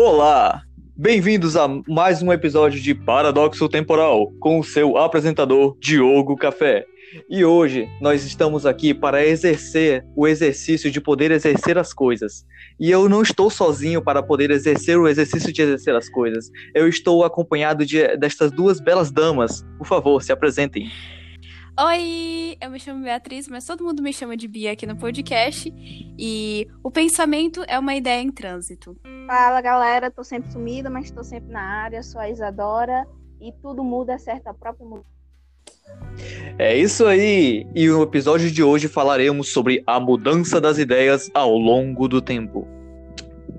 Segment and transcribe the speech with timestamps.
[0.00, 0.62] Olá!
[0.96, 6.86] Bem-vindos a mais um episódio de Paradoxo Temporal com o seu apresentador Diogo Café.
[7.28, 12.46] E hoje nós estamos aqui para exercer o exercício de poder exercer as coisas.
[12.78, 16.48] E eu não estou sozinho para poder exercer o exercício de exercer as coisas.
[16.72, 19.66] Eu estou acompanhado de, destas duas belas damas.
[19.78, 20.88] Por favor, se apresentem.
[21.80, 25.72] Oi, eu me chamo Beatriz, mas todo mundo me chama de Bia aqui no podcast.
[26.18, 28.96] E o pensamento é uma ideia em trânsito.
[29.28, 32.02] Fala galera, tô sempre sumida, mas tô sempre na área.
[32.02, 33.06] Sou a Isadora
[33.40, 34.48] e tudo muda, certo?
[34.48, 35.06] A própria mudança.
[36.58, 37.64] É isso aí!
[37.72, 42.66] E no episódio de hoje falaremos sobre a mudança das ideias ao longo do tempo.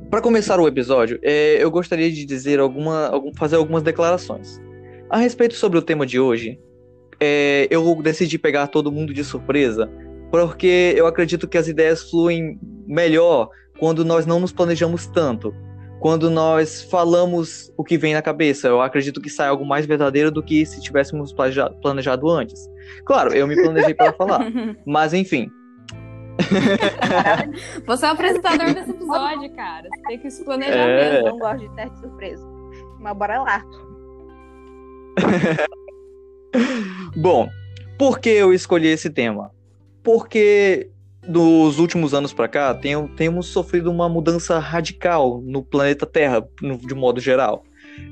[0.10, 4.60] Para começar o episódio, é, eu gostaria de dizer alguma, algum, fazer algumas declarações.
[5.10, 6.60] A respeito sobre o tema de hoje,
[7.20, 9.90] é, eu decidi pegar todo mundo de surpresa,
[10.32, 13.50] porque eu acredito que as ideias fluem melhor
[13.80, 15.54] quando nós não nos planejamos tanto.
[16.00, 20.32] Quando nós falamos o que vem na cabeça, eu acredito que sai algo mais verdadeiro
[20.32, 21.34] do que se tivéssemos
[21.82, 22.70] planejado, antes.
[23.06, 24.40] Claro, eu me planejei para falar,
[24.88, 25.52] mas enfim.
[27.86, 29.90] Você é o apresentador desse episódio, cara.
[29.94, 31.12] Você tem que se planejar É.
[31.12, 31.28] mesmo.
[31.28, 32.48] Eu não gosto de de surpresa.
[33.00, 33.62] Mas bora lá.
[37.16, 37.50] Bom,
[37.98, 39.52] por que eu escolhi esse tema?
[40.04, 40.90] Porque
[41.28, 46.78] dos últimos anos para cá tem- temos sofrido uma mudança radical no planeta Terra, no-
[46.78, 47.64] de modo geral.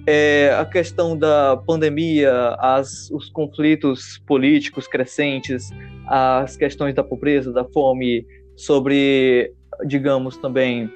[0.05, 5.69] É, a questão da pandemia, as- os conflitos políticos crescentes,
[6.05, 9.53] as questões da pobreza, da fome, sobre,
[9.85, 10.89] digamos, também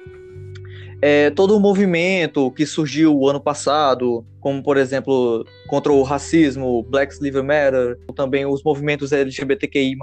[1.04, 6.82] é, todo o movimento que surgiu o ano passado, como por exemplo contra o racismo,
[6.82, 9.96] Black Lives Matter, também os movimentos LGBTQI+,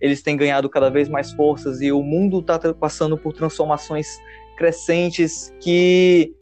[0.00, 4.06] eles têm ganhado cada vez mais forças e o mundo está passando por transformações
[4.56, 6.32] crescentes que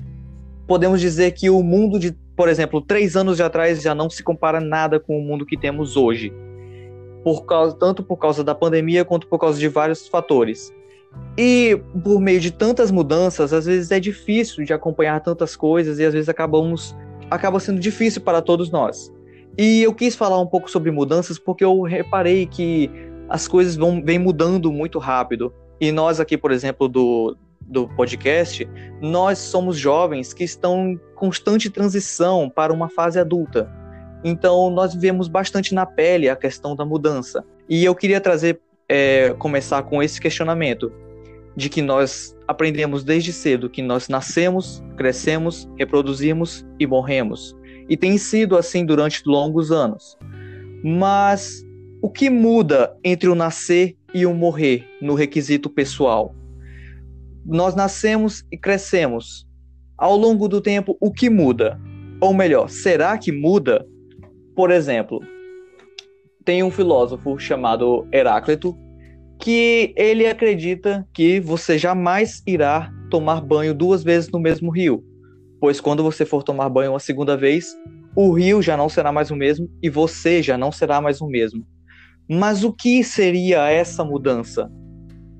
[0.66, 4.22] podemos dizer que o mundo de, por exemplo, três anos de atrás já não se
[4.22, 6.30] compara nada com o mundo que temos hoje,
[7.24, 10.70] por causa, tanto por causa da pandemia quanto por causa de vários fatores.
[11.36, 16.04] E por meio de tantas mudanças, às vezes é difícil de acompanhar tantas coisas e
[16.04, 16.94] às vezes acabamos
[17.34, 19.12] acaba sendo difícil para todos nós.
[19.56, 22.90] E eu quis falar um pouco sobre mudanças porque eu reparei que
[23.28, 25.52] as coisas vão vêm mudando muito rápido.
[25.80, 28.68] E nós aqui, por exemplo, do, do podcast,
[29.00, 33.70] nós somos jovens que estão em constante transição para uma fase adulta.
[34.24, 37.44] Então, nós vivemos bastante na pele a questão da mudança.
[37.68, 40.92] E eu queria trazer, é, começar com esse questionamento
[41.56, 47.56] de que nós aprendemos desde cedo que nós nascemos, crescemos, reproduzimos e morremos.
[47.88, 50.16] E tem sido assim durante longos anos.
[50.82, 51.64] Mas
[52.00, 56.34] o que muda entre o nascer e o morrer no requisito pessoal?
[57.44, 59.46] Nós nascemos e crescemos.
[59.96, 61.78] Ao longo do tempo, o que muda?
[62.20, 63.86] Ou melhor, será que muda?
[64.54, 65.20] Por exemplo,
[66.44, 68.76] tem um filósofo chamado Heráclito
[69.42, 75.04] que ele acredita que você jamais irá tomar banho duas vezes no mesmo rio,
[75.60, 77.76] pois quando você for tomar banho uma segunda vez,
[78.14, 81.26] o rio já não será mais o mesmo e você já não será mais o
[81.26, 81.66] mesmo.
[82.30, 84.70] Mas o que seria essa mudança?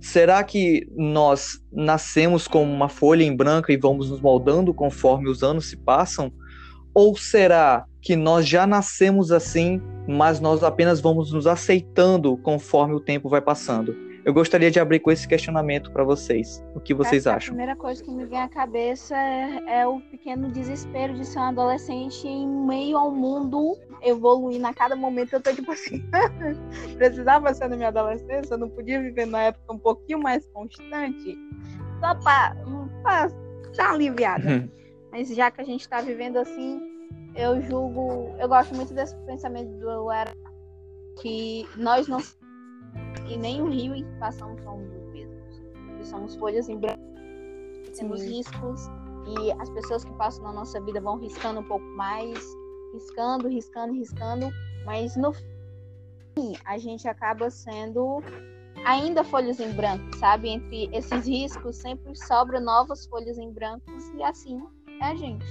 [0.00, 5.44] Será que nós nascemos como uma folha em branco e vamos nos moldando conforme os
[5.44, 6.32] anos se passam?
[6.94, 13.00] Ou será que nós já nascemos assim, mas nós apenas vamos nos aceitando conforme o
[13.00, 13.96] tempo vai passando?
[14.24, 16.62] Eu gostaria de abrir com esse questionamento para vocês.
[16.76, 17.54] O que vocês que A acham?
[17.54, 21.42] primeira coisa que me vem à cabeça é, é o pequeno desespero de ser um
[21.42, 25.32] adolescente em meio ao mundo evoluindo a cada momento.
[25.32, 26.04] Eu tô tipo assim,
[26.96, 31.36] precisava ser na minha adolescência, eu não podia viver na época um pouquinho mais constante,
[32.00, 33.28] só dar uma
[33.92, 34.70] aliviada.
[35.12, 36.80] Mas já que a gente tá vivendo assim,
[37.36, 38.34] eu julgo.
[38.40, 40.32] Eu gosto muito desse pensamento do era
[41.20, 42.18] que nós não.
[43.28, 45.62] E nem o rio em que passamos somos os mesmos.
[46.08, 47.00] Somos folhas em branco,
[47.96, 48.38] temos Sim.
[48.38, 48.90] riscos,
[49.26, 52.38] e as pessoas que passam na nossa vida vão riscando um pouco mais,
[52.92, 54.50] riscando, riscando, riscando,
[54.84, 58.20] mas no fim a gente acaba sendo
[58.84, 60.48] ainda folhas em branco, sabe?
[60.48, 64.60] Entre esses riscos sempre sobra novas folhas em brancos e assim
[65.02, 65.44] é a gente.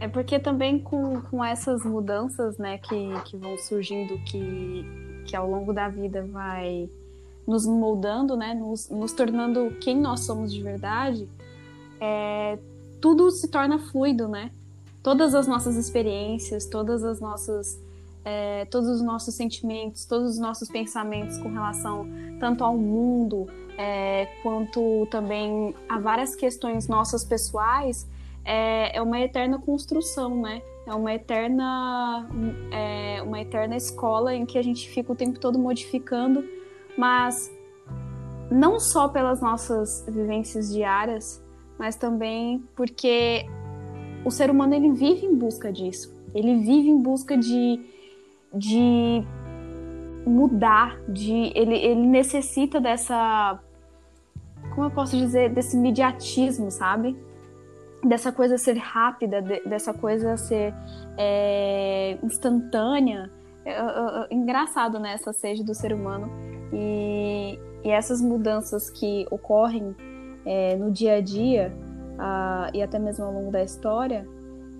[0.00, 4.84] É porque também com, com essas mudanças, né, que, que vão surgindo, que,
[5.26, 6.88] que ao longo da vida vai
[7.46, 11.28] nos moldando, né, nos, nos tornando quem nós somos de verdade,
[12.00, 12.58] é,
[13.00, 14.50] tudo se torna fluido, né?
[15.02, 17.80] Todas as nossas experiências, todas as nossas,
[18.24, 22.06] é, todos os nossos sentimentos, todos os nossos pensamentos com relação
[22.40, 23.46] tanto ao mundo
[23.78, 28.06] é, quanto também a várias questões nossas pessoais,
[28.46, 30.62] é, é uma eterna construção, né?
[30.86, 32.28] É uma eterna,
[32.70, 36.44] é uma eterna escola em que a gente fica o tempo todo modificando,
[36.96, 37.50] mas
[38.48, 41.44] não só pelas nossas vivências diárias,
[41.76, 43.44] mas também porque
[44.24, 46.14] o ser humano ele vive em busca disso.
[46.32, 47.80] Ele vive em busca de,
[48.54, 49.24] de
[50.24, 53.60] mudar, de ele, ele necessita dessa
[54.76, 57.16] como eu posso dizer, desse mediatismo, sabe?
[58.04, 60.74] Dessa coisa ser rápida, de, dessa coisa ser
[61.16, 63.30] é, instantânea.
[63.64, 65.12] É, é, é, engraçado, né?
[65.14, 66.30] Essa sede do ser humano.
[66.72, 69.94] E, e essas mudanças que ocorrem
[70.44, 71.72] é, no dia a dia
[72.16, 74.26] uh, e até mesmo ao longo da história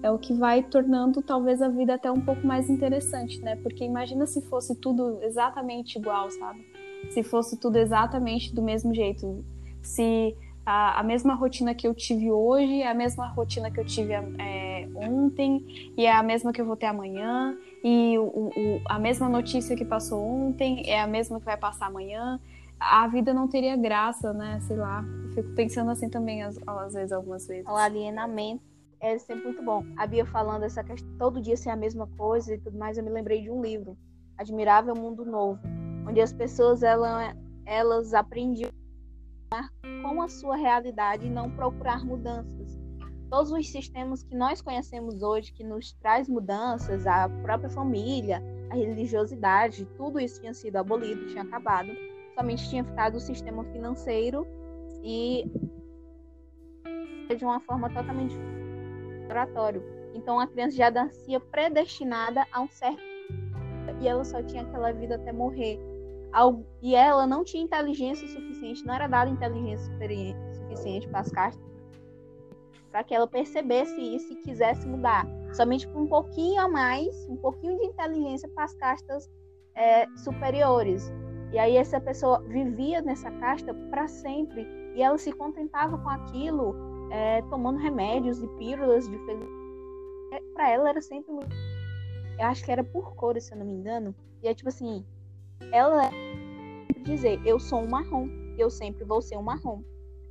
[0.03, 3.57] é o que vai tornando talvez a vida até um pouco mais interessante, né?
[3.57, 6.65] Porque imagina se fosse tudo exatamente igual, sabe?
[7.11, 9.45] Se fosse tudo exatamente do mesmo jeito.
[9.83, 10.37] Se
[10.67, 14.13] a, a mesma rotina que eu tive hoje, é a mesma rotina que eu tive
[14.13, 18.99] é, ontem, e é a mesma que eu vou ter amanhã, e o, o, a
[18.99, 22.41] mesma notícia que passou ontem é a mesma que vai passar amanhã.
[22.81, 24.59] A vida não teria graça, né?
[24.67, 25.03] Sei lá.
[25.25, 27.65] Eu fico pensando assim também, às, às vezes, algumas vezes.
[27.67, 28.63] O alienamento
[29.01, 29.85] é sempre muito bom.
[29.97, 33.05] A Bia falando essa questão, todo dia ser a mesma coisa e tudo mais, eu
[33.05, 33.97] me lembrei de um livro,
[34.37, 35.61] Admirável Mundo Novo,
[36.07, 37.35] onde as pessoas elas,
[37.65, 38.71] elas aprendiam
[40.03, 42.81] com a sua realidade e não procurar mudanças.
[43.31, 48.75] Todos os sistemas que nós conhecemos hoje, que nos traz mudanças, a própria família, a
[48.75, 51.91] religiosidade, tudo isso tinha sido abolido, tinha acabado.
[52.35, 54.47] Somente tinha ficado o sistema financeiro
[55.03, 55.51] e
[57.37, 58.37] de uma forma totalmente
[59.29, 59.83] oratório.
[60.15, 63.03] Então a criança já nascia predestinada a um certo
[64.01, 65.79] e ela só tinha aquela vida até morrer
[66.83, 69.87] e ela não tinha inteligência suficiente, não era dada inteligência
[70.55, 71.67] suficiente para as cartas
[72.97, 75.27] para que ela percebesse isso e quisesse mudar.
[75.53, 79.31] Somente com um pouquinho a mais, um pouquinho de inteligência para as castas
[79.75, 81.13] é, superiores.
[81.53, 86.75] E aí essa pessoa vivia nessa casta para sempre e ela se contentava com aquilo,
[87.11, 90.47] é, tomando remédios e pílulas de felicidade.
[90.55, 91.55] Para ela era sempre muito.
[92.39, 94.15] Eu acho que era por cor, se eu não me engano.
[94.43, 95.05] E é tipo assim,
[95.73, 96.11] ela
[97.03, 99.83] dizer eu sou um marrom, eu sempre vou ser um marrom.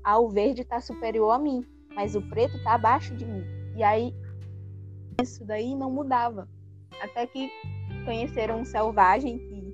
[0.03, 3.43] Ah, o verde está superior a mim, mas o preto está abaixo de mim.
[3.75, 4.13] E aí
[5.21, 6.47] isso daí não mudava.
[7.01, 7.49] Até que
[8.03, 9.65] conheceram um selvagem que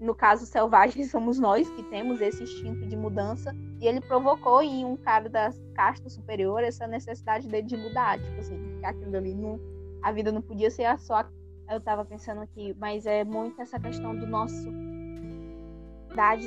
[0.00, 4.84] no caso selvagem somos nós que temos esse instinto de mudança e ele provocou em
[4.84, 9.60] um cara da casta superior essa necessidade dele de mudar, tipo assim, aquilo ali não
[10.00, 11.28] a vida não podia ser só
[11.70, 14.68] eu tava pensando aqui, mas é muito essa questão do nosso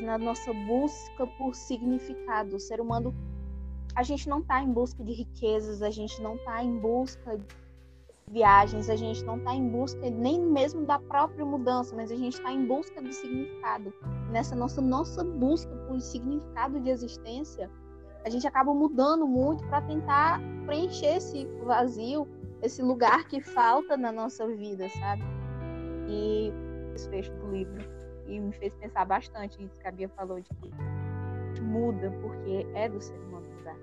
[0.03, 2.57] na nossa busca por significado.
[2.57, 3.15] O ser humano,
[3.95, 7.45] a gente não está em busca de riquezas, a gente não está em busca de
[8.27, 12.33] viagens, a gente não está em busca nem mesmo da própria mudança, mas a gente
[12.33, 13.94] está em busca do significado.
[14.29, 17.69] Nessa nossa nossa busca por significado de existência,
[18.25, 22.27] a gente acaba mudando muito para tentar preencher esse vazio
[22.62, 25.24] esse lugar que falta na nossa vida, sabe?
[26.08, 26.52] E
[26.94, 27.84] desfecho do livro
[28.28, 32.88] e me fez pensar bastante isso que a Bia falou de que muda porque é
[32.88, 33.76] do ser humano mudar.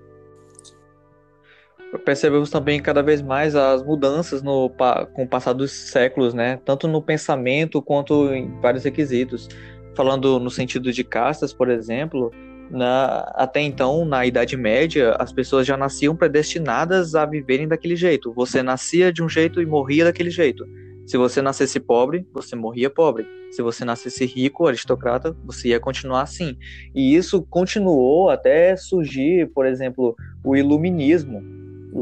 [2.05, 4.69] Percebemos também cada vez mais as mudanças no,
[5.13, 6.57] com o passar dos séculos, né?
[6.63, 9.47] Tanto no pensamento quanto em vários requisitos.
[9.95, 12.31] Falando no sentido de castas, por exemplo,
[12.69, 18.33] na, até então, na Idade Média, as pessoas já nasciam predestinadas a viverem daquele jeito.
[18.33, 20.65] Você nascia de um jeito e morria daquele jeito.
[21.07, 23.25] Se você nascesse pobre, você morria pobre.
[23.51, 26.55] Se você nascesse rico, aristocrata, você ia continuar assim.
[26.93, 31.41] E isso continuou até surgir, por exemplo, o iluminismo.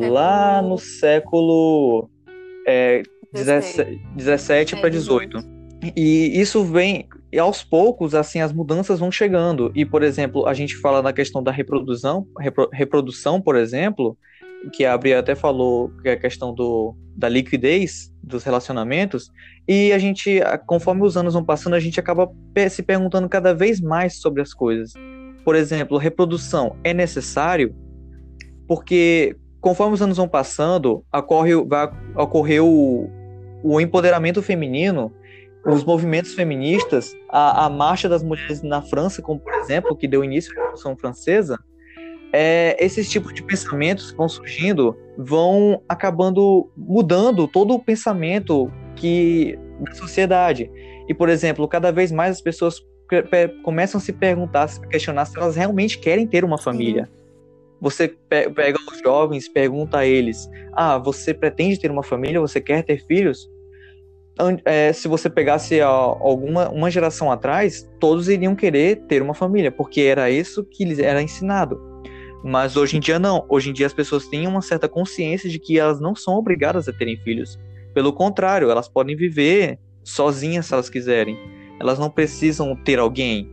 [0.01, 2.09] É lá no século
[2.67, 3.01] é,
[3.33, 5.37] 17, 17 para 18.
[5.95, 9.71] E isso vem, e aos poucos, assim, as mudanças vão chegando.
[9.75, 14.17] E, por exemplo, a gente fala na questão da reprodução, repro, reprodução, por exemplo,
[14.71, 19.29] que a Bria até falou que é a questão do, da liquidez dos relacionamentos,
[19.67, 22.29] e a gente, conforme os anos vão passando, a gente acaba
[22.69, 24.93] se perguntando cada vez mais sobre as coisas.
[25.43, 27.75] Por exemplo, reprodução é necessário?
[28.67, 33.09] Porque conforme os anos vão passando, ocorre, vai ocorrer o,
[33.63, 35.13] o empoderamento feminino
[35.73, 40.23] os movimentos feministas, a, a Marcha das Mulheres na França, como por exemplo, que deu
[40.23, 41.59] início à Revolução Francesa,
[42.31, 49.57] é, esses tipos de pensamentos que vão surgindo vão acabando mudando todo o pensamento que
[49.79, 50.69] da sociedade.
[51.07, 52.81] E, por exemplo, cada vez mais as pessoas
[53.63, 57.09] começam a se perguntar, a se questionar se elas realmente querem ter uma família.
[57.79, 62.41] Você pe- pega os jovens, pergunta a eles: Ah, você pretende ter uma família?
[62.41, 63.49] Você quer ter filhos?
[64.65, 70.01] É, se você pegasse alguma uma geração atrás, todos iriam querer ter uma família, porque
[70.01, 71.79] era isso que lhes era ensinado.
[72.43, 73.45] Mas hoje em dia não.
[73.49, 76.87] Hoje em dia as pessoas têm uma certa consciência de que elas não são obrigadas
[76.87, 77.59] a terem filhos.
[77.93, 81.37] Pelo contrário, elas podem viver sozinhas se elas quiserem.
[81.79, 83.51] Elas não precisam ter alguém.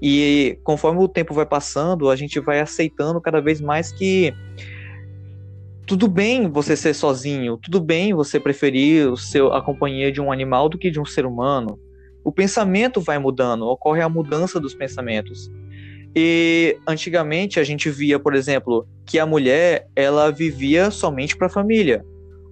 [0.00, 4.34] E conforme o tempo vai passando, a gente vai aceitando cada vez mais que
[5.86, 10.32] tudo bem você ser sozinho, tudo bem você preferir o seu, a companhia de um
[10.32, 11.78] animal do que de um ser humano.
[12.24, 15.48] O pensamento vai mudando, ocorre a mudança dos pensamentos.
[16.14, 21.50] E antigamente a gente via, por exemplo, que a mulher ela vivia somente para a
[21.50, 22.04] família.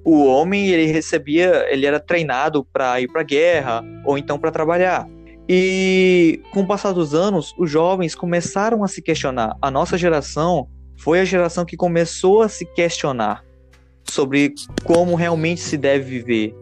[0.05, 4.53] O homem ele recebia, ele era treinado para ir para a guerra ou então para
[4.53, 5.09] trabalhar.
[5.49, 9.57] E com o passar dos anos, os jovens começaram a se questionar.
[9.61, 13.45] A nossa geração foi a geração que começou a se questionar
[14.11, 16.55] sobre como realmente se deve viver.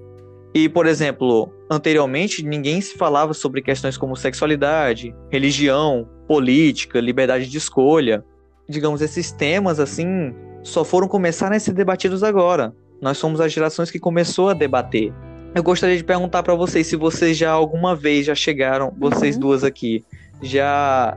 [0.55, 7.57] E, por exemplo, anteriormente ninguém se falava sobre questões como sexualidade, religião, política, liberdade de
[7.59, 8.25] escolha.
[8.69, 12.75] Digamos, esses temas assim só foram começar a ser debatidos agora.
[13.01, 15.12] Nós somos as gerações que começou a debater.
[15.55, 19.41] Eu gostaria de perguntar para vocês se vocês já alguma vez já chegaram, vocês Uhum.
[19.41, 20.05] duas aqui,
[20.41, 21.17] já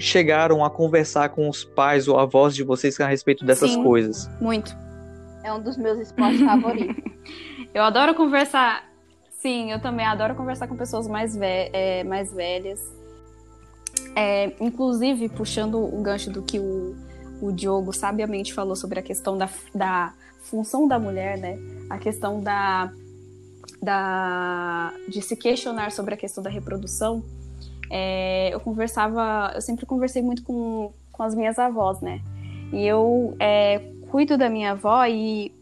[0.00, 3.82] chegaram a conversar com os pais ou avós de vocês a respeito dessas Sim.
[3.82, 4.28] coisas.
[4.40, 4.76] Muito.
[5.44, 7.02] É um dos meus esportes favoritos.
[7.72, 8.90] Eu adoro conversar.
[9.30, 12.80] Sim, eu também adoro conversar com pessoas mais, ve é, mais velhas.
[14.14, 16.94] É, inclusive, puxando o gancho do que o,
[17.40, 21.58] o Diogo sabiamente falou sobre a questão da, da função da mulher, né?
[21.88, 22.92] A questão da,
[23.80, 27.24] da de se questionar sobre a questão da reprodução.
[27.90, 32.22] É, eu conversava, eu sempre conversei muito com, com as minhas avós, né?
[32.72, 33.80] E eu é,
[34.10, 35.52] cuido da minha avó e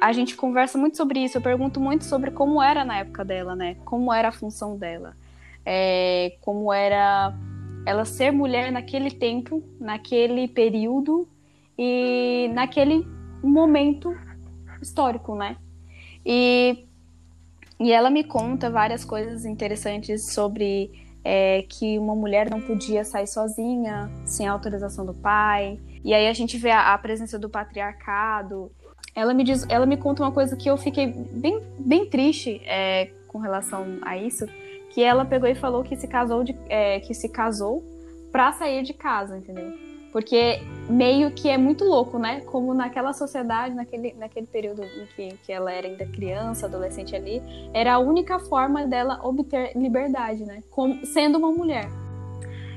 [0.00, 1.38] a gente conversa muito sobre isso.
[1.38, 3.76] Eu pergunto muito sobre como era na época dela, né?
[3.84, 5.16] Como era a função dela.
[5.64, 7.32] É, como era
[7.86, 11.28] ela ser mulher naquele tempo, naquele período
[11.78, 13.06] e naquele
[13.42, 14.12] momento
[14.82, 15.56] histórico, né?
[16.24, 16.84] E,
[17.78, 23.26] e ela me conta várias coisas interessantes sobre é, que uma mulher não podia sair
[23.26, 25.76] sozinha, sem autorização do pai.
[26.04, 28.70] E aí a gente vê a, a presença do patriarcado.
[29.12, 33.10] Ela me diz, ela me conta uma coisa que eu fiquei bem, bem triste é,
[33.26, 34.46] com relação a isso,
[34.90, 37.82] que ela pegou e falou que se casou de, é, que se casou
[38.30, 39.85] para sair de casa, entendeu?
[40.16, 42.40] Porque meio que é muito louco, né?
[42.46, 47.42] Como naquela sociedade, naquele, naquele período em que, que ela era ainda criança, adolescente ali,
[47.74, 50.62] era a única forma dela obter liberdade, né?
[50.70, 51.86] Como, sendo uma mulher.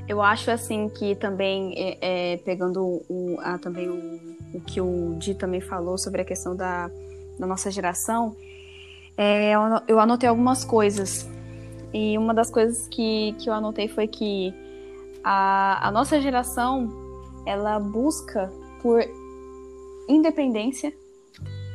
[0.06, 4.20] Eu acho assim que também, é, é, pegando o, a, também o,
[4.52, 6.90] o, que o Di também falou sobre a questão da,
[7.38, 8.36] da nossa geração,
[9.16, 9.54] é,
[9.88, 11.26] eu, anotei algumas coisas.
[11.90, 14.52] E uma das coisas que, que eu anotei foi que
[15.24, 16.99] a, a nossa geração
[17.46, 19.02] ela busca por
[20.08, 20.92] independência,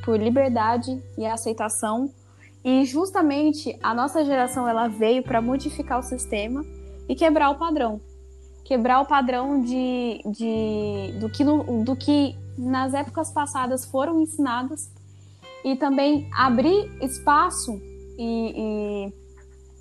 [0.04, 2.10] por liberdade e aceitação.
[2.64, 6.66] E justamente a nossa geração ela veio para modificar o sistema
[7.08, 8.02] e quebrar o padrão.
[8.64, 14.92] Quebrar o padrão de, de, do, que no, do que nas épocas passadas foram ensinadas
[15.64, 17.80] e também abrir espaço
[18.18, 18.54] e,
[19.08, 19.14] e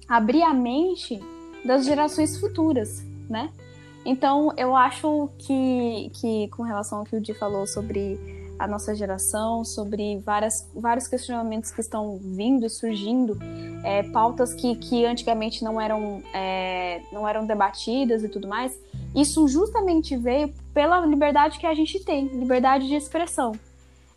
[0.09, 1.19] abrir a mente
[1.65, 3.51] das gerações futuras, né?
[4.05, 8.19] Então, eu acho que, que com relação ao que o Di falou sobre
[8.59, 13.39] a nossa geração, sobre várias, vários questionamentos que estão vindo, surgindo,
[13.83, 18.79] é, pautas que, que antigamente não eram, é, não eram debatidas e tudo mais,
[19.15, 23.53] isso justamente veio pela liberdade que a gente tem, liberdade de expressão.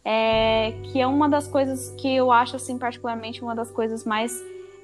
[0.03, 4.32] É, que é uma das coisas que eu acho, assim, particularmente, uma das coisas mais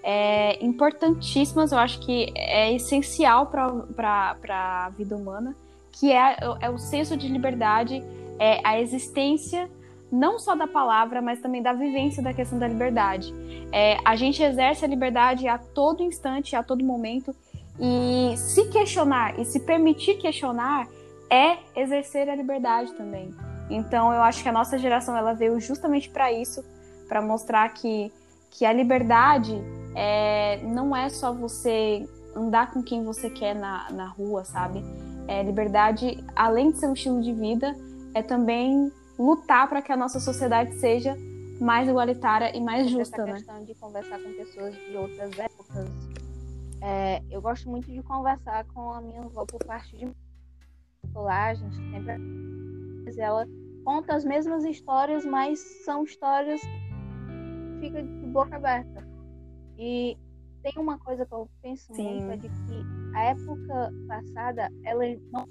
[0.04, 5.56] é, importantíssimas, eu acho que é essencial para a vida humana,
[5.92, 8.04] que é, é, o senso de liberdade,
[8.38, 9.70] é a existência
[10.12, 13.34] não só da palavra, mas também da vivência da questão da liberdade.
[13.72, 17.34] É, a gente exerce a liberdade a todo instante, a todo momento,
[17.80, 20.88] e se questionar e se permitir questionar
[21.30, 23.34] é exercer a liberdade também.
[23.70, 26.64] Então, eu acho que a nossa geração ela veio justamente para isso,
[27.08, 28.12] para mostrar que,
[28.54, 29.54] que a liberdade
[29.96, 34.84] é, não é só você andar com quem você quer na, na rua, sabe?
[35.28, 37.76] É, liberdade, além de ser um estilo de vida,
[38.14, 41.18] é também lutar para que a nossa sociedade seja
[41.60, 43.34] mais igualitária e mais justa, Essa né?
[43.34, 45.90] questão de conversar com pessoas de outras épocas.
[46.82, 50.14] É, eu gosto muito de conversar com a minha avó por parte de
[51.16, 53.22] lá, a gente sempre.
[53.22, 53.48] Ela
[53.86, 58.04] conta as mesmas histórias, mas são histórias que fica
[58.34, 59.08] boca aberta.
[59.78, 60.18] E
[60.64, 62.26] tem uma coisa que eu penso Sim.
[62.26, 65.46] muito, é de que a época passada, ela não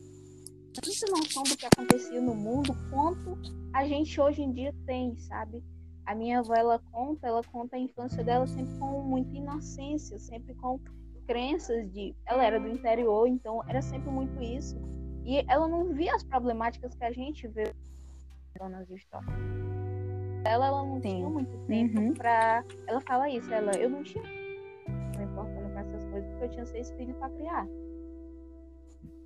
[0.72, 3.38] tinha tanta noção do que acontecia no mundo quanto
[3.72, 5.62] a gente hoje em dia tem, sabe?
[6.04, 10.54] A minha avó, ela conta, ela conta a infância dela sempre com muita inocência, sempre
[10.54, 10.80] com
[11.26, 12.14] crenças de...
[12.26, 14.76] Ela era do interior, então era sempre muito isso.
[15.24, 17.72] E ela não via as problemáticas que a gente vê
[18.58, 19.32] nas histórias.
[20.44, 21.16] Ela, ela não Sim.
[21.16, 22.14] tinha muito tempo Uhum.
[22.14, 22.64] pra...
[22.86, 23.72] Ela fala isso, ela...
[23.76, 27.66] Eu não tinha me importando com essas coisas, porque eu tinha seis filhos pra criar.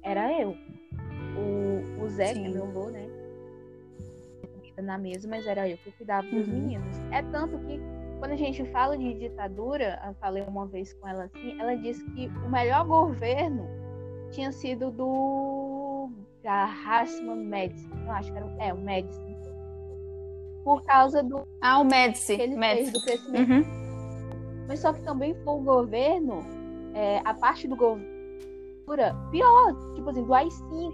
[0.02, 0.54] Era eu.
[1.36, 3.06] O, o Zé, que é meu avô, né?
[4.82, 6.52] Na mesa, mas era eu que cuidava dos Uhum.
[6.54, 6.98] meninos.
[7.10, 7.80] É tanto que
[8.18, 12.04] quando a gente fala de ditadura, eu falei uma vez com ela assim, ela disse
[12.10, 13.66] que o melhor governo
[14.30, 16.10] tinha sido do
[16.42, 17.90] da Hassman Medicine.
[18.04, 19.25] Eu acho que era o- é, o Medicine.
[20.66, 22.36] Por causa do Ah, o Médici.
[22.48, 22.90] Médici.
[22.90, 24.64] do crescimento Uhum.
[24.66, 26.40] mas só que também foi o governo,
[26.92, 28.04] é, a parte do governo
[29.30, 30.92] pior, tipo assim, do AI-5.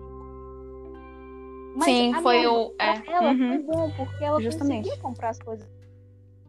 [1.75, 2.75] Mas Sim, foi o.
[2.79, 3.11] É.
[3.11, 3.49] ela uhum.
[3.49, 4.83] foi bom, porque ela Justamente.
[4.85, 5.67] conseguia comprar as coisas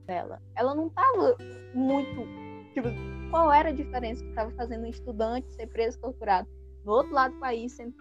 [0.06, 0.42] dela.
[0.54, 1.38] Ela não tava
[1.74, 2.28] muito.
[2.74, 2.90] Tipo,
[3.32, 6.46] qual era a diferença que tava fazendo um estudante ser preso, torturado?
[6.84, 7.94] No outro lado do país, sendo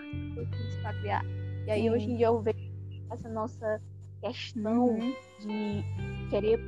[1.00, 1.24] criar.
[1.64, 1.90] E aí, Sim.
[1.90, 2.58] hoje em dia, eu vejo
[3.08, 3.80] essa nossa
[4.22, 5.14] questão Uhum.
[5.40, 6.58] de querer,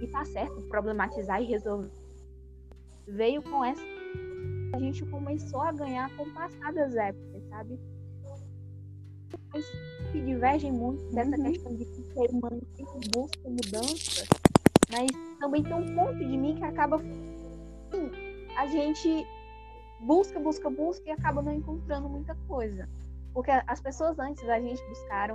[0.00, 1.90] e tá certo, problematizar e resolver,
[3.08, 3.82] veio com essa.
[4.74, 7.78] A gente começou a ganhar com o passar das épocas, sabe?
[9.52, 9.64] Mas
[10.12, 11.42] que divergem muito dessa Uhum.
[11.44, 14.26] questão de que o ser humano sempre busca mudança,
[14.92, 15.10] mas
[15.40, 16.98] também tem um ponto de mim que acaba.
[16.98, 18.10] Sim,
[18.56, 19.26] a gente
[20.00, 22.86] busca, busca, busca e acaba não encontrando muita coisa.
[23.32, 25.34] Porque as pessoas antes da gente buscaram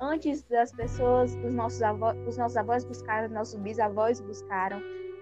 [0.00, 4.80] antes das pessoas, dos nossos avós, os nossos avós buscaram, nossos bisavós buscaram,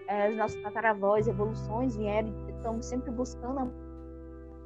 [0.08, 3.72] eh, os nossos tataravós, evoluções vieram, estamos sempre buscando.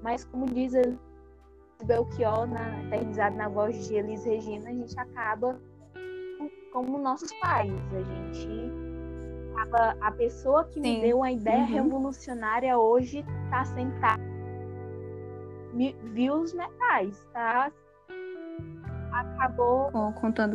[0.02, 0.72] Mas como diz
[1.84, 5.60] Belchior, na, eternizado na voz de Elis Regina, a gente acaba
[6.72, 7.72] como nossos pais.
[7.94, 8.72] A gente
[9.54, 11.00] acaba, a pessoa que me Sim.
[11.00, 11.66] deu a ideia Uhum.
[11.66, 14.22] revolucionária hoje está sentada,
[16.12, 17.72] viu os metais, tá?
[19.12, 20.54] Acabou Com- Contando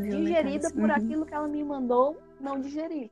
[0.00, 0.90] digerida por Uhum.
[0.94, 3.10] aquilo que ela me mandou não digerir.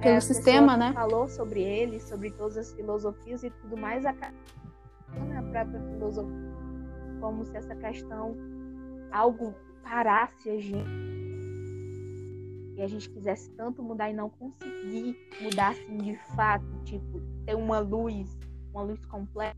[0.00, 0.92] Pelo a sistema, né?
[0.92, 6.52] Falou sobre ele, sobre todas as filosofias e tudo mais, a na própria filosofia,
[7.20, 8.34] como se essa questão
[9.12, 11.02] algo parasse a gente
[12.76, 17.54] e a gente quisesse tanto mudar e não conseguir mudar assim de fato, tipo ter
[17.54, 18.36] uma luz,
[18.72, 19.56] uma luz completa.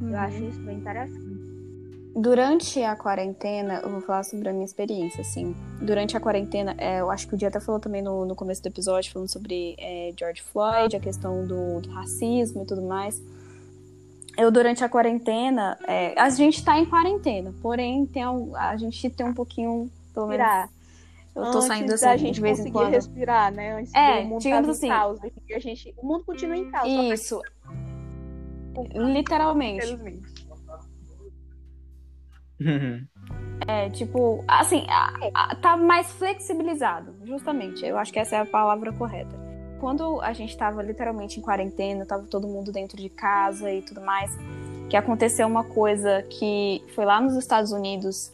[0.00, 0.16] Eu Uhum.
[0.16, 1.53] acho isso bem interessante.
[2.16, 5.54] Durante a quarentena, eu vou falar sobre a minha experiência, assim.
[5.82, 8.62] Durante a quarentena, é, eu acho que o dia até falou também no, no começo
[8.62, 13.20] do episódio, falando sobre é, George Floyd, a questão do, do racismo e tudo mais.
[14.38, 19.10] Eu, durante a quarentena, é, a gente tá em quarentena, porém, tem, um- a gente
[19.10, 20.70] tem um pouquinho, pelo menos, Respirar.
[21.34, 22.90] eu tô Antes saindo da assim, gente de vez em quando.
[22.90, 23.74] respirar, né?
[23.78, 24.88] Antes É, do mundo digamos assim.
[24.88, 25.18] caos.
[25.52, 26.88] A gente, o mundo continua em caos.
[26.88, 27.40] Isso.
[28.94, 29.84] Literalmente.
[29.84, 30.33] Infelizmente.
[33.66, 37.84] É, tipo, assim, a- a- tá mais flexibilizado, justamente.
[37.84, 39.34] Eu acho que essa é a palavra correta.
[39.80, 44.00] Quando a gente tava literalmente em quarentena, tava todo mundo dentro de casa e tudo
[44.00, 44.30] mais,
[44.88, 48.32] que aconteceu uma coisa que foi lá nos Estados Unidos,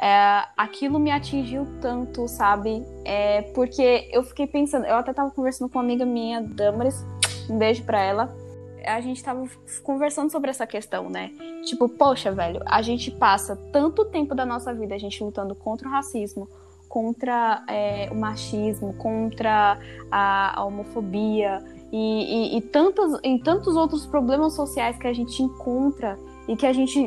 [0.00, 2.84] é, aquilo me atingiu tanto, sabe?
[3.04, 7.04] É, porque eu fiquei pensando, eu até tava conversando com uma amiga minha, Damaris,
[7.48, 8.43] um beijo pra ela.
[8.86, 9.48] A gente tava
[9.82, 11.30] conversando sobre essa questão, né?
[11.64, 15.88] Tipo, poxa, velho, a gente passa tanto tempo da nossa vida a gente lutando contra
[15.88, 16.48] o racismo,
[16.88, 19.78] contra é, o machismo, contra
[20.10, 25.42] a, a homofobia e, e, e tantos, e tantos outros problemas sociais que a gente
[25.42, 26.98] encontra e que a gente,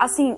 [0.00, 0.36] assim,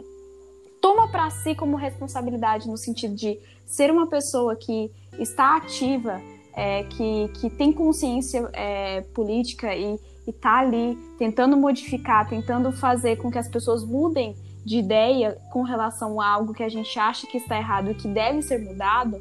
[0.81, 6.21] toma para si como responsabilidade no sentido de ser uma pessoa que está ativa,
[6.55, 13.17] é, que, que tem consciência é, política e e tá ali tentando modificar, tentando fazer
[13.17, 17.27] com que as pessoas mudem de ideia com relação a algo que a gente acha
[17.27, 19.17] que está errado e que deve ser mudado,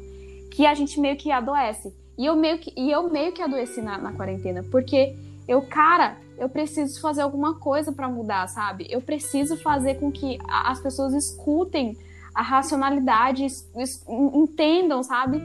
[0.50, 1.94] que a gente meio que adoece.
[2.18, 5.14] E eu meio que, e eu meio que adoeci na, na quarentena, porque
[5.46, 8.86] eu, cara, eu preciso fazer alguma coisa para mudar, sabe?
[8.90, 11.96] Eu preciso fazer com que a, as pessoas escutem
[12.34, 15.40] a racionalidade, es, es, entendam, sabe?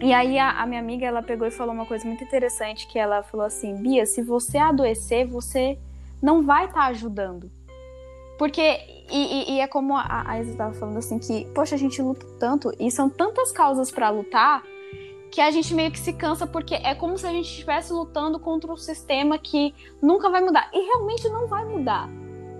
[0.00, 2.98] E aí a, a, minha amiga, ela pegou e falou uma coisa muito interessante, que
[2.98, 5.78] ela falou assim, Bia, se você adoecer, você
[6.22, 7.50] não vai estar tá ajudando.
[8.38, 8.62] Porque,
[9.10, 12.00] e, e, e é como a, a Isa estava falando assim, que, poxa, a gente
[12.00, 14.62] luta tanto, e são tantas causas para lutar,
[15.32, 18.38] que a gente meio que se cansa, porque é como se a gente estivesse lutando
[18.38, 20.70] contra um sistema que nunca vai mudar.
[20.72, 22.08] E realmente não vai mudar.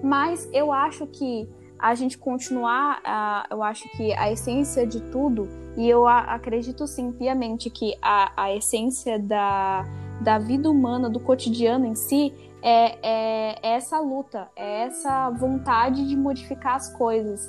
[0.02, 1.48] Mas eu acho que
[1.78, 7.12] a gente continuar, uh, eu acho que a essência de tudo, e eu acredito sim
[7.12, 9.84] piamente que a, a essência da,
[10.20, 16.08] da vida humana, do cotidiano em si, é, é, é essa luta, é essa vontade
[16.08, 17.48] de modificar as coisas,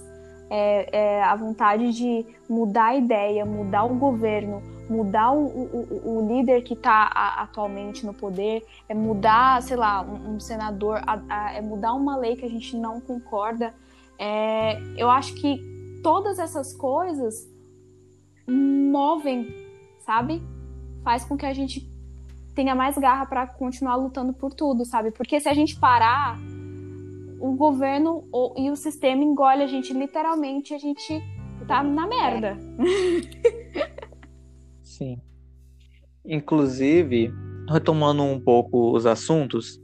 [0.50, 6.28] é, é, a vontade de mudar a ideia, mudar o governo, mudar o, o, o
[6.28, 7.06] líder que está
[7.38, 12.18] atualmente no poder, é mudar, sei lá, um, um senador, a, a, é mudar uma
[12.18, 13.74] lei que a gente não concorda.
[14.20, 15.62] É, eu acho que
[16.04, 17.50] todas essas coisas
[18.48, 19.48] movem,
[20.00, 20.44] sabe?
[21.04, 21.90] Faz com que a gente
[22.54, 25.12] tenha mais garra para continuar lutando por tudo, sabe?
[25.12, 26.38] Porque se a gente parar,
[27.40, 28.28] o governo
[28.58, 31.22] e o sistema engole a gente literalmente, a gente
[31.66, 32.58] tá na merda.
[34.84, 35.22] Sim.
[36.26, 37.32] Inclusive,
[37.70, 39.80] retomando um pouco os assuntos,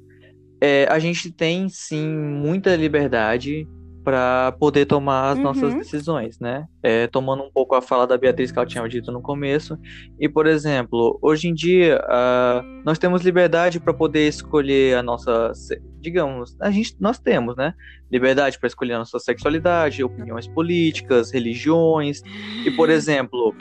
[0.59, 3.67] é, a gente tem sim muita liberdade
[4.05, 5.43] para poder tomar as uhum.
[5.43, 6.67] nossas decisões, né?
[6.83, 9.79] É, tomando um pouco a fala da Beatriz que ela tinha dito no começo.
[10.19, 15.51] E, por exemplo, hoje em dia, uh, nós temos liberdade para poder escolher a nossa.
[15.99, 17.73] Digamos, a gente, nós temos, né?
[18.11, 22.21] Liberdade para escolher a nossa sexualidade, opiniões políticas, religiões.
[22.63, 23.55] E, por exemplo.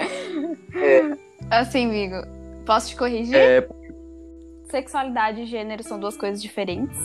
[0.74, 1.16] É,
[1.50, 2.16] assim, amigo,
[2.66, 3.34] posso te corrigir?
[3.34, 3.66] É...
[4.64, 6.98] Sexualidade e gênero são duas coisas diferentes.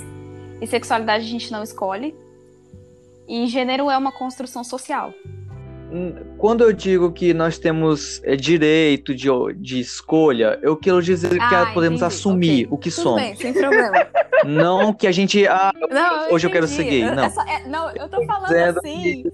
[0.60, 2.13] E sexualidade a gente não escolhe
[3.30, 5.13] e gênero é uma construção social.
[5.92, 11.30] Hum, quando eu digo que nós temos é, direito de, de escolha, eu quero dizer
[11.30, 12.15] que ah, podemos entendi.
[12.15, 12.68] assumir okay.
[12.72, 13.22] o que Tudo somos.
[13.22, 14.08] Bem, sem problema.
[14.46, 15.46] Não que a gente.
[15.48, 17.04] Ah, não, hoje eu quero ser gay.
[17.04, 19.26] Não, é, não eu tô falando assim.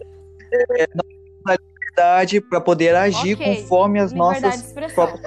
[0.51, 1.59] é, nós
[1.95, 3.55] liberdade para poder agir okay.
[3.55, 5.21] conforme as liberdade nossas próprias.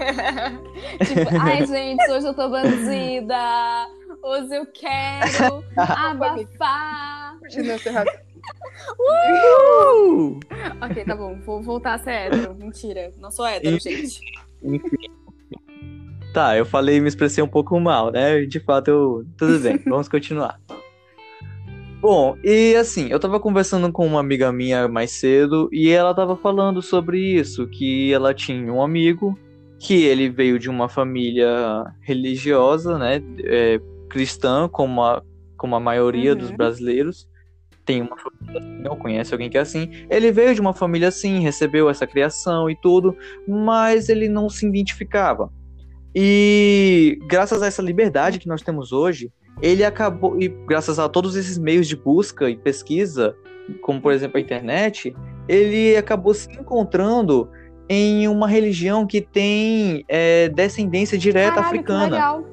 [1.04, 3.86] tipo, ai, gente, hoje eu tô bandida.
[4.22, 7.36] Hoje eu quero abafar.
[8.98, 10.40] uh!
[10.82, 11.38] ok, tá bom.
[11.44, 12.54] Vou voltar a ser hétero.
[12.54, 13.12] Mentira.
[13.18, 14.20] Não sou hétero, gente.
[14.62, 15.20] Enfim.
[16.32, 18.44] Tá, eu falei e me expressei um pouco mal, né?
[18.44, 19.26] De fato, eu...
[19.36, 19.78] tudo bem.
[19.86, 20.60] Vamos continuar.
[22.00, 26.34] Bom, e assim, eu tava conversando com uma amiga minha mais cedo e ela tava
[26.34, 29.38] falando sobre isso, que ela tinha um amigo
[29.80, 35.22] que ele veio de uma família religiosa, né, é, cristã, como a,
[35.56, 36.38] como a maioria uhum.
[36.38, 37.26] dos brasileiros.
[37.86, 39.90] Tem uma família assim, não conhece alguém que é assim.
[40.10, 43.16] Ele veio de uma família assim, recebeu essa criação e tudo,
[43.48, 45.50] mas ele não se identificava.
[46.14, 51.36] E graças a essa liberdade que nós temos hoje, ele acabou, e graças a todos
[51.36, 53.34] esses meios de busca e pesquisa,
[53.80, 55.16] como por exemplo a internet,
[55.48, 57.48] ele acabou se encontrando
[57.92, 62.44] em uma religião que tem é, descendência direta Caralho, africana.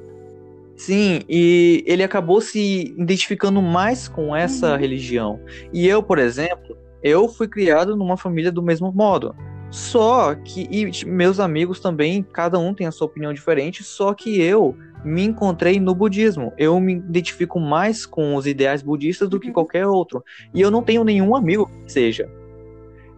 [0.76, 4.78] Sim, e ele acabou se identificando mais com essa uhum.
[4.78, 5.40] religião.
[5.72, 9.32] E eu, por exemplo, eu fui criado numa família do mesmo modo.
[9.70, 14.40] Só que e meus amigos também, cada um tem a sua opinião diferente, só que
[14.40, 16.52] eu me encontrei no budismo.
[16.58, 19.52] Eu me identifico mais com os ideais budistas do que uhum.
[19.52, 20.24] qualquer outro.
[20.52, 22.28] E eu não tenho nenhum amigo que seja.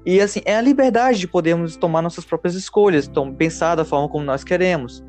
[0.05, 4.09] E assim, é a liberdade de podermos tomar nossas próprias escolhas, então, pensar da forma
[4.09, 5.05] como nós queremos.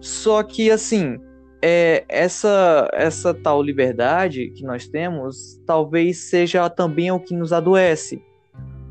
[0.00, 1.18] Só que assim,
[1.60, 8.22] é, essa essa tal liberdade que nós temos, talvez seja também o que nos adoece.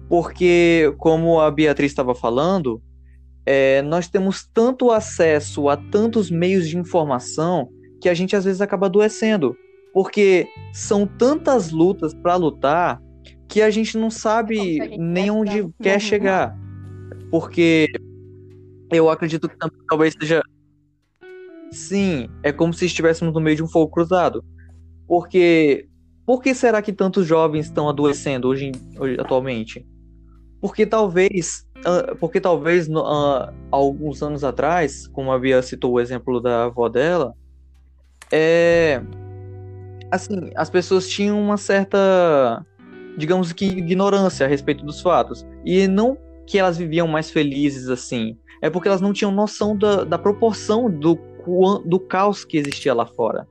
[0.09, 2.81] Porque, como a Beatriz estava falando,
[3.45, 7.69] é, nós temos tanto acesso a tantos meios de informação
[8.01, 9.55] que a gente às vezes acaba adoecendo.
[9.93, 13.01] Porque são tantas lutas para lutar
[13.47, 16.58] que a gente não sabe nem onde quer chegar.
[17.29, 17.88] Porque
[18.91, 19.55] eu acredito que
[19.88, 20.41] talvez seja.
[21.71, 24.43] Sim, é como se estivéssemos no meio de um fogo cruzado.
[25.08, 25.88] Porque.
[26.25, 29.86] Por que será que tantos jovens estão adoecendo hoje, hoje atualmente?
[30.60, 31.67] Porque talvez.
[31.79, 36.89] Uh, porque talvez uh, alguns anos atrás, como a Bia citou o exemplo da avó
[36.89, 37.36] dela,
[38.31, 39.01] é.
[40.10, 42.65] Assim, as pessoas tinham uma certa
[43.17, 45.45] digamos que, ignorância a respeito dos fatos.
[45.65, 50.04] E não que elas viviam mais felizes assim, é porque elas não tinham noção da,
[50.04, 51.17] da proporção do,
[51.86, 53.47] do caos que existia lá fora.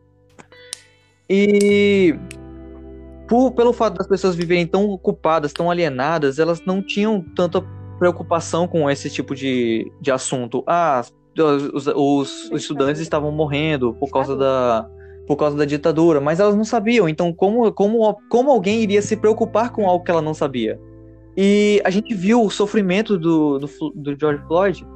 [1.28, 2.14] E
[3.28, 7.64] por, pelo fato das pessoas viverem tão ocupadas, tão alienadas, elas não tinham tanta
[7.98, 10.62] preocupação com esse tipo de, de assunto.
[10.66, 11.02] Ah,
[11.36, 14.88] os, os, os estudantes estavam morrendo por causa da,
[15.26, 17.08] por causa da ditadura, mas elas não sabiam.
[17.08, 20.78] Então, como, como, como alguém iria se preocupar com algo que ela não sabia?
[21.36, 24.86] E a gente viu o sofrimento do, do, do George Floyd.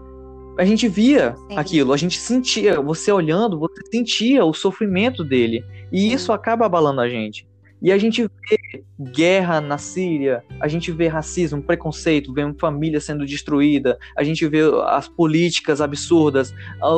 [0.59, 1.57] A gente via Sim.
[1.57, 5.65] aquilo, a gente sentia, você olhando, você sentia o sofrimento dele.
[5.91, 6.15] E Sim.
[6.15, 7.48] isso acaba abalando a gente.
[7.81, 13.25] E a gente vê guerra na Síria, a gente vê racismo, preconceito, vê família sendo
[13.25, 16.53] destruída, a gente vê as políticas absurdas,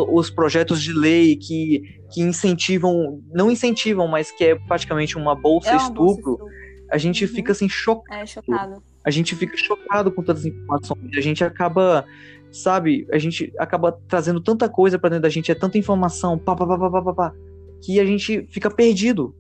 [0.09, 5.69] os projetos de lei que, que incentivam, não incentivam, mas que é praticamente uma bolsa
[5.69, 6.38] é uma estupro.
[6.38, 7.31] Bolsa a gente uhum.
[7.31, 8.21] fica assim chocado.
[8.21, 8.83] É, chocado.
[9.05, 11.16] A gente fica chocado com todas as informações.
[11.16, 12.05] A gente acaba,
[12.51, 16.55] sabe, a gente acaba trazendo tanta coisa para dentro da gente, é tanta informação, pá,
[16.57, 17.35] pá, pá, pá, pá, pá,
[17.81, 19.35] que a gente fica perdido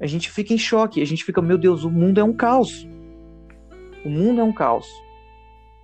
[0.00, 2.86] a gente fica em choque, a gente fica, meu Deus, o mundo é um caos.
[4.04, 4.86] O mundo é um caos.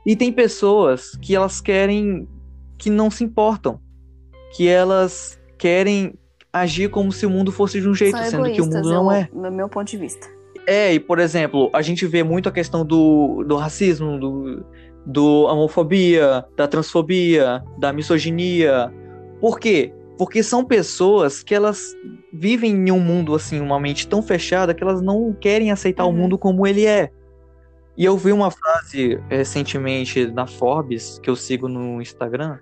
[0.05, 2.29] E tem pessoas que elas querem
[2.77, 3.81] que não se importam,
[4.57, 6.15] que elas querem
[6.53, 9.11] agir como se o mundo fosse de um jeito, São sendo que o mundo não
[9.11, 9.29] é.
[9.33, 10.27] No meu ponto de vista.
[10.67, 14.65] É, e por exemplo, a gente vê muito a questão do, do racismo, do,
[15.07, 18.93] do homofobia, da transfobia, da misoginia.
[19.41, 19.93] Por quê?
[20.23, 21.97] Porque são pessoas que elas
[22.33, 26.11] vivem em um mundo assim, uma mente tão fechada que elas não querem aceitar uhum.
[26.11, 27.11] o mundo como ele é.
[27.97, 32.59] E eu vi uma frase recentemente na Forbes, que eu sigo no Instagram,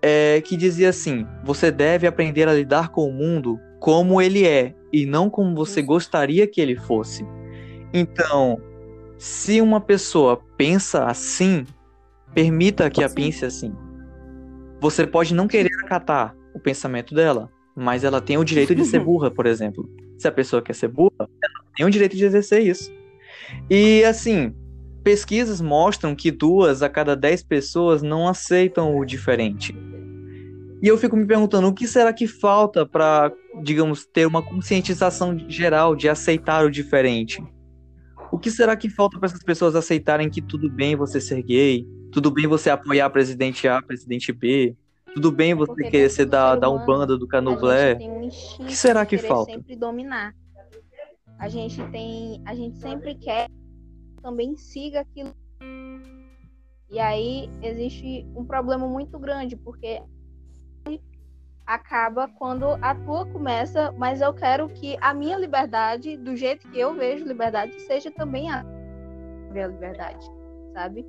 [0.00, 4.74] é, que dizia assim: você deve aprender a lidar com o mundo como ele é
[4.90, 7.26] e não como você gostaria que ele fosse.
[7.92, 8.58] Então,
[9.18, 11.66] se uma pessoa pensa assim,
[12.32, 13.70] permita que a pense assim.
[14.80, 19.00] Você pode não querer acatar, o pensamento dela, mas ela tem o direito de ser
[19.04, 19.88] burra, por exemplo.
[20.18, 22.92] Se a pessoa quer ser burra, ela tem o direito de exercer isso.
[23.68, 24.54] E assim,
[25.02, 29.74] pesquisas mostram que duas a cada dez pessoas não aceitam o diferente.
[30.82, 33.30] E eu fico me perguntando o que será que falta para,
[33.62, 37.42] digamos, ter uma conscientização geral de aceitar o diferente?
[38.32, 41.84] O que será que falta para essas pessoas aceitarem que tudo bem você ser gay,
[42.10, 44.74] tudo bem você apoiar presidente A, presidente B,
[45.14, 47.98] tudo bem você Porque querer ser da, da Umbanda, do Canoblé.
[48.00, 49.52] Um o que será que falta?
[49.52, 50.34] sempre dominar.
[51.38, 52.42] A gente tem.
[52.46, 53.48] A gente sempre quer
[54.22, 55.34] também siga aquilo.
[56.90, 60.02] E aí existe um problema muito grande, porque
[61.64, 66.80] acaba quando a tua começa, mas eu quero que a minha liberdade, do jeito que
[66.80, 68.64] eu vejo liberdade, seja também a
[69.52, 70.26] minha liberdade,
[70.74, 71.06] sabe?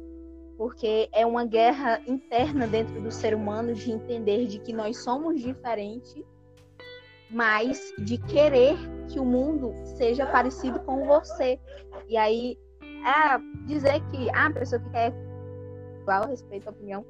[0.62, 5.42] Porque é uma guerra interna dentro do ser humano de entender de que nós somos
[5.42, 6.24] diferentes,
[7.32, 8.78] mas de querer
[9.10, 11.60] que o mundo seja parecido com você.
[12.08, 15.12] E aí, é dizer que ah, a pessoa que quer
[16.00, 17.04] igual respeito à opinião,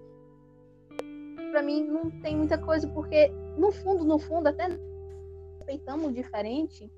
[1.52, 4.70] para mim não tem muita coisa, porque no fundo, no fundo, até
[5.58, 6.90] respeitamos diferente,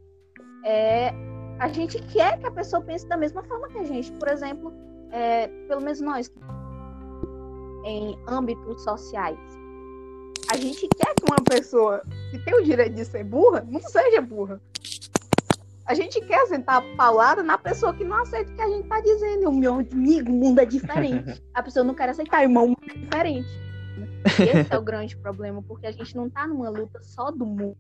[0.64, 1.10] é,
[1.58, 4.12] a gente quer que a pessoa pense da mesma forma que a gente.
[4.12, 4.72] Por exemplo,
[5.14, 6.34] é, pelo menos nós,
[7.86, 9.38] em âmbitos sociais,
[10.52, 14.22] a gente quer que uma pessoa que tem o direito de ser burra não seja
[14.22, 14.60] burra.
[15.86, 18.88] A gente quer sentar a palavra na pessoa que não aceita o que a gente
[18.88, 19.50] tá dizendo.
[19.50, 21.44] O meu amigo, o mundo é diferente.
[21.54, 23.50] A pessoa não quer aceitar, irmão, o mundo é diferente.
[24.26, 27.78] Esse é o grande problema, porque a gente não tá numa luta só do mundo.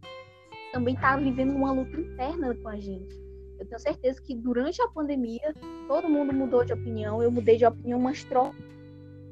[0.73, 3.22] Também tá vivendo uma luta interna com a gente.
[3.63, 5.55] Eu tenho certeza que durante a pandemia
[5.87, 7.23] todo mundo mudou de opinião.
[7.23, 8.61] Eu mudei de opinião umas trocas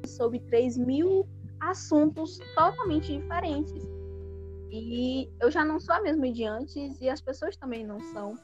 [0.06, 1.28] sobre 3 mil
[1.60, 3.86] assuntos totalmente diferentes.
[4.70, 8.34] E eu já não sou a mesma de antes e as pessoas também não são.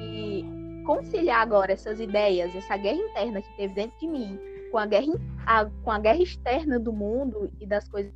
[0.00, 0.44] E
[0.86, 4.38] conciliar agora essas ideias, essa guerra interna que teve dentro de mim,
[4.70, 5.12] com a guerra,
[5.44, 8.12] a, com a guerra externa do mundo e das coisas,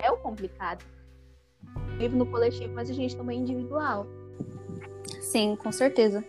[0.00, 0.82] é o complicado.
[1.98, 4.06] Vivo no coletivo, mas a gente também é individual.
[5.20, 6.24] Sim, com certeza.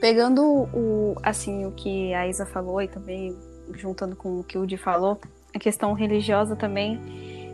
[0.00, 3.36] Pegando o, assim, o que a Isa falou e também
[3.74, 5.18] juntando com o que o Di falou,
[5.54, 6.98] a questão religiosa também,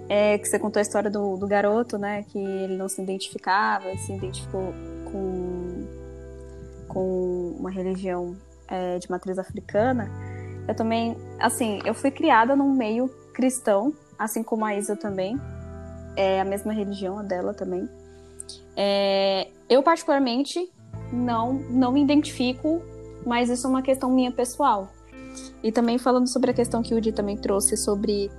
[0.08, 3.96] é que você contou a história do, do garoto, né, que ele não se identificava,
[3.96, 4.72] se identificou
[5.10, 5.86] com,
[6.88, 8.36] com uma religião
[8.68, 10.10] é, de matriz africana.
[10.68, 15.40] Eu também, assim, eu fui criada num meio cristão, assim como a Isa também,
[16.16, 17.88] é a mesma religião a dela também.
[18.76, 20.70] É, eu particularmente
[21.12, 22.82] não, não me identifico,
[23.24, 24.92] mas isso é uma questão minha pessoal.
[25.62, 28.30] E também falando sobre a questão que o Di também trouxe sobre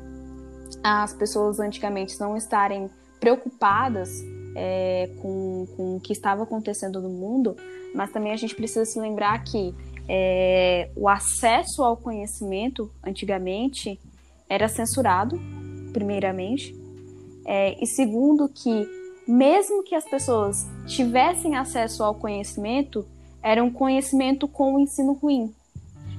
[0.84, 4.10] as pessoas antigamente não estarem preocupadas
[4.56, 7.56] é, com, com o que estava acontecendo no mundo,
[7.94, 9.74] mas também a gente precisa se lembrar que
[10.08, 14.00] é, o acesso ao conhecimento antigamente
[14.50, 15.40] era censurado,
[15.92, 16.76] primeiramente,
[17.46, 18.97] é, e segundo que
[19.28, 23.06] mesmo que as pessoas tivessem acesso ao conhecimento,
[23.42, 25.54] era um conhecimento com o ensino ruim.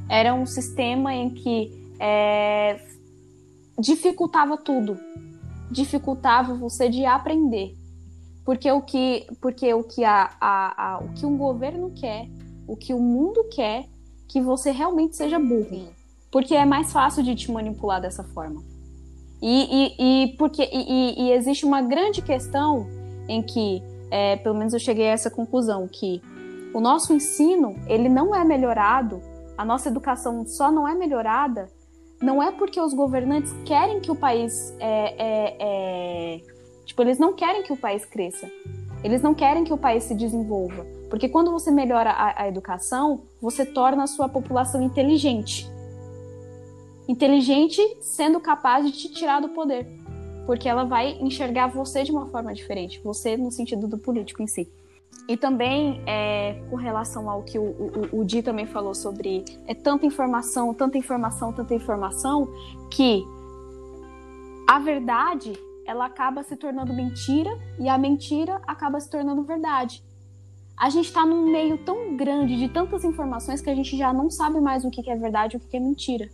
[0.09, 2.81] Era um sistema em que é,
[3.79, 4.99] dificultava tudo,
[5.71, 7.75] dificultava você de aprender,
[8.45, 12.29] porque o que, porque o que a, a, a o que um governo quer,
[12.67, 13.87] o que o mundo quer,
[14.27, 15.89] que você realmente seja burro,
[16.31, 18.63] porque é mais fácil de te manipular dessa forma.
[19.41, 22.89] E, e, e porque e, e, existe uma grande questão
[23.29, 26.23] em que, é, pelo menos eu cheguei a essa conclusão, que
[26.73, 29.21] o nosso ensino ele não é melhorado,
[29.57, 31.69] a nossa educação só não é melhorada,
[32.21, 36.41] não é porque os governantes querem que o país é, é, é,
[36.85, 38.51] tipo eles não querem que o país cresça,
[39.05, 43.23] eles não querem que o país se desenvolva, porque quando você melhora a, a educação,
[43.41, 45.71] você torna a sua população inteligente
[47.09, 49.87] inteligente sendo capaz de te tirar do poder.
[50.49, 54.47] Porque ela vai enxergar você de uma forma diferente, você no sentido do político em
[54.47, 54.67] si.
[55.29, 59.75] E também, é, com relação ao que o, o, o Di também falou sobre é
[59.75, 62.49] tanta informação, tanta informação, tanta informação,
[62.91, 63.23] que
[64.67, 65.53] a verdade
[65.85, 70.03] ela acaba se tornando mentira e a mentira acaba se tornando verdade.
[70.79, 74.31] A gente está num meio tão grande de tantas informações que a gente já não
[74.31, 76.27] sabe mais o que é verdade e o que é mentira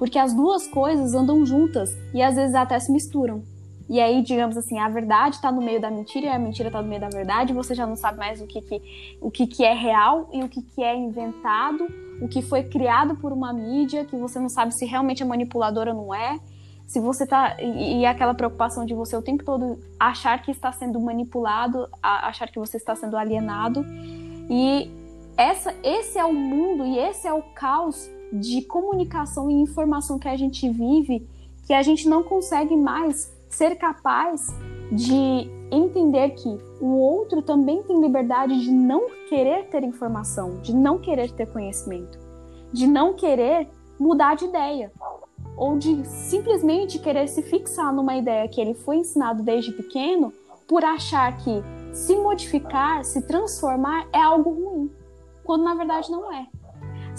[0.00, 3.42] porque as duas coisas andam juntas e às vezes até se misturam.
[3.86, 6.80] E aí, digamos assim, a verdade está no meio da mentira e a mentira está
[6.80, 9.62] no meio da verdade, você já não sabe mais o que, que, o que, que
[9.62, 11.86] é real e o que, que é inventado,
[12.18, 15.92] o que foi criado por uma mídia, que você não sabe se realmente é manipuladora
[15.92, 16.40] ou não é.
[16.86, 17.58] Se você tá.
[17.60, 22.48] E, e aquela preocupação de você o tempo todo achar que está sendo manipulado, achar
[22.48, 23.84] que você está sendo alienado.
[24.48, 24.90] E
[25.36, 30.28] essa, esse é o mundo e esse é o caos de comunicação e informação que
[30.28, 31.26] a gente vive,
[31.66, 34.48] que a gente não consegue mais ser capaz
[34.92, 36.48] de entender que
[36.80, 42.18] o outro também tem liberdade de não querer ter informação, de não querer ter conhecimento,
[42.72, 44.90] de não querer mudar de ideia,
[45.56, 50.32] ou de simplesmente querer se fixar numa ideia que ele foi ensinado desde pequeno
[50.66, 51.62] por achar que
[51.92, 54.90] se modificar, se transformar é algo ruim,
[55.44, 56.46] quando na verdade não é.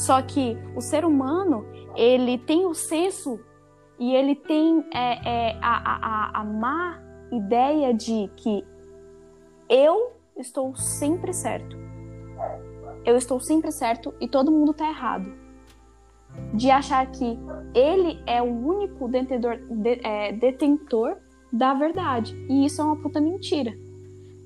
[0.02, 1.64] Só que o ser humano,
[1.96, 3.40] ele tem o senso
[4.00, 7.00] e ele tem é, é, a, a, a má
[7.32, 8.66] ideia de que
[9.70, 11.78] eu estou sempre certo.
[13.06, 15.32] Eu estou sempre certo e todo mundo está errado.
[16.52, 17.38] De achar que
[17.76, 21.16] ele é o único detentor, de, é, detentor
[21.54, 22.36] da verdade.
[22.50, 23.72] E isso é uma puta mentira.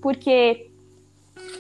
[0.02, 0.70] Porque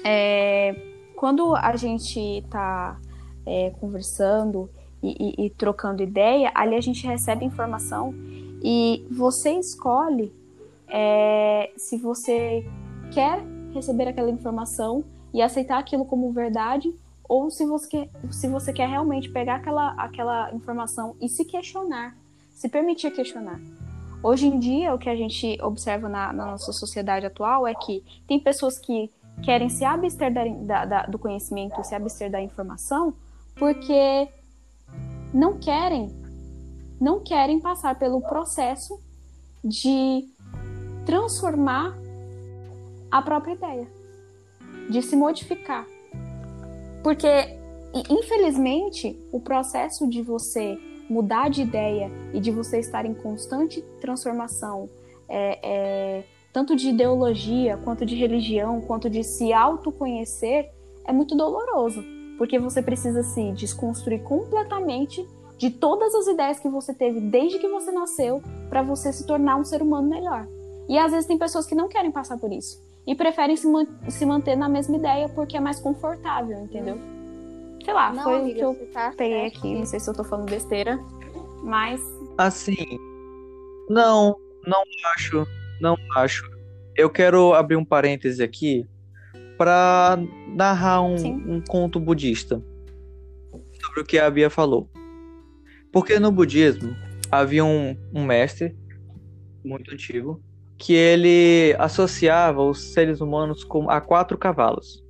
[0.03, 0.75] é,
[1.15, 2.99] quando a gente tá
[3.45, 4.69] é, conversando
[5.01, 8.13] e, e, e trocando ideia, ali a gente recebe informação
[8.63, 10.33] e você escolhe
[10.87, 12.65] é, se você
[13.11, 15.03] quer receber aquela informação
[15.33, 16.93] e aceitar aquilo como verdade
[17.27, 22.15] ou se você se você quer realmente pegar aquela, aquela informação e se questionar,
[22.51, 23.59] se permitir questionar.
[24.23, 28.03] Hoje em dia, o que a gente observa na, na nossa sociedade atual é que
[28.27, 29.11] tem pessoas que
[29.43, 33.13] querem se abster da, da, do conhecimento, se abster da informação,
[33.55, 34.27] porque
[35.33, 36.25] não querem
[36.99, 38.99] não querem passar pelo processo
[39.63, 40.25] de
[41.05, 41.95] transformar
[43.11, 43.87] a própria ideia,
[44.89, 45.85] de se modificar.
[47.03, 47.27] Porque,
[48.09, 50.77] infelizmente, o processo de você
[51.09, 54.89] mudar de ideia e de você estar em constante transformação,
[55.27, 60.71] é, é, tanto de ideologia, quanto de religião, quanto de se autoconhecer,
[61.05, 65.25] é muito doloroso porque você precisa se desconstruir completamente
[65.57, 69.55] de todas as ideias que você teve desde que você nasceu para você se tornar
[69.55, 70.47] um ser humano melhor.
[70.89, 73.85] E às vezes tem pessoas que não querem passar por isso e preferem se, man
[74.09, 76.97] se manter na mesma ideia porque é mais confortável, entendeu?
[77.83, 79.75] Sei lá, não, foi o que eu tá peguei aqui.
[79.75, 80.99] Não sei se eu tô falando besteira,
[81.63, 82.01] mas.
[82.37, 82.75] Assim.
[83.89, 84.81] Não, não
[85.13, 85.45] acho.
[85.79, 86.49] Não acho.
[86.95, 88.87] Eu quero abrir um parêntese aqui
[89.55, 90.17] para
[90.55, 92.63] narrar um, um, conto budista
[93.73, 94.89] sobre o que a Bia falou.
[95.91, 96.95] Porque no budismo
[97.29, 98.75] havia um, um mestre
[99.63, 100.41] muito antigo
[100.77, 105.03] que ele associava os seres humanos com, a quatro cavalos.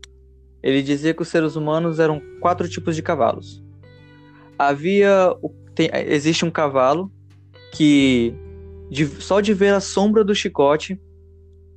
[0.63, 3.63] Ele dizia que os seres humanos eram quatro tipos de cavalos.
[4.57, 5.35] Havia
[5.75, 7.11] tem, existe um cavalo
[7.73, 8.33] que
[8.89, 10.99] de, só de ver a sombra do chicote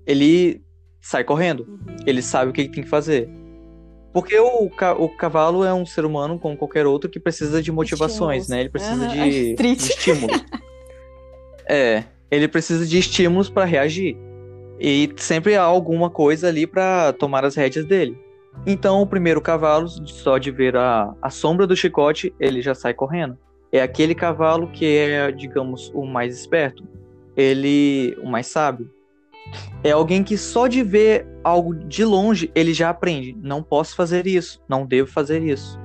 [0.06, 0.62] ele
[1.00, 1.66] sai correndo.
[1.68, 1.96] Uhum.
[2.06, 3.28] Ele sabe o que ele tem que fazer.
[4.18, 7.70] Porque o, ca o cavalo é um ser humano como qualquer outro que precisa de
[7.70, 8.48] motivações, Estímulos.
[8.48, 8.60] né?
[8.60, 9.30] Ele precisa uhum.
[9.30, 10.44] de, de estímulos.
[11.70, 14.16] é, ele precisa de estímulos para reagir.
[14.80, 18.18] E sempre há alguma coisa ali para tomar as rédeas dele.
[18.66, 22.92] Então, o primeiro cavalo, só de ver a, a sombra do chicote, ele já sai
[22.92, 23.38] correndo.
[23.70, 26.82] É aquele cavalo que é, digamos, o mais esperto.
[27.36, 28.90] Ele, o mais sábio.
[29.82, 33.36] É alguém que só de ver algo de longe, ele já aprende.
[33.40, 35.78] Não posso fazer isso, não devo fazer isso.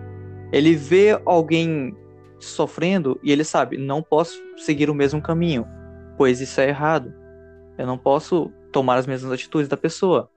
[0.52, 1.96] Ele vê alguém
[2.40, 5.66] sofrendo e ele sabe, não posso seguir o mesmo caminho,
[6.18, 7.14] pois isso é errado.
[7.78, 10.30] Eu não posso tomar as mesmas atitudes da pessoa.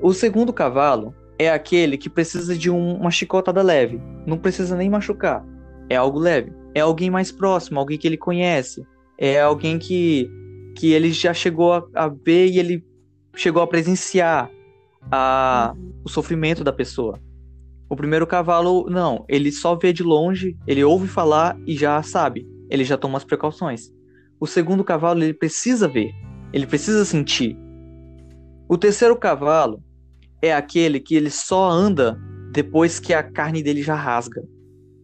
[0.00, 4.90] O segundo cavalo é aquele que precisa de um, uma chicotada leve, não precisa nem
[4.90, 5.44] machucar.
[5.88, 6.52] É algo leve.
[6.74, 8.86] É alguém mais próximo, alguém que ele conhece.
[9.18, 10.30] É alguém que,
[10.76, 12.84] que ele já chegou a, a ver e ele
[13.36, 14.50] chegou a presenciar
[15.10, 17.18] a, o sofrimento da pessoa.
[17.88, 22.46] O primeiro cavalo, não, ele só vê de longe, ele ouve falar e já sabe,
[22.70, 23.92] ele já toma as precauções.
[24.40, 26.10] O segundo cavalo, ele precisa ver,
[26.52, 27.56] ele precisa sentir.
[28.68, 29.82] O terceiro cavalo
[30.40, 32.18] é aquele que ele só anda
[32.52, 34.42] depois que a carne dele já rasga,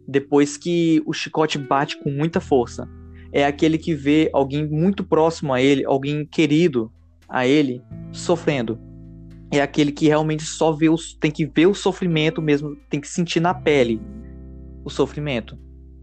[0.07, 2.89] depois que o chicote bate com muita força.
[3.33, 6.91] É aquele que vê alguém muito próximo a ele, alguém querido
[7.29, 8.79] a ele, sofrendo
[9.51, 13.09] é aquele que realmente só vê os, tem que ver o sofrimento mesmo, tem que
[13.09, 14.01] sentir na pele
[14.85, 15.59] o sofrimento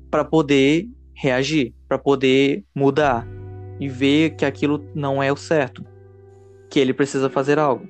[0.09, 3.27] para poder reagir, para poder mudar
[3.79, 5.85] e ver que aquilo não é o certo,
[6.69, 7.87] que ele precisa fazer algo.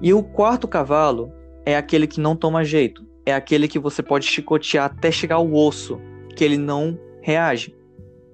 [0.00, 1.32] E o quarto cavalo
[1.64, 5.52] é aquele que não toma jeito, é aquele que você pode chicotear até chegar ao
[5.52, 6.00] osso,
[6.34, 7.74] que ele não reage.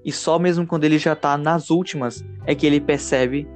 [0.04, 3.48] E só mesmo quando ele já tá nas últimas é que ele percebe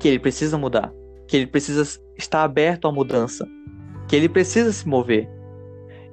[0.00, 0.92] que ele precisa mudar
[1.32, 3.48] que ele precisa estar aberto à mudança,
[4.06, 5.26] que ele precisa se mover.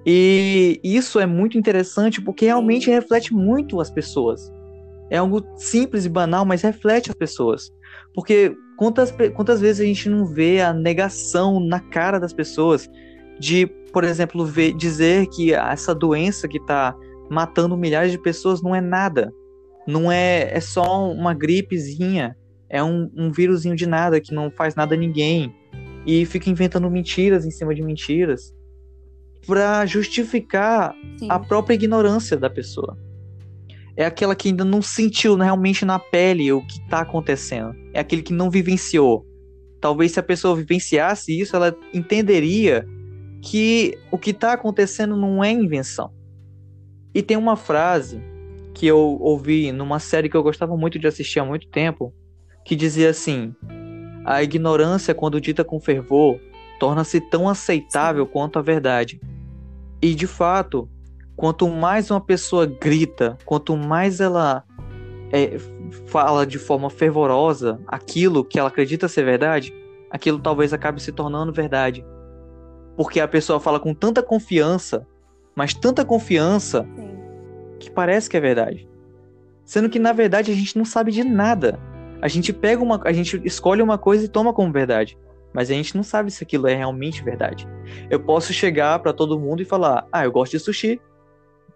[0.05, 4.49] E isso é muito interessante porque realmente reflete muito as pessoas.
[5.09, 7.69] É algo simples e banal, mas reflete as pessoas.
[8.13, 12.89] Porque quantas, quantas vezes a gente não vê a negação na cara das pessoas
[13.41, 16.95] de, por exemplo, ver, dizer que essa doença que está
[17.29, 19.33] matando milhares de pessoas não é nada.
[19.89, 22.35] Não é, é só uma gripezinha
[22.69, 25.53] é um, um vírusinho de nada que não faz nada a ninguém
[26.05, 28.53] e fica inventando mentiras em cima de mentiras
[29.47, 31.27] para justificar Sim.
[31.31, 32.95] a própria ignorância da pessoa.
[33.97, 37.75] É aquela que ainda não sentiu realmente na pele o que está acontecendo.
[37.91, 39.25] É aquele que não vivenciou.
[39.81, 42.85] Talvez se a pessoa vivenciasse isso, ela entenderia
[43.41, 46.11] que o que está acontecendo não é invenção.
[47.13, 48.21] E tem uma frase
[48.79, 52.13] que eu ouvi numa série que eu gostava muito de assistir há muito tempo,
[52.63, 53.53] que dizia assim:
[54.23, 56.39] A ignorância, quando dita com fervor,
[56.79, 59.19] torna-se tão aceitável quanto a verdade.
[60.01, 60.89] E de fato,
[61.35, 64.63] quanto mais uma pessoa grita, quanto mais ela
[65.33, 65.57] é,
[66.07, 69.73] fala de forma fervorosa aquilo que ela acredita ser verdade,
[70.09, 72.05] aquilo talvez acabe se tornando verdade.
[72.95, 75.05] Porque a pessoa fala com tanta confiança,
[75.53, 77.18] mas tanta confiança, Sim.
[77.79, 78.87] Que parece que é verdade.
[79.65, 81.79] Sendo que na verdade a gente não sabe de nada.
[82.21, 85.17] A gente pega uma, a gente escolhe uma coisa e toma como verdade,
[85.53, 87.67] mas a gente não sabe se aquilo é realmente verdade.
[88.09, 90.99] Eu posso chegar para todo mundo e falar: "Ah, eu gosto de sushi".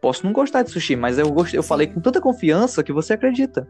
[0.01, 3.13] Posso não gostar de sushi, mas eu gosto, eu falei com tanta confiança que você
[3.13, 3.67] acredita.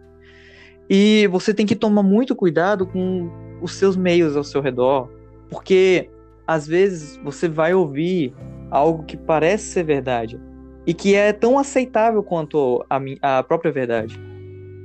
[0.90, 3.30] E você tem que tomar muito cuidado com
[3.62, 5.10] os seus meios ao seu redor,
[5.50, 6.10] porque
[6.48, 8.34] às vezes você vai ouvir
[8.72, 10.40] algo que parece ser verdade
[10.86, 13.00] e que é tão aceitável quanto a,
[13.38, 14.20] a própria verdade.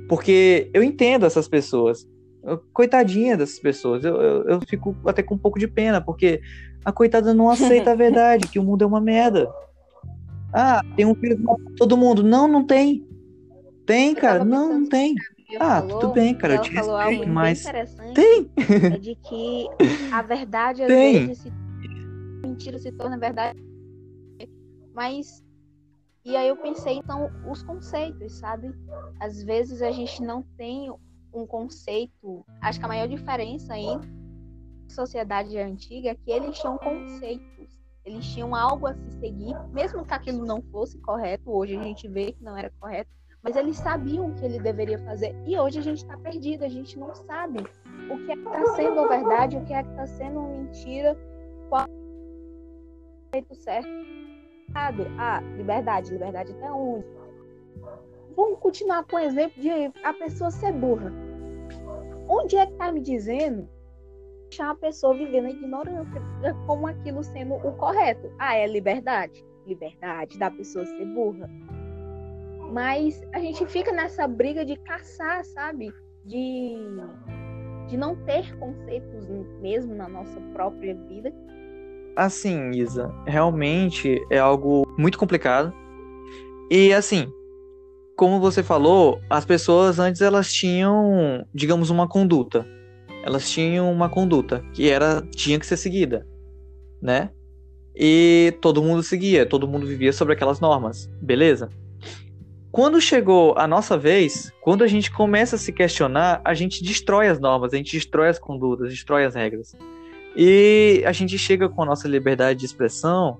[0.07, 2.07] Porque eu entendo essas pessoas.
[2.73, 4.03] Coitadinha dessas pessoas.
[4.03, 6.41] Eu, eu, eu, fico até com um pouco de pena, porque
[6.83, 9.51] a coitada não aceita a verdade, que o mundo é uma merda.
[10.53, 11.37] Ah, tem um filho
[11.77, 12.23] todo mundo.
[12.23, 13.05] Não, não tem.
[13.85, 14.43] Tem, cara.
[14.43, 15.13] Não, não tem.
[15.59, 16.55] Ah, falou, tudo bem, cara.
[16.55, 17.63] Eu te respeito, mas.
[18.15, 18.49] Tem!
[18.93, 19.67] É de que
[20.11, 21.27] a verdade às tem.
[21.27, 21.51] vezes se...
[22.41, 23.59] mentira se torna verdade.
[24.93, 25.43] Mas
[26.29, 28.71] e aí eu pensei, então, os conceitos, sabe?
[29.19, 30.91] Às vezes a gente não tem
[31.33, 32.45] um conceito.
[32.61, 34.07] Acho que a maior diferença entre
[34.87, 37.79] sociedade antiga é que eles tinham conceitos.
[38.05, 41.51] Eles tinham algo a se seguir, mesmo que aquilo não fosse correto.
[41.51, 43.09] Hoje a gente vê que não era correto,
[43.41, 45.35] mas eles sabiam o que ele deveria fazer.
[45.47, 48.65] E hoje a gente está perdido, a gente não sabe o que é que está
[48.75, 51.17] sendo a verdade, o que é que está sendo mentira,
[51.69, 54.18] qual é o jeito certo
[54.75, 57.05] ah, liberdade, liberdade até onde?
[58.35, 59.69] Vamos continuar com o exemplo de
[60.03, 61.11] a pessoa ser burra.
[62.27, 63.67] Onde é que tá me dizendo
[64.49, 66.21] deixar a pessoa vivendo a ignorância
[66.65, 68.31] como aquilo sendo o correto?
[68.39, 69.45] Ah, é liberdade.
[69.65, 71.49] Liberdade da pessoa ser burra.
[72.71, 75.91] Mas a gente fica nessa briga de caçar, sabe?
[76.25, 76.77] De
[77.89, 79.27] de não ter conceitos
[79.59, 81.33] mesmo na nossa própria vida?
[82.19, 85.73] Assim, Isa, realmente é algo muito complicado.
[86.69, 87.31] E assim,
[88.17, 92.67] como você falou, as pessoas antes elas tinham, digamos, uma conduta.
[93.23, 96.27] Elas tinham uma conduta que era tinha que ser seguida,
[97.01, 97.29] né?
[97.95, 101.69] E todo mundo seguia, todo mundo vivia sobre aquelas normas, beleza?
[102.69, 107.29] Quando chegou a nossa vez, quando a gente começa a se questionar, a gente destrói
[107.29, 109.73] as normas, a gente destrói as condutas, destrói as regras.
[110.41, 113.37] E a gente chega com a nossa liberdade de expressão.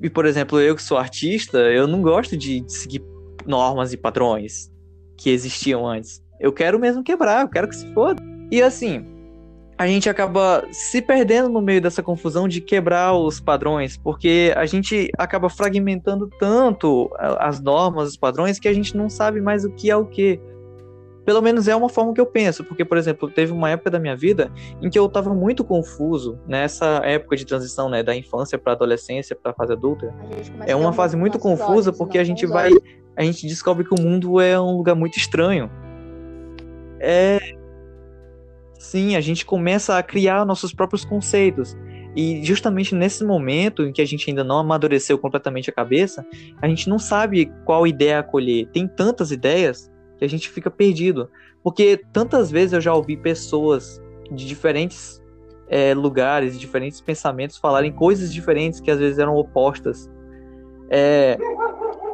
[0.00, 3.02] E, por exemplo, eu que sou artista, eu não gosto de seguir
[3.44, 4.70] normas e padrões
[5.16, 6.22] que existiam antes.
[6.38, 8.22] Eu quero mesmo quebrar, eu quero que se foda.
[8.48, 9.04] E assim,
[9.76, 14.66] a gente acaba se perdendo no meio dessa confusão de quebrar os padrões, porque a
[14.66, 19.70] gente acaba fragmentando tanto as normas, os padrões, que a gente não sabe mais o
[19.70, 20.40] que é o que.
[21.28, 23.98] Pelo menos é uma forma que eu penso, porque, por exemplo, teve uma época da
[23.98, 24.50] minha vida
[24.80, 29.36] em que eu estava muito confuso nessa época de transição, né, da infância para adolescência
[29.36, 30.10] para fase adulta.
[30.66, 32.70] É uma fase muito confusa olhos, porque a gente vai,
[33.14, 35.70] a gente descobre que o mundo é um lugar muito estranho.
[36.98, 37.38] É,
[38.78, 41.76] Sim, a gente começa a criar nossos próprios conceitos.
[42.16, 46.24] E justamente nesse momento em que a gente ainda não amadureceu completamente a cabeça,
[46.62, 48.66] a gente não sabe qual ideia acolher.
[48.68, 51.30] Tem tantas ideias que a gente fica perdido.
[51.62, 54.00] Porque tantas vezes eu já ouvi pessoas
[54.30, 55.22] de diferentes
[55.68, 60.10] é, lugares, diferentes pensamentos falarem coisas diferentes que às vezes eram opostas.
[60.90, 61.38] É,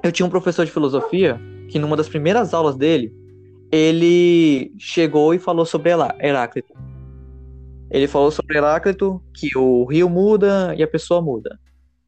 [0.03, 3.13] eu tinha um professor de filosofia que numa das primeiras aulas dele,
[3.71, 5.91] ele chegou e falou sobre
[6.21, 6.73] Heráclito.
[7.91, 11.59] Ele falou sobre Heráclito que o rio muda e a pessoa muda.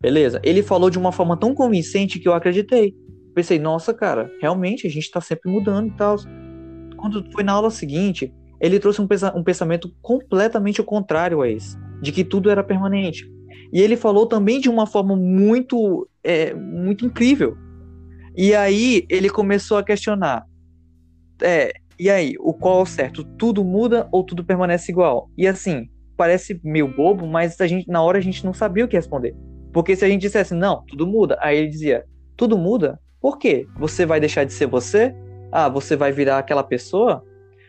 [0.01, 0.41] Beleza?
[0.43, 2.95] Ele falou de uma forma tão convincente que eu acreditei.
[3.37, 6.17] Pensei, nossa, cara, realmente a gente tá sempre mudando e tal.
[6.97, 12.13] Quando foi na aula seguinte, ele trouxe um, um pensamento completamente contrário a esse, de
[12.13, 13.31] que tudo era permanente.
[13.71, 17.55] E ele falou também de uma forma muito, é, muito incrível.
[18.35, 20.47] E aí ele começou a questionar:
[21.43, 23.23] é, e aí, o qual é o certo?
[23.23, 25.29] Tudo muda ou tudo permanece igual?
[25.37, 28.89] E assim, parece meio bobo, mas a gente, na hora a gente não sabia o
[28.89, 29.37] que responder.
[29.75, 32.99] Porque se a gente dissesse, não, tudo muda, aí ele dizia, tudo muda?
[33.21, 33.67] Por quê?
[33.79, 35.15] Você vai deixar de ser você?
[35.51, 37.25] Ah, você vai virar aquela pessoa?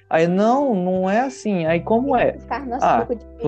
[0.09, 1.65] Aí, não, não é assim.
[1.65, 2.37] Aí, como é?
[2.81, 3.07] Ah,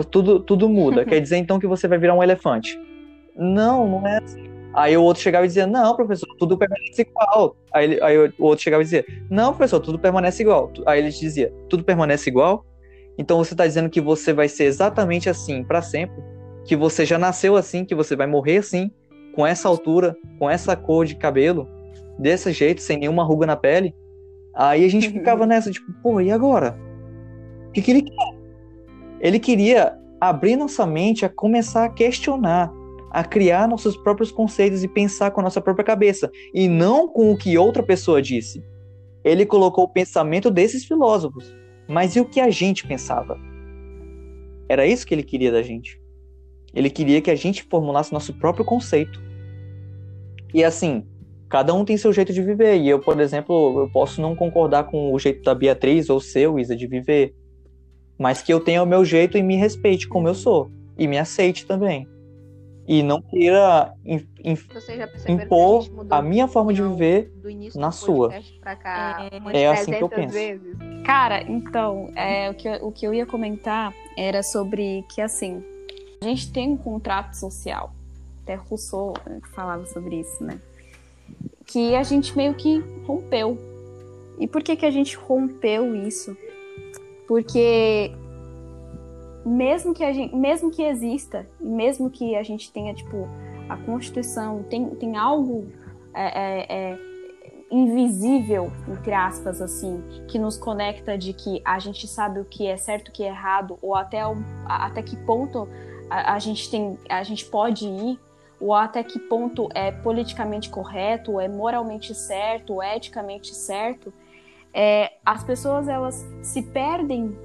[0.10, 1.04] tudo, tudo muda.
[1.06, 2.80] Quer dizer, então, que você vai virar um elefante.
[3.36, 4.50] Não, não é assim.
[4.74, 7.56] Aí o outro chegava e dizia, não, professor, tudo permanece igual.
[7.74, 10.72] Aí, ele, aí o outro chegava e dizia, não, professor, tudo permanece igual.
[10.86, 12.66] Aí ele dizia, tudo permanece igual?
[13.18, 16.24] Então você está dizendo que você vai ser exatamente assim para sempre?
[16.66, 18.92] Que você já nasceu assim, que você vai morrer assim,
[19.36, 21.68] com essa altura, com essa cor de cabelo,
[22.20, 23.96] desse jeito, sem nenhuma ruga na pele?
[24.56, 26.78] Aí a gente ficava nessa, tipo, pô, e agora?
[27.70, 28.38] O que, que ele quer?
[29.20, 32.72] Ele queria abrir nossa mente a começar a questionar
[33.12, 37.32] a criar nossos próprios conceitos e pensar com a nossa própria cabeça, e não com
[37.32, 38.64] o que outra pessoa disse.
[39.24, 41.54] Ele colocou o pensamento desses filósofos,
[41.88, 43.38] mas e o que a gente pensava?
[44.68, 46.00] Era isso que ele queria da gente.
[46.74, 49.20] Ele queria que a gente formulasse nosso próprio conceito.
[50.54, 51.04] E assim,
[51.50, 52.78] cada um tem seu jeito de viver.
[52.78, 56.60] E eu, por exemplo, eu posso não concordar com o jeito da Beatriz ou seu,
[56.60, 57.34] Isa, de viver.
[58.18, 60.70] Mas que eu tenha o meu jeito e me respeite como eu sou.
[60.98, 62.08] E me aceite também
[62.90, 64.58] e não queira in, in,
[65.28, 67.32] impor a, a, minha forma de viver
[67.76, 68.34] na sua.
[68.82, 70.34] Cá, é, é assim que eu penso.
[70.34, 70.76] Vezes.
[71.06, 75.64] Cara, então, é, o, que, eu, o que eu ia comentar era sobre que, assim,
[76.20, 77.94] a gente tem um contrato social.
[78.42, 79.14] Até Rousseau
[79.54, 80.60] falava sobre isso, né?
[81.70, 83.58] Que a gente meio que rompeu.
[84.40, 86.36] E por que, que a gente rompeu isso?
[87.28, 88.12] Porque
[89.46, 93.28] mesmo que a gente, mesmo que exista, mesmo que a gente tenha tipo
[93.68, 95.68] a Constituição, tem, tem algo
[96.14, 97.00] é, é, é,
[97.72, 102.78] invisível entre aspas assim que nos conecta de que a gente sabe o que é
[102.78, 105.68] certo, o que é errado, ou até o, até que ponto
[106.10, 108.20] a, a gente tem, a gente pode ir
[108.60, 114.14] ou até que ponto é politicamente correto, é moralmente certo, eticamente certo,
[114.74, 117.36] é, as pessoas elas se perdem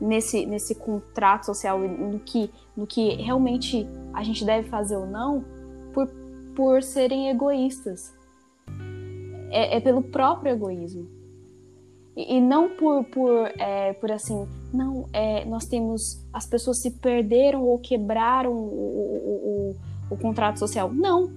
[0.00, 5.44] nesse, nesse contrato social, no que, no que realmente a gente deve fazer ou não,
[5.92, 6.08] por,
[6.56, 8.12] por serem egoístas.
[9.50, 11.06] É, é pelo próprio egoísmo.
[12.16, 16.26] E, e não por, por, é, por assim, não, é, nós temos.
[16.32, 19.76] As pessoas se perderam ou quebraram o, o, o,
[20.12, 20.92] o contrato social.
[20.92, 21.30] Não.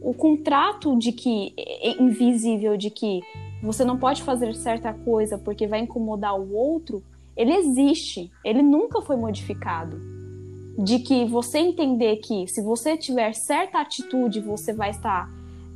[0.00, 3.20] O contrato de que é, é invisível de que
[3.62, 7.02] você não pode fazer certa coisa porque vai incomodar o outro
[7.40, 9.98] ele existe, ele nunca foi modificado.
[10.78, 15.26] De que você entender que se você tiver certa atitude, você vai estar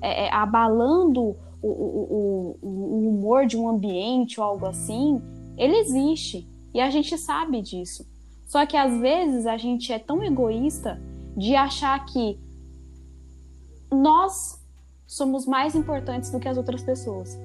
[0.00, 5.22] é, é abalando o, o, o, o humor de um ambiente ou algo assim,
[5.56, 6.46] ele existe.
[6.74, 8.06] E a gente sabe disso.
[8.46, 11.00] Só que às vezes a gente é tão egoísta
[11.34, 12.38] de achar que
[13.94, 14.60] nós
[15.06, 17.38] somos mais importantes do que as outras pessoas.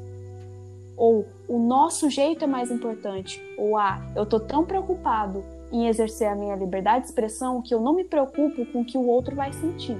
[0.97, 3.41] Ou o nosso jeito é mais importante.
[3.58, 7.80] Ou ah, eu tô tão preocupado em exercer a minha liberdade de expressão que eu
[7.80, 9.97] não me preocupo com o que o outro vai sentir.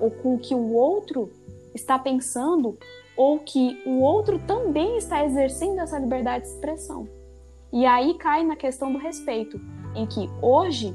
[0.00, 1.30] Ou com o que o outro
[1.74, 2.76] está pensando,
[3.16, 7.08] ou que o outro também está exercendo essa liberdade de expressão.
[7.72, 9.60] E aí cai na questão do respeito,
[9.94, 10.94] em que hoje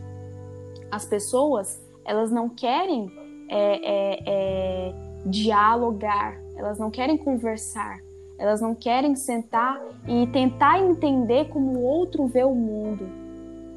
[0.92, 3.12] as pessoas elas não querem
[3.48, 4.94] é, é, é,
[5.26, 8.00] dialogar, elas não querem conversar,
[8.38, 13.08] elas não querem sentar e tentar entender como o outro vê o mundo.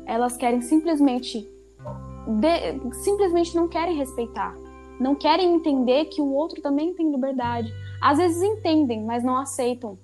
[0.06, 1.48] Elas querem simplesmente
[2.26, 4.56] de, simplesmente não querem respeitar,
[4.98, 7.72] não querem entender que o outro também tem liberdade.
[8.00, 9.98] Às vezes entendem, mas não aceitam.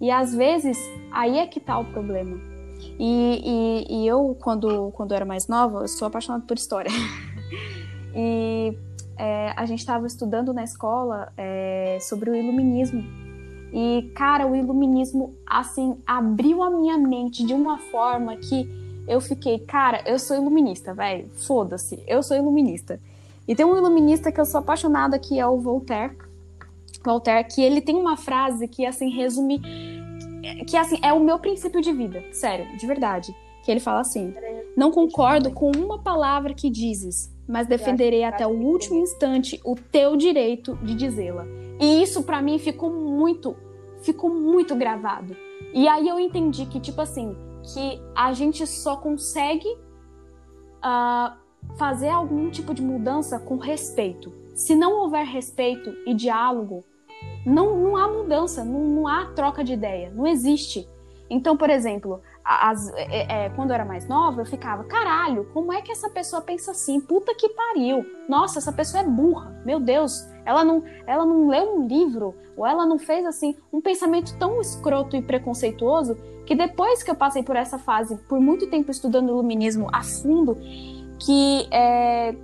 [0.00, 0.78] E às vezes
[1.12, 2.52] aí é que está o problema.
[2.98, 6.90] E, e, e, eu, quando, quando eu era mais nova, eu sou apaixonada por história.
[8.14, 8.76] e
[9.16, 13.02] é, a gente estava estudando na escola é, sobre o iluminismo.
[13.72, 18.68] E, cara, o iluminismo, assim, abriu a minha mente de uma forma que
[19.08, 23.00] eu fiquei, cara, eu sou iluminista, velho, foda-se, eu sou iluminista.
[23.48, 26.16] E tem um iluminista que eu sou apaixonada, que é o Voltaire.
[27.04, 29.60] Voltaire, que ele tem uma frase que, assim, resume
[30.66, 33.34] que assim, é o meu princípio de vida, sério, de verdade.
[33.64, 34.34] Que ele fala assim:
[34.76, 40.16] Não concordo com uma palavra que dizes, mas defenderei até o último instante o teu
[40.16, 41.44] direito de dizê-la.
[41.80, 43.56] E isso para mim ficou muito,
[44.02, 45.36] ficou muito gravado.
[45.72, 51.36] E aí eu entendi que, tipo assim, que a gente só consegue uh,
[51.76, 54.32] fazer algum tipo de mudança com respeito.
[54.54, 56.84] Se não houver respeito e diálogo,
[57.46, 60.88] não, não há mudança, não, não há troca de ideia, não existe.
[61.30, 65.72] Então, por exemplo, as, é, é, quando eu era mais nova, eu ficava, caralho, como
[65.72, 67.00] é que essa pessoa pensa assim?
[67.00, 68.04] Puta que pariu!
[68.28, 70.26] Nossa, essa pessoa é burra, meu Deus!
[70.44, 74.60] Ela não, ela não leu um livro, ou ela não fez assim um pensamento tão
[74.60, 79.28] escroto e preconceituoso que depois que eu passei por essa fase, por muito tempo estudando
[79.28, 80.58] iluminismo a fundo,
[81.20, 82.34] que é,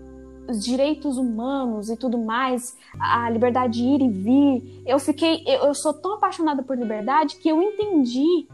[0.49, 4.83] os direitos humanos e tudo mais, a liberdade de ir e vir.
[4.87, 8.47] Eu fiquei, eu, eu sou tão apaixonada por liberdade que eu entendi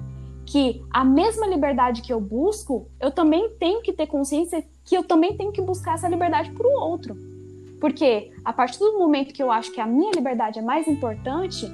[0.47, 5.03] que a mesma liberdade que eu busco, eu também tenho que ter consciência que eu
[5.03, 7.17] também tenho que buscar essa liberdade para o outro.
[7.81, 11.67] Porque a partir do momento que eu acho que a minha liberdade é mais importante,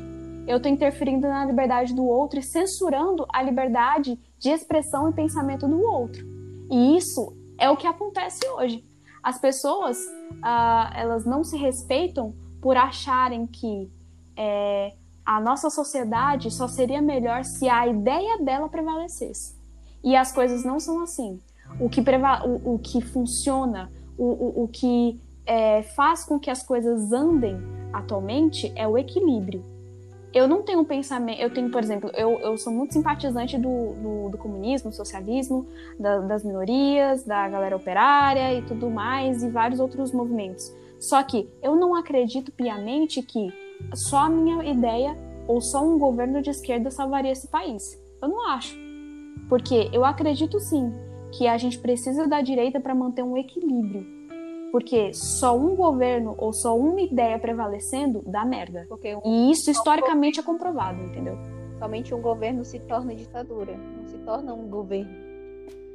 [0.46, 5.68] eu estou interferindo na liberdade do outro e censurando a liberdade de expressão e pensamento
[5.68, 6.26] do outro.
[6.70, 8.84] E isso é o que acontece hoje.
[9.22, 13.90] As pessoas, uh, elas não se respeitam por acharem que
[14.36, 14.94] é,
[15.24, 19.58] a nossa sociedade só seria melhor se a ideia dela prevalecesse.
[20.02, 21.40] E as coisas não são assim.
[21.78, 26.50] O que, preva o, o que funciona, o, o, o que é, faz com que
[26.50, 27.58] as coisas andem
[27.92, 29.64] atualmente é o equilíbrio
[30.32, 31.40] eu não tenho um pensamento.
[31.40, 35.66] Eu tenho, por exemplo, eu, eu sou muito simpatizante do, do, do comunismo, socialismo,
[35.98, 40.72] da, das minorias, da galera operária e tudo mais, e vários outros movimentos.
[41.00, 43.52] Só que eu não acredito piamente que
[43.94, 45.16] só a minha ideia
[45.46, 47.82] ou só um governo de esquerda salvaria esse país.
[48.22, 48.76] Eu não acho.
[49.48, 50.92] Porque eu acredito sim
[51.32, 54.20] que a gente precisa da direita para manter um equilíbrio
[54.70, 58.86] porque só um governo ou só uma ideia prevalecendo dá merda.
[59.24, 59.48] Um...
[59.48, 61.36] E isso historicamente é comprovado, entendeu?
[61.78, 65.10] Somente um governo se torna ditadura, não se torna um governo.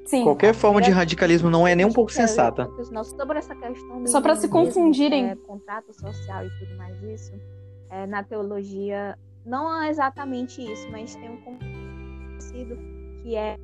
[0.05, 0.23] Sim.
[0.23, 2.69] Qualquer forma de radicalismo não é nem um pouco sensata.
[3.03, 5.31] Sobre essa questão Só para se confundirem.
[5.31, 7.33] É, contrato social e tudo mais isso,
[7.89, 12.77] é, na teologia, não é exatamente isso, mas tem um conhecido
[13.21, 13.57] que é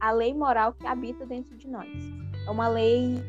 [0.00, 1.88] a lei moral que habita dentro de nós.
[2.46, 3.22] É uma lei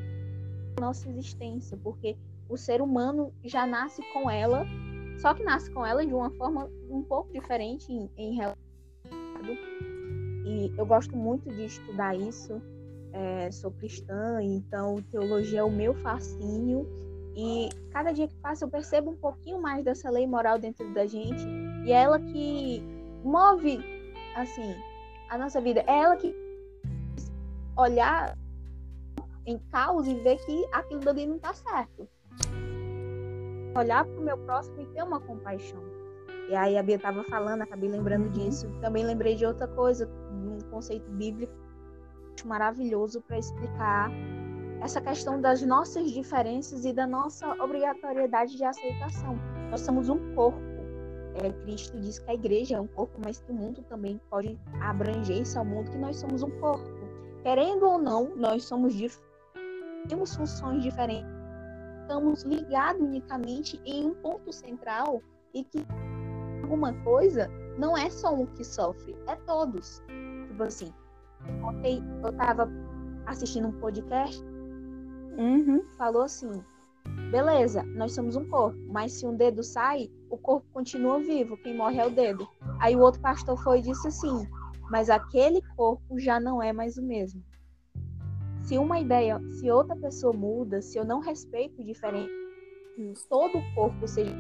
[0.80, 2.16] nossa existência, porque
[2.48, 4.66] o ser humano já nasce com ela,
[5.20, 8.70] só que nasce com ela de uma forma um pouco diferente em, em relação.
[10.46, 12.62] E eu gosto muito de estudar isso.
[13.12, 16.88] É, sou cristã, então teologia é o meu fascínio.
[17.36, 21.06] E cada dia que passa eu percebo um pouquinho mais dessa lei moral dentro da
[21.06, 21.46] gente.
[21.86, 22.82] E é ela que
[23.24, 23.80] move,
[24.36, 24.76] assim,
[25.30, 25.84] a nossa vida.
[25.88, 26.36] É ela que
[27.78, 28.38] olhar
[29.46, 32.08] em caos e ver que aquilo dali não está certo.
[33.76, 35.82] Olhar para o meu próximo e ter uma compaixão.
[36.50, 38.68] E aí a Bia estava falando, acabei lembrando disso.
[38.82, 41.54] Também lembrei de outra coisa, um conceito bíblico
[42.46, 44.10] maravilhoso para explicar
[44.82, 49.38] essa questão das nossas diferenças e da nossa obrigatoriedade de aceitação.
[49.70, 50.60] Nós somos um corpo.
[51.36, 54.60] É, Cristo diz que a igreja é um corpo, mas que o mundo também pode
[54.82, 56.90] abranger esse ao mundo, que nós somos um corpo.
[57.44, 59.30] Querendo ou não, nós somos diferentes,
[60.08, 61.32] temos funções diferentes,
[62.02, 65.22] estamos ligados unicamente em um ponto central
[65.54, 65.86] e que
[66.64, 70.04] alguma coisa não é só um que sofre, é todos.
[70.48, 70.94] Tipo assim,
[71.64, 72.70] ontem eu estava
[73.26, 74.44] assistindo um podcast,
[75.38, 75.84] Uhum.
[75.98, 76.64] falou assim:
[77.32, 81.76] beleza, nós somos um corpo, mas se um dedo sai, o corpo continua vivo, quem
[81.76, 82.48] morre é o dedo.
[82.80, 84.48] Aí o outro pastor foi e disse assim:
[84.90, 87.44] mas aquele corpo já não é mais o mesmo.
[88.64, 92.32] Se uma ideia, se outra pessoa muda, se eu não respeito diferente,
[93.30, 94.36] todo o corpo seja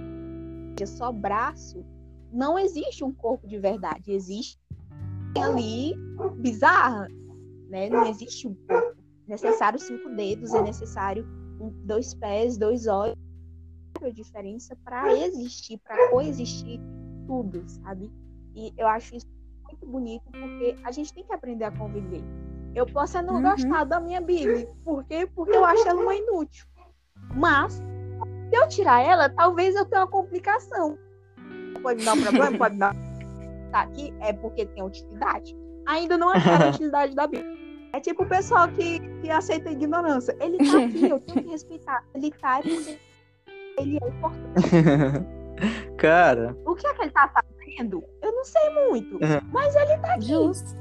[0.86, 1.84] só braço,
[2.32, 4.60] não existe um corpo de verdade, existe
[5.38, 5.94] ali
[6.38, 7.08] bizarra,
[7.70, 7.90] né?
[7.90, 8.99] Não existe um corpo.
[9.30, 11.24] É necessário cinco dedos, é necessário
[11.86, 13.16] dois pés, dois olhos,
[14.02, 16.80] a diferença para existir, para coexistir
[17.28, 18.12] tudo, sabe?
[18.56, 19.28] E eu acho isso
[19.68, 22.24] muito bonito porque a gente tem que aprender a conviver.
[22.74, 23.42] Eu posso não Uhum.
[23.44, 25.30] gostar da minha Bíblia, por quê?
[25.36, 26.66] Porque eu acho ela uma inútil.
[27.36, 27.84] Mas se
[28.54, 30.98] eu tirar ela, talvez eu tenha uma complicação.
[31.84, 32.96] Pode dar um problema, pode dar.
[33.72, 35.56] Tá aqui é porque tem utilidade.
[35.88, 37.60] Ainda não achei a utilidade da Bíblia.
[37.94, 40.36] É tipo o pessoal que, que aceita a ignorância.
[40.40, 42.04] Ele tá aqui, eu tenho que respeitar.
[42.14, 43.00] Ele tá porque
[43.78, 45.30] ele é importante.
[45.98, 48.04] Cara, O que é que ele tá fazendo?
[48.22, 49.16] Eu não sei muito.
[49.16, 49.50] Uhum.
[49.52, 50.28] Mas ele tá aqui.
[50.28, 50.78] Justo.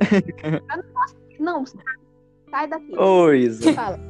[1.40, 1.82] Não, sai,
[2.50, 2.96] sai daqui.
[2.98, 4.00] ô Isa, Fala.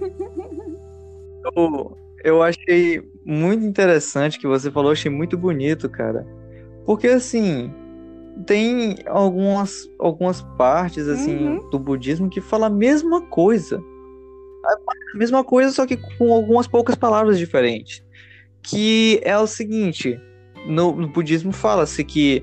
[1.54, 6.26] eu, eu achei muito interessante que você falou, achei muito bonito, cara.
[6.84, 7.72] Porque assim,
[8.46, 11.70] tem algumas, algumas partes assim Uhum.
[11.70, 13.82] do budismo que fala a mesma coisa.
[15.14, 18.02] A mesma coisa, só que com algumas poucas palavras diferentes.
[18.62, 20.18] Que é o seguinte,
[20.66, 22.42] no, no budismo fala-se que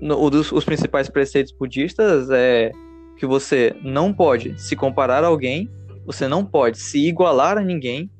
[0.00, 2.72] no, dos, os principais preceitos budistas é
[3.16, 5.70] que você não pode se comparar a alguém,
[6.04, 8.10] você não pode se igualar a ninguém,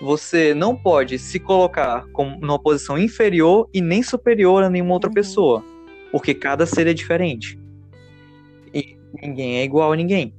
[0.00, 5.08] você não pode se colocar como numa posição inferior e nem superior a nenhuma outra
[5.08, 5.14] Uhum.
[5.14, 5.64] pessoa,
[6.12, 7.58] porque cada ser é diferente.
[8.72, 10.34] E ninguém é igual a ninguém.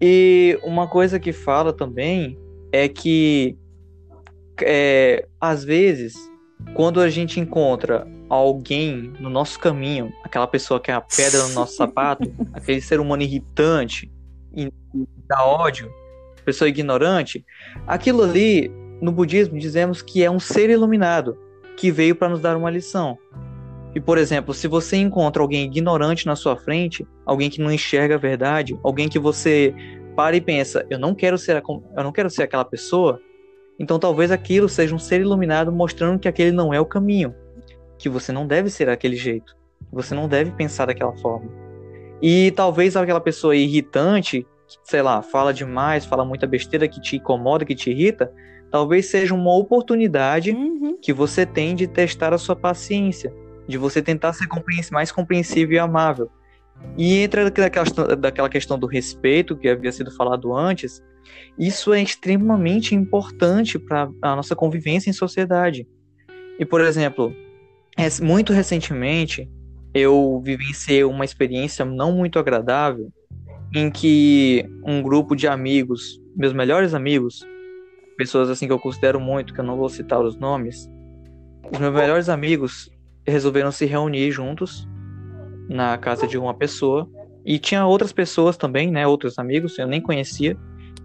[0.00, 2.36] E uma coisa que fala também
[2.72, 3.56] é que
[4.62, 6.14] é, às vezes,
[6.74, 11.54] quando a gente encontra alguém no nosso caminho, aquela pessoa que é a pedra no
[11.54, 14.10] nosso sapato, aquele ser humano irritante
[14.52, 14.70] e
[15.28, 15.92] dá ódio,
[16.44, 17.44] pessoa ignorante,
[17.86, 21.38] aquilo ali no budismo dizemos que é um ser iluminado
[21.76, 23.18] que veio para nos dar uma lição.
[23.94, 28.16] E por exemplo, se você encontra alguém ignorante na sua frente, alguém que não enxerga
[28.16, 29.74] a verdade, alguém que você
[30.16, 31.62] para e pensa, eu não quero ser a-
[31.96, 33.20] eu não quero ser aquela pessoa,
[33.78, 37.34] então talvez aquilo seja um ser iluminado mostrando que aquele não é o caminho,
[37.98, 39.54] que você não deve ser daquele jeito,
[39.88, 41.50] que você não deve pensar daquela forma.
[42.22, 47.16] E talvez aquela pessoa irritante, que, sei lá, fala demais, fala muita besteira que te
[47.16, 48.32] incomoda, que te irrita,
[48.70, 50.96] talvez seja uma oportunidade Uhum.
[51.00, 53.32] que você tem de testar a sua paciência,
[53.66, 56.30] de você tentar ser compreensi- mais compreensível e amável.
[56.96, 61.02] E entra daquela, daquela questão do respeito que havia sido falado antes,
[61.58, 65.86] isso é extremamente importante para a nossa convivência em sociedade.
[66.58, 67.34] E, por exemplo,
[68.20, 69.48] muito recentemente
[69.92, 73.12] eu vivenciei uma experiência não muito agradável
[73.74, 77.46] em que um grupo de amigos, meus melhores amigos,
[78.16, 80.88] pessoas assim que eu considero muito, que eu não vou citar os nomes,
[81.72, 82.90] os meus melhores amigos
[83.26, 84.88] resolveram se reunir juntos
[85.68, 87.08] na casa de uma pessoa
[87.44, 90.56] e tinha outras pessoas também, né, outros amigos, eu nem conhecia,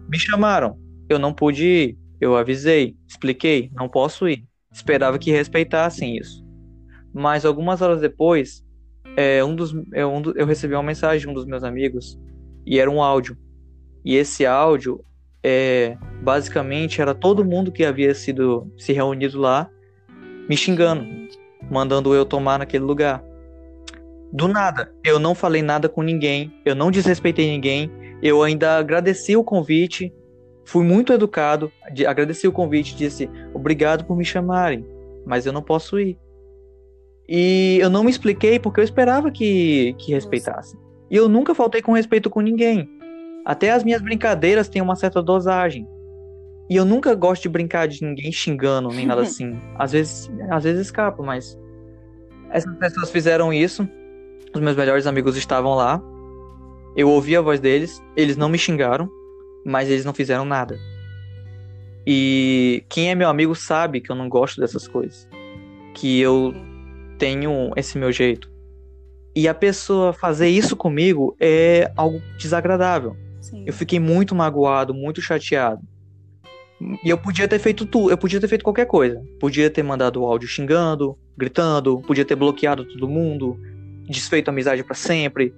[0.08, 0.78] me chamaram.
[1.08, 4.44] Eu não pude ir, eu avisei, expliquei, não posso ir.
[4.72, 6.44] Esperava que respeitassem isso.
[7.12, 8.64] Mas algumas horas depois,
[9.16, 12.18] é, um dos, é, um do- eu recebi uma mensagem de um dos meus amigos
[12.64, 13.36] e era um áudio.
[14.04, 15.04] E esse áudio,
[15.42, 19.68] é, basicamente, era todo mundo que havia sido se reunido lá
[20.48, 21.04] me xingando,
[21.70, 23.22] mandando eu tomar naquele lugar.
[24.32, 27.90] Do nada, eu não falei nada com ninguém, eu não desrespeitei ninguém,
[28.22, 30.12] eu ainda agradeci o convite,
[30.64, 34.86] fui muito educado, de- agradeci o convite, disse obrigado por me chamarem,
[35.26, 36.16] mas eu não posso ir.
[37.28, 40.78] E eu não me expliquei porque eu esperava que, que respeitassem.
[41.10, 42.88] E eu nunca faltei com respeito com ninguém.
[43.44, 45.86] Até as minhas brincadeiras têm uma certa dosagem.
[46.70, 49.58] E eu nunca gosto de brincar de ninguém xingando, nem nada assim.
[49.76, 51.58] Às vezes, às vezes escapa, mas
[52.50, 53.86] Essas pessoas fizeram isso.
[54.54, 56.00] Os meus melhores amigos estavam lá.
[56.96, 58.00] Eu ouvi a voz deles.
[58.16, 59.10] Eles não me xingaram,
[59.66, 60.78] mas eles não fizeram nada.
[62.06, 65.28] E quem é meu amigo sabe que eu não gosto dessas coisas.
[65.94, 66.54] Que eu
[67.18, 68.48] tenho esse meu jeito.
[69.34, 73.16] E a pessoa fazer isso comigo é algo desagradável.
[73.40, 73.64] Sim.
[73.66, 75.82] Eu fiquei muito magoado, muito chateado.
[77.04, 79.22] E eu podia ter feito tudo, eu podia ter feito qualquer coisa.
[79.38, 83.58] Podia ter mandado o áudio xingando, gritando, podia ter bloqueado todo mundo,
[84.08, 85.54] desfeito a amizade para sempre.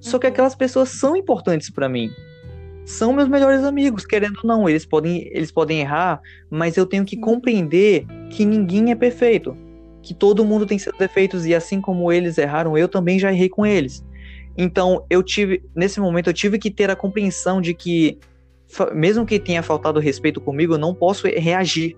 [0.00, 2.10] Só que aquelas pessoas são importantes para mim.
[2.84, 7.04] São meus melhores amigos, querendo ou não, eles podem, eles podem errar, mas eu tenho
[7.04, 9.56] que compreender que ninguém é perfeito,
[10.02, 13.48] que todo mundo tem seus defeitos e assim como eles erraram, eu também já errei
[13.48, 14.04] com eles.
[14.56, 18.18] Então, eu tive, nesse momento eu tive que ter a compreensão de que
[18.94, 21.96] mesmo que tenha faltado respeito comigo, eu não posso reagir.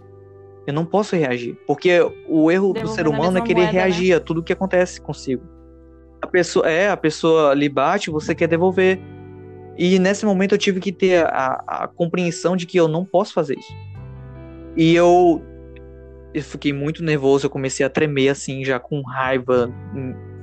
[0.66, 1.98] Eu não posso reagir, porque
[2.28, 3.78] o erro do Devolver ser humano é querer moeda, né?
[3.78, 5.42] reagir a tudo que acontece consigo.
[6.20, 9.00] A pessoa é, a pessoa lhe bate, você quer devolver.
[9.78, 13.32] E nesse momento eu tive que ter a, a compreensão de que eu não posso
[13.32, 13.72] fazer isso.
[14.76, 15.40] E eu,
[16.34, 19.72] eu fiquei muito nervoso, eu comecei a tremer assim, já com raiva,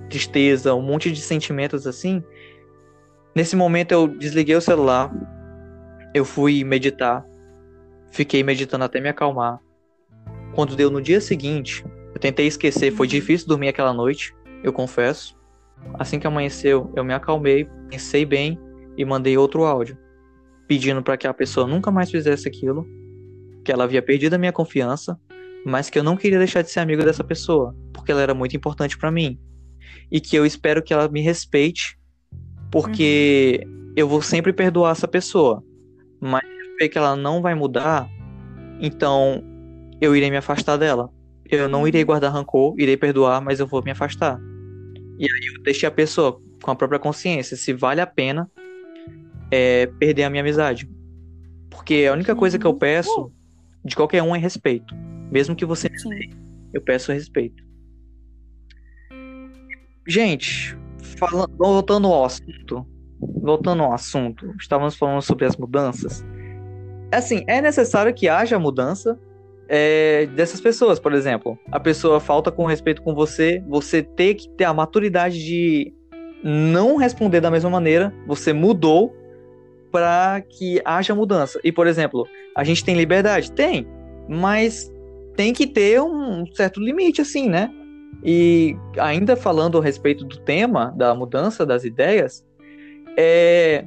[0.10, 2.24] tristeza, um monte de sentimentos assim.
[3.36, 5.12] Nesse momento eu desliguei o celular,
[6.16, 7.26] eu fui meditar,
[8.10, 9.60] fiquei meditando até me acalmar.
[10.54, 15.38] Quando deu no dia seguinte, eu tentei esquecer, foi difícil dormir aquela noite, eu confesso.
[15.96, 18.58] Assim que amanheceu, eu me acalmei, pensei bem
[18.98, 19.98] e mandei outro áudio,
[20.70, 22.88] pedindo para que a pessoa nunca mais fizesse aquilo,
[23.66, 25.20] que ela havia perdido a minha confiança,
[25.66, 28.56] mas que eu não queria deixar de ser amigo dessa pessoa, porque ela era muito
[28.56, 29.38] importante para mim.
[30.10, 32.00] E que eu espero que ela me respeite,
[32.72, 35.62] porque eu vou sempre perdoar essa pessoa.
[36.26, 38.10] Mas eu ver que ela não vai mudar,
[38.82, 39.44] então
[40.02, 41.10] eu irei me afastar dela.
[41.48, 44.40] Eu não irei guardar rancor, irei perdoar, mas eu vou me afastar.
[45.20, 48.50] E aí eu deixei a pessoa com a própria consciência se vale a pena
[49.52, 50.90] é, perder a minha amizade.
[51.70, 53.32] Porque a única coisa que eu peço
[53.84, 54.96] de qualquer um é respeito.
[55.32, 56.34] Mesmo que você me
[56.74, 57.64] eu peço respeito.
[60.08, 60.76] Gente,
[61.18, 62.86] falando, voltando ao assunto,
[63.20, 66.26] voltando ao assunto, estávamos falando sobre as mudanças.
[67.12, 69.20] Assim, é necessário que haja mudança
[69.68, 71.58] é, dessas pessoas, por exemplo.
[71.72, 75.94] A pessoa falta com respeito com você, você ter que ter a maturidade de
[76.44, 79.16] não responder da mesma maneira, você mudou
[79.92, 81.60] para que haja mudança.
[81.64, 83.52] E, por exemplo, a gente tem liberdade?
[83.52, 83.88] Tem,
[84.28, 84.92] mas
[85.36, 87.72] tem que ter um certo limite, assim, né?
[88.24, 92.46] E ainda falando a respeito do tema da mudança das ideias,
[93.18, 93.86] é,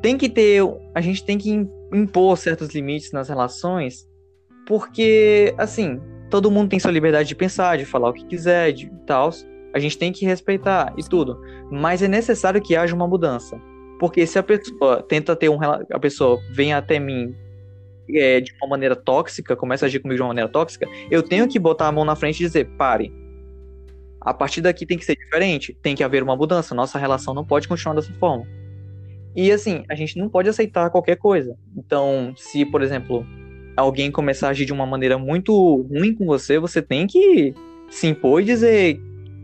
[0.00, 0.62] tem que ter,
[0.94, 4.06] a gente tem que impor certos limites nas relações,
[4.66, 6.00] porque, assim,
[6.30, 9.30] todo mundo tem sua liberdade de pensar, de falar o que quiser, de tal.
[9.74, 11.38] A gente tem que respeitar e tudo.
[11.70, 13.60] Mas é necessário que haja uma mudança.
[13.98, 17.34] Porque se a pessoa tenta ter um a pessoa vem até mim
[18.10, 21.48] é, de uma maneira tóxica, começa a agir comigo de uma maneira tóxica, eu tenho
[21.48, 23.12] que botar a mão na frente e dizer, pare.
[24.24, 27.44] A partir daqui tem que ser diferente, tem que haver uma mudança, nossa relação não
[27.44, 28.46] pode continuar dessa forma.
[29.34, 31.56] E assim, a gente não pode aceitar qualquer coisa.
[31.76, 33.26] Então, se, por exemplo,
[33.76, 37.54] alguém começar a agir de uma maneira muito ruim com você, você tem que
[37.90, 39.00] se impor e dizer,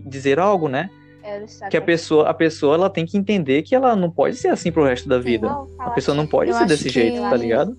[0.07, 0.91] dizer algo, né?
[1.22, 1.68] É?
[1.68, 4.70] Que a pessoa, a pessoa ela tem que entender que ela não pode ser assim
[4.70, 5.49] pro resto da vida.
[5.79, 7.76] A pessoa não pode ser desse jeito, tá ligado?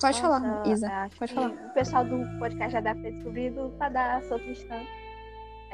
[0.00, 0.90] Pode falar, Isa.
[1.18, 1.48] Pode falar.
[1.48, 4.74] O pessoal do podcast já deve ter descobrido para dar Sou Cristã.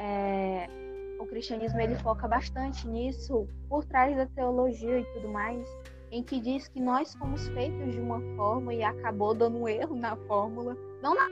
[0.03, 0.67] É,
[1.19, 5.67] o cristianismo ele foca bastante nisso, por trás da teologia e tudo mais,
[6.11, 9.95] em que diz que nós fomos feitos de uma forma e acabou dando um erro
[9.95, 10.75] na fórmula.
[11.03, 11.27] Não na.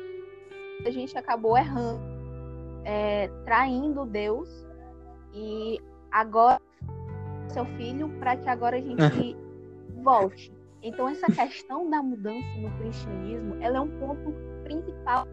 [0.85, 1.99] A gente acabou errando,
[2.85, 4.47] é, traindo Deus
[5.33, 6.61] e agora
[7.47, 9.35] seu filho para que agora a gente
[10.03, 10.53] volte.
[10.83, 14.31] Então essa questão da mudança no cristianismo, ela é um ponto
[14.63, 15.27] principal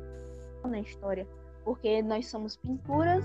[0.64, 1.28] na história,
[1.66, 3.24] porque nós somos pinturas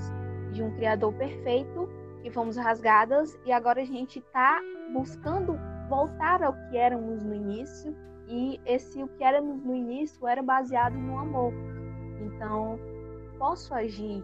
[0.51, 1.87] de um criador perfeito
[2.23, 4.59] que fomos rasgadas e agora a gente está
[4.91, 7.95] buscando voltar ao que éramos no início
[8.27, 11.53] e esse o que éramos no início era baseado no amor.
[12.19, 12.79] Então,
[13.37, 14.23] posso agir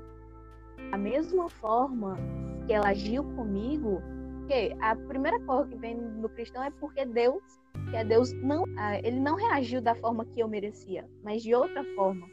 [0.89, 2.17] da mesma forma
[2.65, 4.01] que ela agiu comigo,
[4.39, 7.43] porque a primeira coisa que vem no cristão é porque Deus,
[7.91, 11.53] que é Deus, não, ah, ele não reagiu da forma que eu merecia, mas de
[11.53, 12.27] outra forma.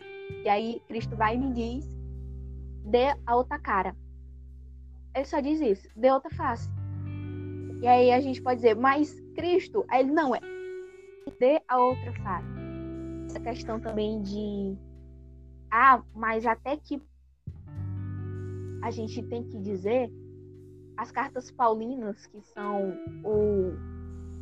[0.45, 1.87] E aí Cristo vai e me diz:
[2.85, 3.97] dê a outra cara.
[5.15, 6.69] Ele só diz isso, dê outra face.
[7.81, 10.41] E aí a gente pode dizer, mas Cristo, aí ele não é,
[11.39, 12.49] dê a outra face.
[13.27, 14.77] Essa questão também de,
[15.71, 17.01] ah, mas até que
[18.83, 20.11] a gente tem que dizer
[20.97, 22.93] as cartas paulinas, que são
[23.25, 23.73] o.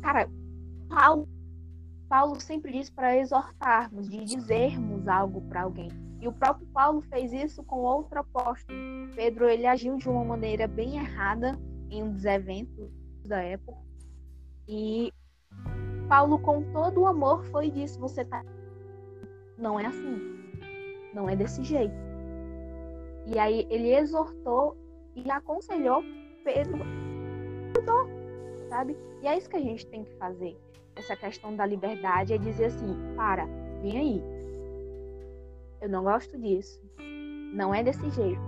[0.01, 0.29] Cara,
[0.89, 1.27] Paulo,
[2.13, 5.89] Paulo sempre diz para exortarmos, de dizermos algo para alguém.
[6.21, 8.77] E o próprio Paulo fez isso com outro apóstolo.
[9.15, 11.59] Pedro, ele agiu de uma maneira bem errada
[11.89, 12.91] em um dos eventos
[13.25, 13.79] da época.
[14.67, 15.11] E
[16.07, 17.99] Paulo, com todo o amor, foi disso.
[17.99, 18.45] Você tá.
[19.57, 20.19] Não é assim.
[21.15, 21.95] Não é desse jeito.
[23.25, 24.77] E aí ele exortou
[25.15, 26.03] e aconselhou
[26.43, 26.77] Pedro.
[28.69, 28.95] Sabe?
[29.23, 30.55] E é isso que a gente tem que fazer.
[30.95, 33.45] Essa questão da liberdade é dizer assim: para,
[33.81, 34.23] vem aí.
[35.81, 36.79] Eu não gosto disso.
[37.53, 38.41] Não é desse jeito.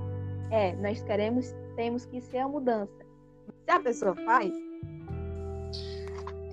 [0.52, 3.06] É, nós queremos, temos que ser a mudança.
[3.66, 4.54] Se a pessoa faz.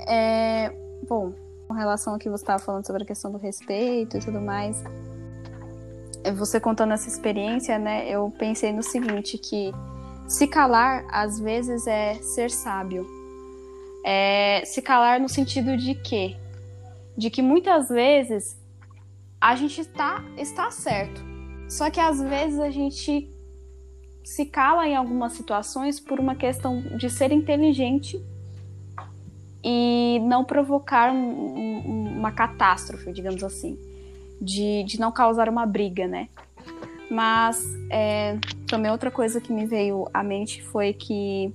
[0.09, 0.71] É,
[1.09, 1.33] bom,
[1.69, 4.83] com relação ao que você estava falando sobre a questão do respeito e tudo mais,
[6.37, 9.73] você contando essa experiência, né, eu pensei no seguinte, que
[10.29, 13.07] se calar, às vezes, é ser sábio.
[14.05, 16.37] É, se calar no sentido de quê?
[17.17, 18.61] De que muitas vezes
[19.41, 21.23] a gente está, está certo.
[21.69, 23.31] Só que às vezes a gente
[24.25, 28.23] se cala em algumas situações por uma questão de ser inteligente
[29.65, 33.79] e não provocar um, um, uma catástrofe, digamos assim
[34.43, 36.29] de, de não causar uma briga, né?
[37.09, 38.37] Mas é,
[38.67, 41.55] também outra coisa que me veio à mente foi que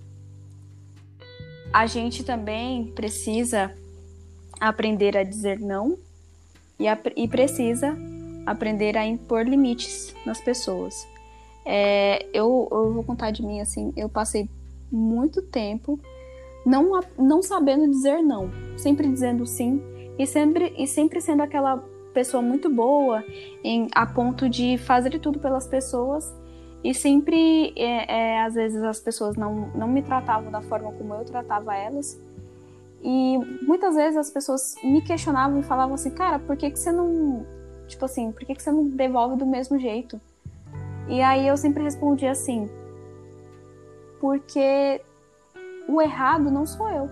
[1.74, 3.74] a gente também precisa
[4.60, 5.98] aprender a dizer não
[6.80, 7.96] e, a, e precisa
[8.46, 11.08] aprender a impor limites nas pessoas.
[11.66, 14.50] É, eu, eu vou contar de mim assim, eu passei
[14.92, 16.00] muito tempo
[16.66, 19.82] não, não sabendo dizer não, sempre dizendo sim
[20.18, 21.78] e sempre, e sempre sendo aquela
[22.14, 23.24] pessoa muito boa,
[23.64, 26.34] em, a ponto de fazer tudo pelas pessoas.
[26.84, 31.14] E sempre, é, é, às vezes, as pessoas não, não me tratavam da forma como
[31.14, 32.22] eu tratava elas.
[33.02, 36.92] E muitas vezes as pessoas me questionavam e falavam assim, cara, por que, que você
[36.92, 37.46] não.
[37.88, 40.20] Tipo assim, por que, que você não devolve do mesmo jeito?
[41.08, 42.70] E aí eu sempre respondia assim,
[44.20, 45.02] porque
[45.88, 47.10] o errado não sou eu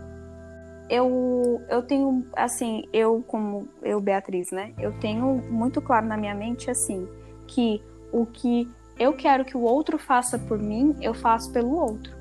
[0.89, 4.73] eu, eu tenho, assim, eu como eu, Beatriz, né?
[4.77, 7.07] Eu tenho muito claro na minha mente, assim,
[7.47, 12.13] que o que eu quero que o outro faça por mim, eu faço pelo outro.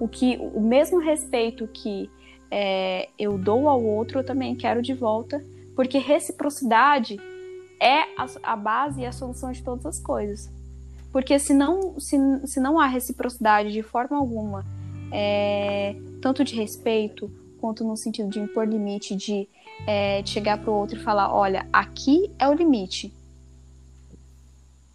[0.00, 2.10] O que o mesmo respeito que
[2.50, 5.42] é, eu dou ao outro, eu também quero de volta,
[5.74, 7.18] porque reciprocidade
[7.80, 10.50] é a, a base e a solução de todas as coisas.
[11.10, 12.16] Porque se não, se,
[12.46, 14.64] se não há reciprocidade de forma alguma,
[15.12, 17.30] é, tanto de respeito
[17.60, 19.48] quanto no sentido de impor limite, de,
[19.86, 23.12] é, de chegar para o outro e falar: olha, aqui é o limite.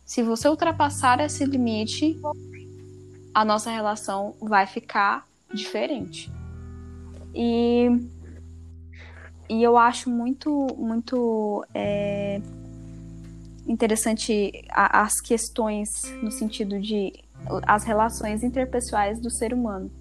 [0.08, 2.18] Se você ultrapassar esse limite,
[3.34, 6.32] a nossa relação vai ficar diferente.
[7.36, 7.89] E,
[9.49, 12.41] e eu acho muito, muito é,
[13.68, 17.14] interessante as questões no sentido de
[17.64, 19.91] as relações interpessoais do ser humano.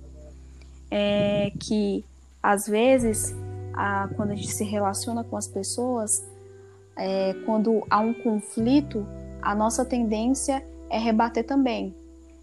[0.88, 2.04] É, que
[2.40, 3.34] às vezes,
[3.74, 6.24] a, quando a gente se relaciona com as pessoas,
[6.96, 9.04] é, quando há um conflito,
[9.46, 11.94] a nossa tendência é rebater também.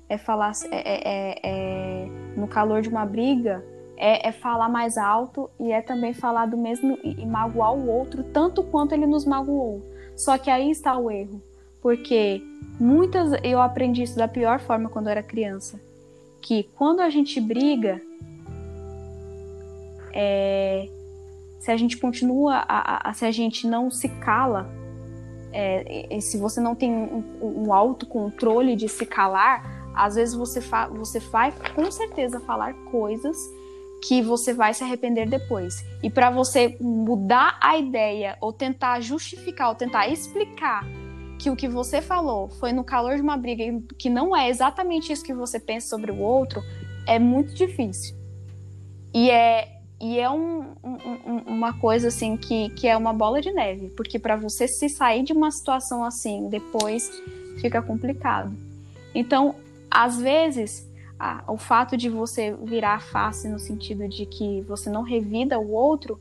[0.07, 3.63] É falar, é, é, é, é no calor de uma briga,
[3.97, 7.89] é, é, falar mais alto e é também falar do mesmo e, e magoar o
[7.89, 9.81] outro tanto quanto ele nos magoou.
[10.15, 11.41] Só que aí está o erro,
[11.81, 12.41] porque
[12.79, 15.79] muitas eu aprendi isso da pior forma quando eu era criança,
[16.41, 18.01] que quando a gente briga,
[20.13, 20.87] é,
[21.59, 24.69] se a gente continua, a, a, se a gente não se cala,
[25.53, 30.59] é, se você não tem um, um autocontrole de se calar, às vezes você,
[30.91, 33.37] você vai com certeza falar coisas
[34.05, 35.85] que você vai se arrepender depois.
[36.01, 40.85] E para você mudar a ideia, ou tentar justificar, ou tentar explicar
[41.39, 43.63] que o que você falou foi no calor de uma briga
[43.97, 46.61] que não é exatamente isso que você pensa sobre o outro,
[47.07, 48.15] é muito difícil.
[49.13, 53.53] E é, e é um, um, uma coisa assim que, que é uma bola de
[53.53, 57.09] neve, porque para você se sair de uma situação assim depois
[57.61, 58.53] fica complicado.
[59.15, 59.55] Então,
[59.89, 60.85] às vezes,
[61.17, 65.57] a, o fato de você virar a face no sentido de que você não revida
[65.57, 66.19] o outro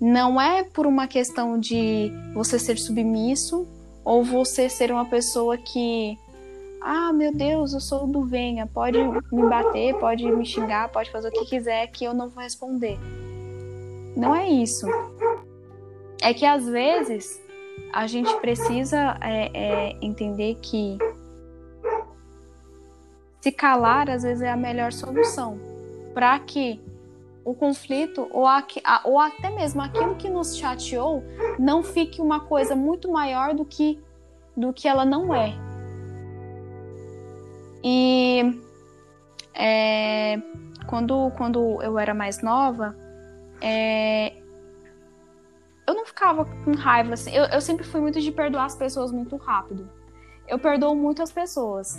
[0.00, 3.68] não é por uma questão de você ser submisso
[4.04, 6.18] ou você ser uma pessoa que
[6.88, 8.96] ah, meu Deus, eu sou do Venha, pode
[9.32, 12.96] me bater, pode me xingar, pode fazer o que quiser que eu não vou responder.
[14.16, 14.86] Não é isso.
[16.22, 17.42] É que às vezes
[17.92, 20.96] a gente precisa é, é, entender que
[23.40, 25.58] se calar às vezes é a melhor solução
[26.14, 26.80] para que
[27.44, 28.64] o conflito ou, a,
[29.04, 31.24] ou até mesmo aquilo que nos chateou
[31.58, 34.00] não fique uma coisa muito maior do que
[34.56, 35.65] do que ela não é.
[37.88, 38.60] E
[39.54, 40.42] é,
[40.88, 42.96] quando, quando eu era mais nova,
[43.60, 44.32] é,
[45.86, 47.30] eu não ficava com raiva assim.
[47.30, 49.88] Eu, eu sempre fui muito de perdoar as pessoas muito rápido.
[50.48, 51.96] Eu perdoo muito as pessoas.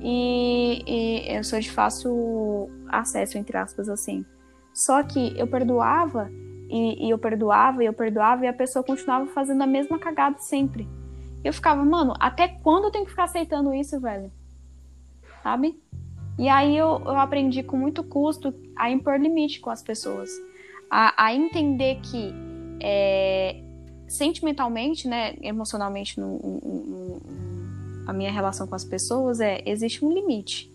[0.00, 4.24] E, e eu sou de fácil acesso, entre aspas, assim.
[4.72, 6.30] Só que eu perdoava,
[6.70, 10.38] e, e, eu perdoava, e eu perdoava, e a pessoa continuava fazendo a mesma cagada
[10.38, 10.88] sempre.
[11.42, 14.30] Eu ficava, mano, até quando eu tenho que ficar aceitando isso, velho?
[15.44, 15.78] Sabe?
[16.38, 20.30] E aí eu, eu aprendi com muito custo a impor limite com as pessoas.
[20.90, 22.32] A, a entender que
[22.80, 23.62] é,
[24.08, 27.22] sentimentalmente, né, emocionalmente, no, no, no,
[28.06, 30.72] a minha relação com as pessoas é existe um limite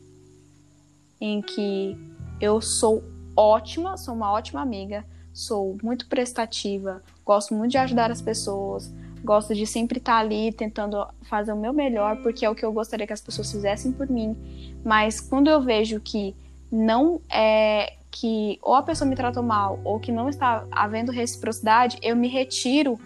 [1.20, 1.98] em que
[2.40, 3.04] eu sou
[3.36, 5.04] ótima, sou uma ótima amiga,
[5.34, 8.94] sou muito prestativa, gosto muito de ajudar as pessoas,
[9.24, 12.72] gosto de sempre estar ali tentando fazer o meu melhor, porque é o que eu
[12.72, 14.36] gostaria que as pessoas fizessem por mim.
[14.84, 16.36] Mas quando eu vejo que
[16.72, 21.98] não é que ou a pessoa me tratou mal ou que não está havendo reciprocidade,
[22.02, 23.00] eu me retiro,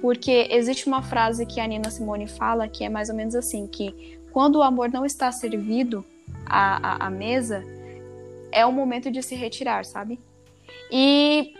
[0.00, 3.66] porque existe uma frase que a Nina Simone fala que é mais ou menos assim,
[3.66, 6.04] que quando o amor não está servido
[6.46, 7.64] à, à, à mesa,
[8.52, 10.20] é o momento de se retirar, sabe?
[10.90, 11.54] E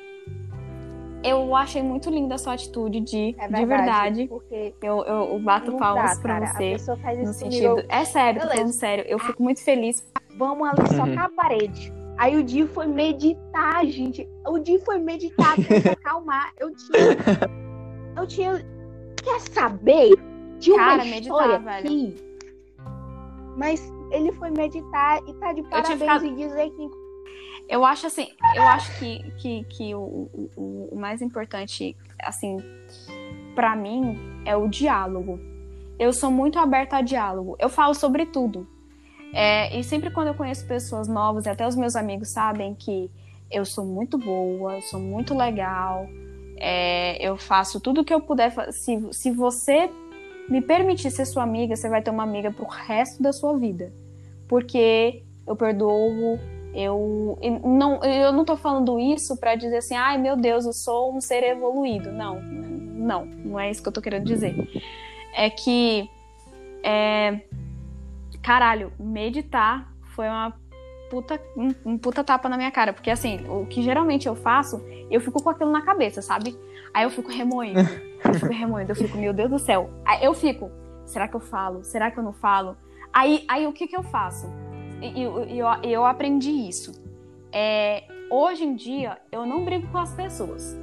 [1.25, 4.29] eu achei muito linda a sua atitude de, é verdade, de verdade.
[4.29, 6.53] Porque eu, eu, eu bato palmas pra cara.
[6.53, 6.77] você.
[7.22, 7.85] no sentido.
[7.89, 8.49] É sério, Beleza.
[8.49, 9.05] tô falando sério.
[9.09, 10.07] Eu fico muito feliz.
[10.37, 11.07] Vamos ali uhum.
[11.07, 11.93] socar a parede.
[12.18, 14.29] Aí o Di foi meditar, gente.
[14.47, 16.53] O Di foi meditar pra se acalmar.
[16.59, 17.55] Eu tinha.
[18.16, 18.64] Eu tinha.
[19.22, 20.11] Quer saber?
[20.61, 22.14] Tinha Cara, uma história meditar, aqui.
[22.14, 22.35] Velho.
[23.57, 26.27] Mas ele foi meditar e tá de parabéns ficado...
[26.27, 27.03] e dizer que.
[27.69, 32.59] Eu acho assim, eu acho que, que, que o, o, o mais importante, assim,
[33.55, 35.41] para mim, é o diálogo.
[35.99, 37.57] Eu sou muito aberta a diálogo.
[37.59, 38.69] Eu falo sobre tudo.
[39.33, 43.11] É, e sempre quando eu conheço pessoas novas, e até os meus amigos sabem que
[43.51, 46.07] eu sou muito boa, sou muito legal,
[46.57, 48.53] é, eu faço tudo o que eu puder.
[48.73, 49.91] Se, se você
[50.49, 53.93] me permitir ser sua amiga, você vai ter uma amiga pro resto da sua vida
[54.49, 56.39] porque eu perdoo,
[56.75, 61.16] eu não, eu não tô falando isso para dizer assim, ai meu Deus, eu sou
[61.16, 62.11] um ser evoluído.
[62.11, 64.57] Não, não, não é isso que eu tô querendo dizer.
[65.33, 66.11] É que,
[66.83, 67.41] é,
[68.43, 70.53] caralho, meditar foi uma
[71.11, 74.85] puta, um, um, puta tapa na minha cara, porque assim, o que geralmente eu faço,
[75.11, 76.59] eu fico com aquilo na cabeça, sabe?
[76.93, 77.81] Aí eu fico remoendo,
[78.25, 79.91] eu fico remoendo, eu fico, meu Deus do céu.
[80.05, 80.70] Aí eu fico,
[81.07, 81.85] será que eu falo?
[81.85, 82.77] Será que eu não falo?
[83.12, 84.64] Aí, aí o que, que eu faço?
[85.05, 86.92] E eu, eu, eu aprendi isso.
[87.52, 90.76] É, hoje em dia, eu não brigo com as pessoas.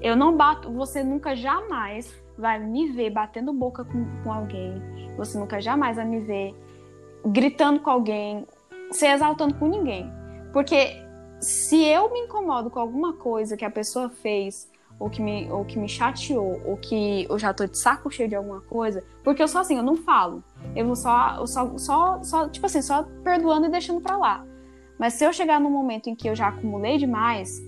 [0.00, 0.72] Eu não bato.
[0.72, 4.82] Você nunca jamais vai me ver batendo boca com, com alguém.
[5.16, 6.54] Você nunca jamais vai me ver
[7.26, 8.46] gritando com alguém,
[8.90, 10.10] se exaltando com ninguém.
[10.52, 10.96] Porque
[11.40, 14.71] se eu me incomodo com alguma coisa que a pessoa fez
[15.02, 18.28] ou que me, ou que me chateou, ou que eu já tô de saco cheio
[18.28, 20.44] de alguma coisa, porque eu sou assim, eu não falo.
[20.76, 24.46] Eu vou só, eu só, só, só, tipo assim, só perdoando e deixando pra lá.
[24.96, 27.60] Mas se eu chegar num momento em que eu já acumulei demais,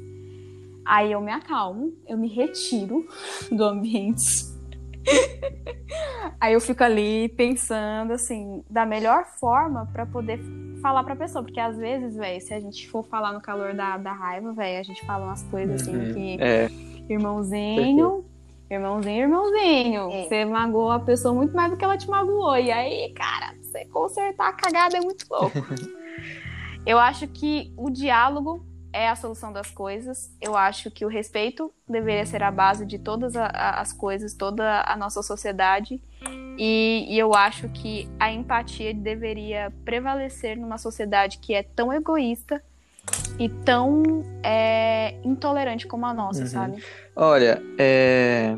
[0.85, 3.05] aí eu me acalmo, eu me retiro
[3.51, 4.55] do ambiente.
[6.41, 10.39] aí eu fico ali pensando, assim, da melhor forma para poder
[10.81, 11.43] falar pra pessoa.
[11.43, 14.79] Porque às vezes, velho, se a gente for falar no calor da, da raiva, velho,
[14.79, 16.15] a gente fala umas coisas assim uhum.
[16.15, 16.37] que.
[16.41, 18.25] É Irmãozinho,
[18.71, 20.11] irmãozinho, irmãozinho.
[20.11, 20.25] É.
[20.25, 22.57] Você magoou a pessoa muito mais do que ela te magoou.
[22.57, 25.59] E aí, cara, você consertar a cagada é muito louco.
[26.87, 30.31] Eu acho que o diálogo é a solução das coisas.
[30.41, 34.97] Eu acho que o respeito deveria ser a base de todas as coisas, toda a
[34.97, 36.01] nossa sociedade.
[36.57, 42.63] E, e, eu acho que a empatia deveria prevalecer numa sociedade que é tão egoísta
[43.39, 46.47] e tão é, intolerante como a nossa, uhum.
[46.47, 46.85] sabe?
[47.17, 48.57] Olha, é...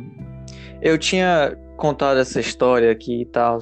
[0.82, 3.59] eu tinha contado essa história aqui e tal,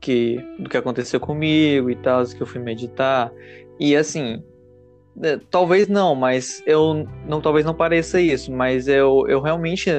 [0.00, 3.32] que do que aconteceu comigo e tal, que eu fui meditar
[3.78, 4.42] e assim,
[5.22, 9.90] é, talvez não, mas eu não, talvez não pareça isso, mas eu, eu realmente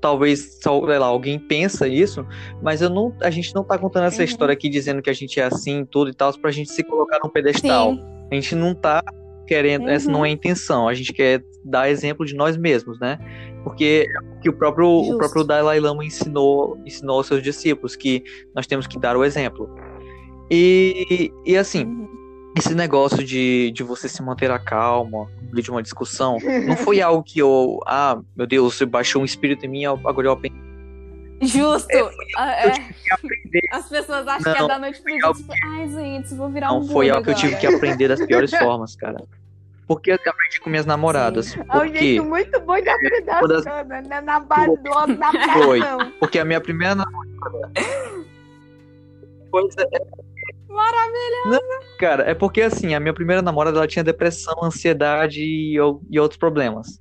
[0.00, 2.26] talvez sei lá, alguém pensa isso,
[2.62, 4.24] mas eu não, a gente não tá contando essa uhum.
[4.24, 7.18] história aqui dizendo que a gente é assim, tudo e tal, pra gente se colocar
[7.22, 7.94] num pedestal.
[7.94, 8.04] Sim.
[8.30, 9.02] A gente não tá
[9.46, 9.88] querendo, uhum.
[9.88, 10.34] essa não é a uhum.
[10.34, 10.88] intenção.
[10.88, 13.18] A gente quer dar exemplo de nós mesmos, né?
[13.64, 14.06] Porque
[14.42, 18.22] que o próprio o próprio Dalai Lama ensinou ensinou aos seus discípulos que
[18.54, 19.68] nós temos que dar o exemplo.
[20.50, 22.08] E, e assim, uhum.
[22.56, 27.22] esse negócio de, de você se manter a calma de uma discussão não foi algo
[27.22, 27.80] que eu.
[27.86, 30.66] Ah, meu Deus, você baixou um espírito em mim, agora eu aprendi.
[31.42, 31.88] Justo!
[31.90, 32.00] É,
[32.36, 32.88] Ah, Eu é.
[33.12, 33.60] aprender.
[33.72, 35.32] As pessoas acham que é Não, da noite pro dia.
[35.32, 37.76] Tipo, ai, gente, vou virar Não um foi Buda algo que eu tive agora." que
[37.76, 39.16] aprender das piores formas, cara.
[39.86, 41.56] Porque eu aprendi com minhas namoradas.
[41.56, 41.98] É um Por quê?
[41.98, 44.20] jeito muito bom de aprender as Uma das- coisas, né?
[44.20, 45.80] Na base do outro da Foi.
[46.18, 47.72] Porque a minha primeira namorada.
[49.50, 49.86] Pois é.
[50.68, 51.60] Maravilhosa!
[51.98, 55.74] Cara, é porque assim, a minha primeira namorada ela tinha depressão, ansiedade e,
[56.10, 57.00] e outros problemas.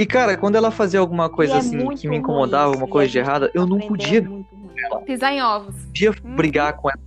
[0.00, 2.72] E, cara, quando ela fazia alguma coisa E é assim muito que me incomodava, isso,
[2.72, 4.98] alguma coisa de errada, eu não podia, é.
[5.04, 5.74] Pisar em ovos.
[5.84, 6.36] podia Uhum.
[6.36, 6.98] brigar com ela,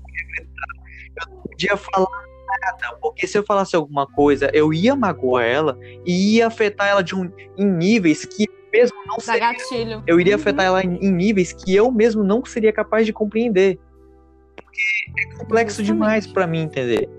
[1.20, 5.76] eu não podia falar nada, porque se eu falasse alguma coisa, eu ia magoar ela
[6.06, 10.04] e ia afetar ela de um, em níveis que mesmo não seria gatilho.
[10.06, 10.40] eu iria Uhum.
[10.42, 13.80] afetar ela em, em níveis que eu mesmo não seria capaz de compreender.
[14.56, 14.82] Porque
[15.20, 15.94] é complexo Justamente.
[16.00, 17.10] demais pra mim entender.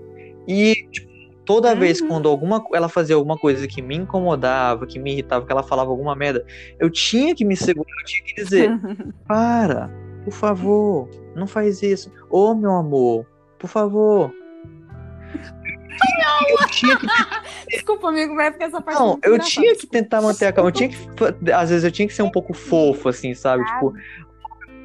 [0.47, 1.14] E tipo,
[1.45, 2.07] toda vez Uhum.
[2.07, 5.89] quando alguma ela fazia alguma coisa que me incomodava, que me irritava, que ela falava
[5.91, 6.45] alguma merda,
[6.79, 8.69] eu tinha que me segurar, eu tinha que dizer:
[9.27, 9.89] "Para,
[10.23, 12.11] por favor, não faz isso.
[12.29, 13.25] Ô, meu amor,
[13.59, 14.31] por favor."
[16.49, 17.05] Eu tinha que
[17.69, 19.49] Desculpa, amigo, é porque essa parte não, eu engraçada.
[19.49, 20.69] tinha que tentar manter a calma.
[20.69, 23.63] Eu tinha que, às vezes eu tinha que ser um pouco fofo, assim, sabe?
[23.65, 23.93] Tipo,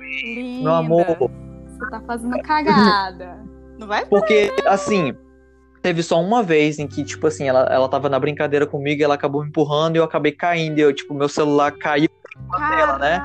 [0.02, 1.04] Linda, meu amor,
[1.66, 3.38] Você tá fazendo cagada.
[3.78, 4.04] Não vai?
[4.06, 5.14] Porque, assim,
[5.82, 9.04] teve só uma vez em que, tipo assim, ela, ela tava na brincadeira comigo e
[9.04, 10.78] ela acabou me empurrando e eu acabei caindo.
[10.78, 12.08] E eu, tipo, meu celular caiu
[12.48, 13.22] na tela, né?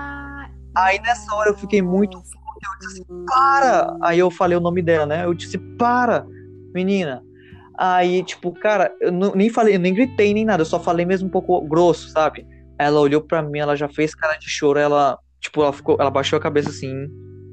[0.76, 2.36] Aí nessa hora eu fiquei muito Nossa.
[3.28, 3.98] para!
[4.02, 5.26] Aí eu falei o nome dela, né?
[5.26, 6.26] Eu disse, para,
[6.74, 7.24] menina.
[7.78, 11.06] Aí, tipo, cara, eu não- nem falei, eu nem gritei nem nada, eu só falei
[11.06, 12.46] mesmo um pouco grosso, sabe?
[12.80, 16.10] Ela olhou pra mim, ela já fez cara de choro, ela, tipo, ela ficou, ela
[16.10, 16.94] baixou a cabeça assim,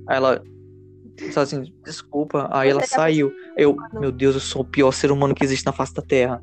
[0.09, 0.41] aí ela
[1.17, 3.33] disse assim, desculpa, aí ela saiu.
[3.57, 6.43] Eu, meu Deus, eu sou o pior ser humano que existe na face da Terra.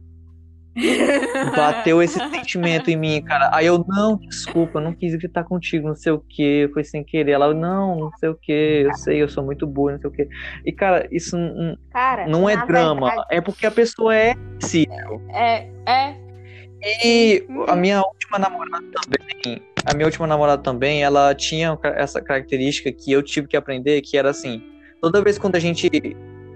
[1.55, 3.49] Bateu esse sentimento em mim, cara.
[3.53, 7.31] Aí eu, não, desculpa, não quis gritar contigo, não sei o que, foi sem querer.
[7.31, 10.13] Ela, não, não sei o que, eu sei, eu sou muito burro, não sei o
[10.13, 10.27] que.
[10.65, 11.35] E, cara, isso
[11.91, 15.21] Cara, não é drama, verdade, é porque a pessoa é sensível.
[15.33, 16.15] É, é.
[17.03, 22.91] E a minha última namorada também, a minha última namorada também, ela tinha essa característica
[22.91, 24.61] que eu tive que aprender, que era assim,
[25.01, 25.89] toda vez quando a gente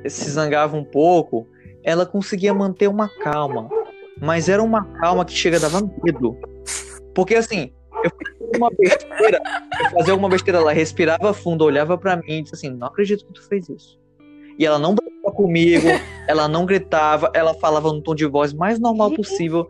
[0.07, 1.47] se zangava um pouco,
[1.83, 3.69] ela conseguia manter uma calma.
[4.21, 6.37] Mas era uma calma que chega dava medo.
[7.13, 7.71] Porque assim,
[8.03, 9.41] eu fazia uma besteira,
[9.79, 13.25] eu fazia alguma besteira, ela respirava fundo, olhava pra mim e disse assim, não acredito
[13.25, 13.99] que tu fez isso.
[14.57, 15.87] E ela não brigava comigo,
[16.27, 19.67] ela não gritava, ela falava no tom de voz mais normal possível.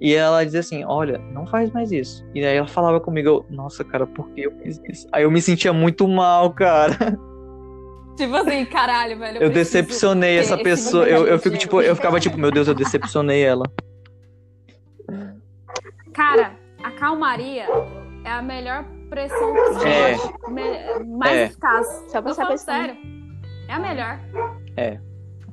[0.00, 2.26] E ela dizia assim, olha, não faz mais isso.
[2.34, 5.08] E aí ela falava comigo, eu, nossa, cara, por que eu fiz isso?
[5.12, 6.96] Aí eu me sentia muito mal, cara.
[8.16, 9.42] Tipo assim, caralho, velho.
[9.42, 11.04] Eu preciso decepcionei essa pessoa.
[11.04, 13.64] Eu, eu fico tipo, eu ficava tipo, meu Deus, eu decepcionei ela.
[16.12, 16.52] Cara,
[16.82, 17.66] a calmaria
[18.24, 19.52] é a melhor pressão
[19.84, 20.16] É.
[21.04, 21.44] Mais É.
[21.46, 22.04] eficaz.
[22.08, 22.96] Só pra Eu sério.
[23.68, 24.20] É a melhor.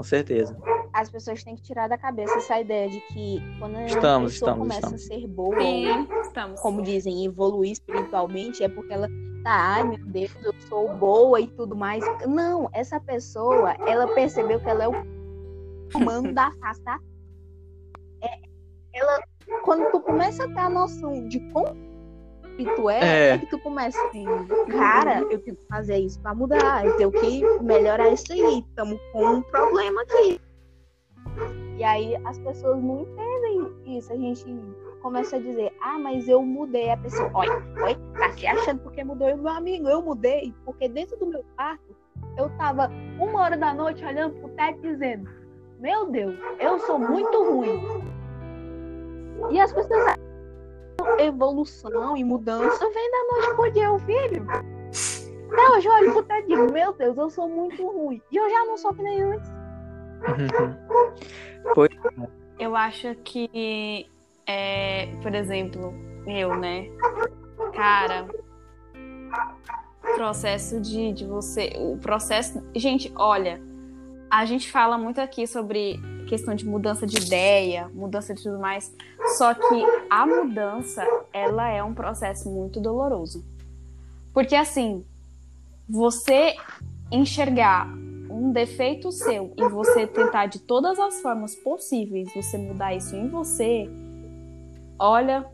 [0.02, 0.58] Com certeza.
[0.94, 4.52] as pessoas têm que tirar da cabeça essa ideia de que quando a Estamos, pessoa
[4.52, 5.04] estamos, começa estamos.
[5.04, 6.60] a ser boa, Sim, estamos.
[6.60, 9.08] como dizem, evoluir espiritualmente, é porque ela
[9.44, 12.04] tá, ai meu Deus, eu sou boa e tudo mais.
[12.28, 14.94] Não, essa pessoa, ela percebeu que ela é o
[15.94, 17.00] comando da face da
[18.24, 18.40] é,
[18.94, 19.20] ela
[19.64, 21.91] Quando tu começa a ter a noção de como
[22.76, 23.30] tu é, É.
[23.30, 23.98] é que tu começa,
[24.70, 29.00] cara, eu tenho que fazer isso pra mudar, eu tenho que melhorar isso aí, estamos
[29.12, 30.40] com um problema aqui.
[31.78, 34.12] E aí as pessoas não entendem isso.
[34.14, 34.46] A gente
[35.02, 36.92] começa a dizer, ah, mas eu mudei.
[36.92, 37.54] A pessoa, olha,
[37.84, 39.28] oi, tá se achando porque mudou.
[39.28, 41.96] Eu, meu amigo, eu mudei porque dentro do meu quarto
[42.38, 45.28] eu tava uma hora da noite olhando pro teto dizendo,
[45.80, 47.82] meu Deus, eu sou muito ruim.
[49.50, 50.16] E as pessoas
[51.20, 54.46] evolução e mudança vem da noite pro dia, o filho.
[55.52, 58.22] Até hoje eu olho pro teto e digo, meu Deus, eu sou muito ruim.
[58.32, 59.52] E eu já não sou que nem antes.
[62.58, 64.10] Eu acho que,
[64.46, 65.94] é, por exemplo,
[66.26, 66.88] eu, né?
[67.74, 68.28] Cara,
[70.16, 71.74] processo de, de você.
[71.78, 72.64] O processo.
[72.76, 73.62] Gente, olha,
[74.32, 78.96] a gente fala muito aqui sobre questão de mudança de ideia, mudança de tudo mais.
[79.38, 83.46] Só que a mudança, ela é um processo muito doloroso.
[84.34, 85.06] Porque assim,
[85.88, 86.56] você
[87.12, 87.86] enxergar
[88.30, 93.28] um defeito seu e você tentar de todas as formas possíveis você mudar isso em
[93.28, 93.90] você,
[94.98, 95.46] olha,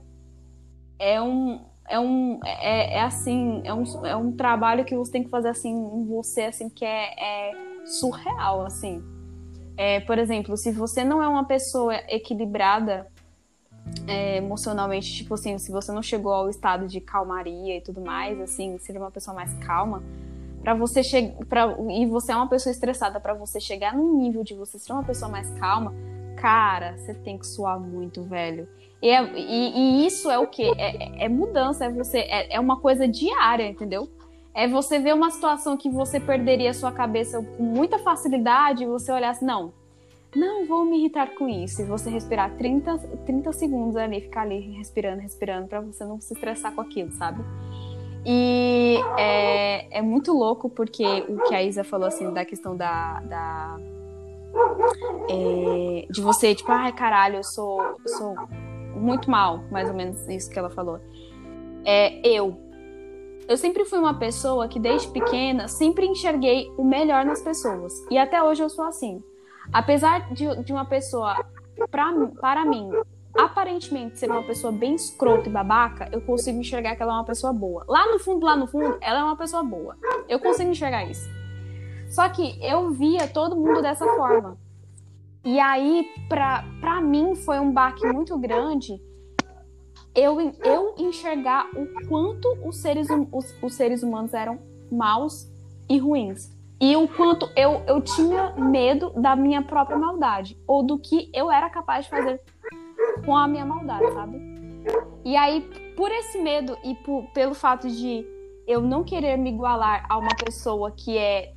[0.99, 5.24] é um é um é, é assim, é um, é um trabalho que você tem
[5.24, 7.16] que fazer assim em você assim que é,
[7.52, 9.04] é surreal assim.
[9.76, 13.08] É, por exemplo, se você não é uma pessoa equilibrada
[14.08, 18.40] é, emocionalmente, tipo assim, se você não chegou ao estado de calmaria e tudo mais,
[18.42, 20.04] assim, seja uma pessoa mais calma,
[20.62, 21.36] para você chegar,
[21.92, 25.04] e você é uma pessoa estressada, para você chegar num nível de você ser uma
[25.04, 25.94] pessoa mais calma,
[26.36, 28.68] cara, você tem que suar muito, velho.
[29.02, 30.64] E, é, e, e isso é o que?
[30.78, 34.10] É, é, mudança, é você, é, é uma coisa diária, entendeu?
[34.58, 38.88] É você ver uma situação que você perderia a sua cabeça com muita facilidade e
[38.88, 39.72] você olhar assim, não,
[40.36, 41.84] não vou me irritar com isso.
[41.84, 46.34] E você respirar 30, 30 segundos ali, ficar ali respirando, respirando, para você não se
[46.34, 47.40] estressar com aquilo, sabe?
[48.26, 53.20] E é, é muito louco porque o que a Isa falou, assim, da questão da.
[53.20, 53.78] da
[55.30, 58.36] é, de você, tipo, ai caralho, eu sou, eu sou
[58.96, 61.00] muito mal, mais ou menos isso que ela falou.
[61.86, 62.66] É eu.
[63.48, 67.94] Eu sempre fui uma pessoa que, desde pequena, sempre enxerguei o melhor nas pessoas.
[68.11, 69.24] E até hoje eu sou assim.
[69.72, 71.45] Apesar de, de uma pessoa,
[71.90, 72.11] pra,
[72.41, 72.90] para mim,
[73.38, 77.24] aparentemente ser uma pessoa bem escrota e babaca, eu consigo enxergar que ela é uma
[77.24, 77.86] pessoa boa.
[77.88, 79.95] Lá no fundo, lá no fundo, ela é uma pessoa boa.
[80.28, 81.30] Eu consigo enxergar isso.
[82.10, 84.57] Só que eu via todo mundo dessa forma.
[85.45, 89.02] E aí, pra, pra mim, foi um baque muito grande
[90.18, 94.60] eu, eu enxergar o quanto os seres, hum, os, os seres humanos eram
[94.91, 95.48] maus
[95.88, 96.52] e ruins.
[96.81, 100.57] E o quanto eu, eu tinha medo da minha própria maldade.
[100.68, 102.41] Ou do que eu era capaz de fazer
[103.23, 104.39] com a minha maldade, sabe?
[105.23, 105.61] E aí,
[105.95, 108.26] por esse medo e por, pelo fato de
[108.68, 111.53] eu não querer me igualar a uma pessoa que é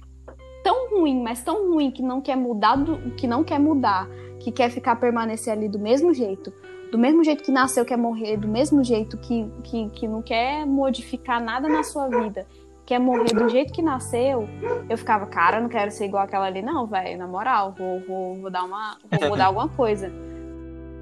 [0.63, 4.07] tão ruim, mas tão ruim que não quer mudar, do, que não quer mudar,
[4.39, 6.53] que quer ficar permanecer ali do mesmo jeito,
[6.91, 10.67] do mesmo jeito que nasceu quer morrer, do mesmo jeito que, que, que não quer
[10.67, 12.47] modificar nada na sua vida,
[12.85, 14.49] quer morrer do jeito que nasceu,
[14.89, 18.35] eu ficava, cara, não quero ser igual aquela ali, não, velho, na moral, vou, vou,
[18.41, 18.99] vou dar uma.
[19.09, 20.11] vou mudar alguma coisa.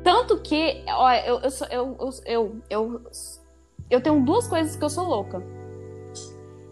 [0.05, 1.97] Tanto que, ó, eu, eu, eu,
[2.27, 3.03] eu, eu,
[3.91, 5.43] eu tenho duas coisas que eu sou louca.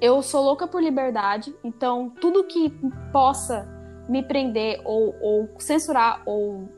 [0.01, 2.68] Eu sou louca por liberdade, então tudo que
[3.10, 3.66] possa
[4.09, 6.68] me prender ou, ou censurar ou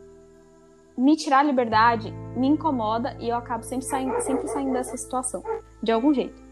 [0.99, 5.43] me tirar a liberdade me incomoda e eu acabo sempre saindo, sempre saindo dessa situação,
[5.81, 6.43] de algum jeito.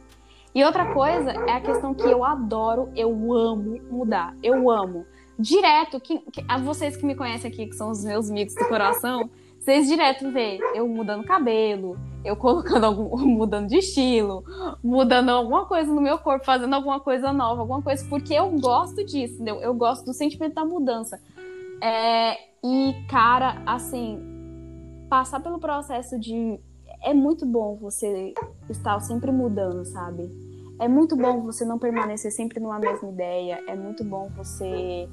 [0.54, 5.04] E outra coisa é a questão que eu adoro, eu amo mudar, eu amo.
[5.38, 8.66] Direto, que, que, a vocês que me conhecem aqui, que são os meus amigos do
[8.66, 9.28] coração,
[9.58, 14.44] vocês direto vê eu mudando cabelo, eu colocando algum, mudando de estilo,
[14.82, 19.04] mudando alguma coisa no meu corpo, fazendo alguma coisa nova, alguma coisa, porque eu gosto
[19.04, 19.60] disso, entendeu?
[19.60, 21.20] Eu gosto do sentimento da mudança.
[21.82, 24.35] É, e, cara, assim,
[25.08, 26.58] passar pelo processo de.
[27.02, 28.34] É muito bom você
[28.68, 30.30] estar sempre mudando, sabe?
[30.78, 33.62] É muito bom você não permanecer sempre numa mesma ideia.
[33.66, 35.08] É muito bom você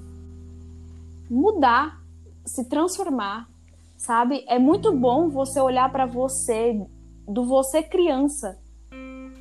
[1.29, 2.01] mudar,
[2.45, 3.49] se transformar,
[3.97, 4.43] sabe?
[4.47, 6.85] É muito bom você olhar para você,
[7.27, 8.59] do você criança,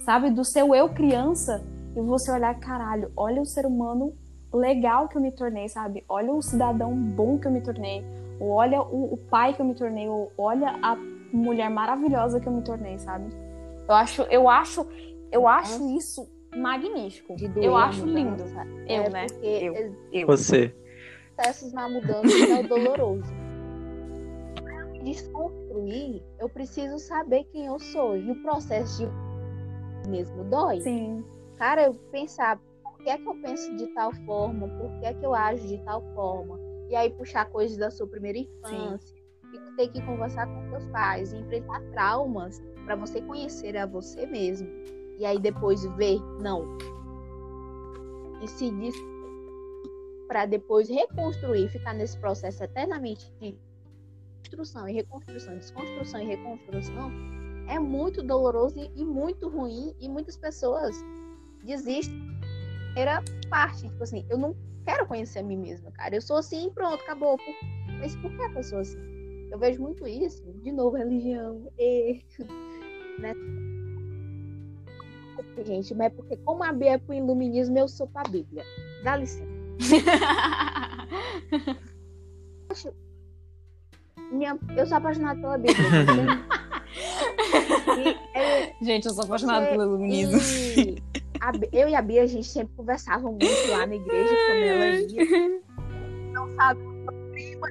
[0.05, 0.31] sabe?
[0.31, 1.63] Do seu eu criança,
[1.95, 4.15] e você olhar, caralho, olha o ser humano
[4.53, 6.05] legal que eu me tornei, sabe?
[6.09, 8.05] Olha o cidadão bom que eu me tornei,
[8.41, 10.07] olha o, o pai que eu me tornei,
[10.37, 10.97] olha a
[11.33, 13.27] mulher maravilhosa que eu me tornei, sabe?
[13.89, 14.87] Eu acho, eu acho,
[15.31, 17.37] eu acho isso magnífico.
[17.57, 18.45] Eu acho lindo.
[18.87, 19.27] Eu, é né?
[19.43, 20.27] Eu, eu.
[20.27, 20.75] Você.
[21.37, 23.43] Processos na mudança é doloroso
[25.03, 28.17] desconstruir, eu preciso saber quem eu sou.
[28.17, 29.09] E o processo
[30.03, 30.81] de mesmo dói.
[30.81, 31.25] Sim.
[31.57, 34.69] Cara, eu pensar, por que é que eu penso de tal forma?
[34.69, 36.59] Por que é que eu ajo de tal forma?
[36.93, 39.17] E aí puxar coisas da sua primeira infância.
[39.17, 39.23] Sim.
[39.55, 44.27] E ter que conversar com seus pais, e enfrentar traumas para você conhecer a você
[44.27, 44.69] mesmo.
[45.19, 46.77] E aí depois ver, não.
[48.43, 48.95] E se diz
[50.29, 53.57] para depois reconstruir, ficar nesse processo eternamente de
[54.51, 57.11] construção e reconstrução, desconstrução e reconstrução
[57.69, 60.95] é muito doloroso e muito ruim e muitas pessoas
[61.65, 62.32] desistem.
[62.97, 64.55] Era parte, tipo assim, eu não
[64.85, 66.15] quero conhecer a mim mesma, cara.
[66.15, 67.39] Eu sou assim, pronto, acabou.
[68.01, 68.99] Mas por que a pessoa assim?
[69.51, 72.23] Eu vejo muito isso, de novo, religião, e,
[73.19, 73.35] né?
[75.65, 78.65] Gente, mas é porque como a Bíblia é pro iluminismo, eu sou pra Bíblia.
[79.05, 79.53] Dá licença.
[84.33, 85.77] minha, eu sou apaixonada pela Bíblia.
[87.99, 90.39] e, é, gente, eu sou apaixonada pelo iluminismo.
[91.43, 94.87] A, eu e a Bia, a gente sempre conversava muito lá na igreja, como ela
[94.87, 95.61] ia.
[96.33, 96.81] Não sabe,
[97.33, 97.69] prima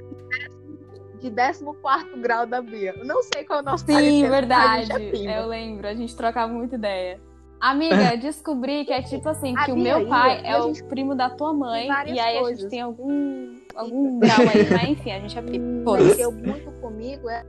[1.18, 2.94] de 14 grau da Bia.
[2.94, 4.92] Eu não sei qual é o nosso Sim, verdade.
[5.26, 7.18] É eu lembro, a gente trocava muita ideia.
[7.58, 11.30] Amiga, descobri que é tipo assim, que a o meu pai é o primo da
[11.30, 12.58] tua mãe, e aí coisas.
[12.58, 17.30] a gente tem algum algum grau aí, mas enfim, a gente hum, mexeu muito comigo
[17.30, 17.46] é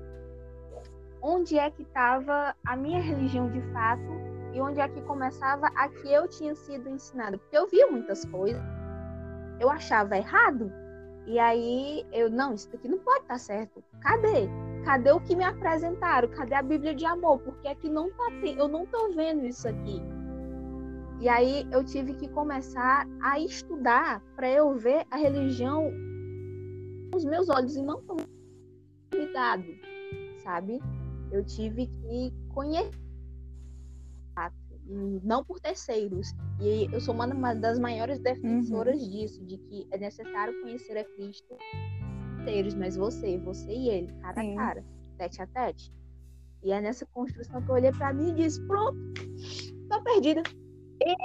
[1.21, 5.89] onde é que estava a minha religião de fato e onde é que começava a
[5.89, 7.37] que eu tinha sido ensinada.
[7.37, 8.61] Porque eu via muitas coisas,
[9.59, 10.71] eu achava errado,
[11.25, 13.83] e aí eu, não, isso aqui não pode estar tá certo.
[14.01, 14.49] Cadê?
[14.83, 16.27] Cadê o que me apresentaram?
[16.29, 17.39] Cadê a Bíblia de amor?
[17.39, 20.01] Porque aqui não tá, eu não tô vendo isso aqui.
[21.21, 25.89] E aí eu tive que começar a estudar para eu ver a religião
[27.09, 28.17] com os meus olhos e não com
[29.09, 29.63] cuidado,
[30.43, 30.81] sabe?
[31.31, 33.02] Eu tive que conhecer
[34.85, 36.33] não por terceiros.
[36.59, 39.09] E eu sou uma das maiores defensoras uhum.
[39.09, 41.57] disso, de que é necessário conhecer a Cristo
[42.43, 44.53] terceiros, mas você, você e ele, cara Sim.
[44.53, 44.85] a cara,
[45.17, 45.91] tete a tete.
[46.61, 48.97] E é nessa construção que eu olhei para mim e disse: pronto,
[49.89, 50.43] tô perdida.
[51.05, 51.15] E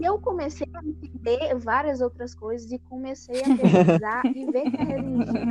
[0.00, 4.84] eu comecei a entender várias outras coisas e comecei a pesquisar e ver que a
[4.84, 5.50] religião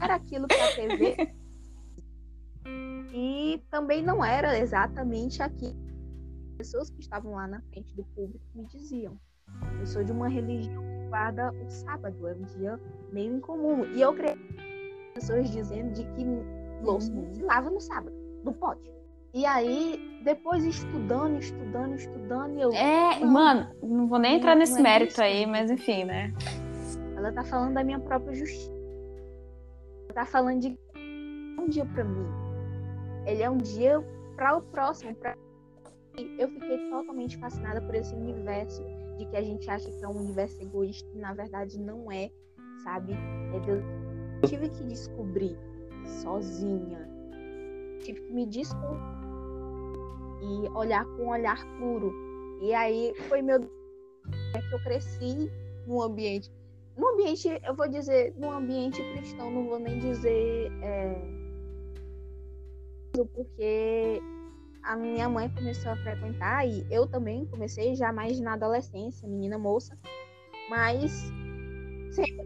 [0.00, 1.34] era aquilo que a TV
[3.16, 8.04] e também não era exatamente aquilo que as pessoas que estavam lá na frente do
[8.04, 9.18] público me diziam.
[9.80, 12.78] Eu sou de uma religião que guarda o sábado, é um dia
[13.10, 13.86] meio incomum.
[13.94, 14.38] E eu creio
[15.14, 16.26] pessoas dizendo de que
[16.84, 18.14] louça não se lava no sábado,
[18.44, 18.94] não pode.
[19.32, 22.70] E aí, depois estudando, estudando, estudando, eu.
[22.72, 26.34] É, mano, não vou nem entrar não, nesse não é mérito aí, mas enfim, né?
[27.16, 28.70] Ela tá falando da minha própria justiça.
[30.04, 30.78] Ela tá falando de
[31.58, 32.45] um dia para mim
[33.26, 34.00] ele é um dia
[34.36, 35.14] para o próximo.
[35.16, 35.36] Pra...
[36.38, 38.82] Eu fiquei totalmente fascinada por esse universo
[39.18, 42.30] de que a gente acha que é um universo egoísta e na verdade não é,
[42.82, 43.12] sabe?
[43.12, 43.84] É Deus.
[44.42, 45.58] Eu tive que descobrir
[46.04, 47.08] sozinha.
[48.00, 49.00] Tive que me descobrir
[50.40, 52.12] e olhar com um olhar puro.
[52.60, 53.68] E aí foi meu
[54.54, 55.50] é que eu cresci
[55.86, 56.50] num ambiente,
[56.96, 61.35] num ambiente, eu vou dizer, num ambiente cristão, não vou nem dizer é,
[63.24, 64.20] porque
[64.82, 69.58] a minha mãe começou a frequentar e eu também comecei já mais na adolescência, menina
[69.58, 69.98] moça,
[70.68, 71.12] mas
[72.10, 72.44] sempre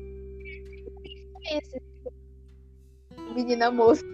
[3.34, 4.04] menina moça.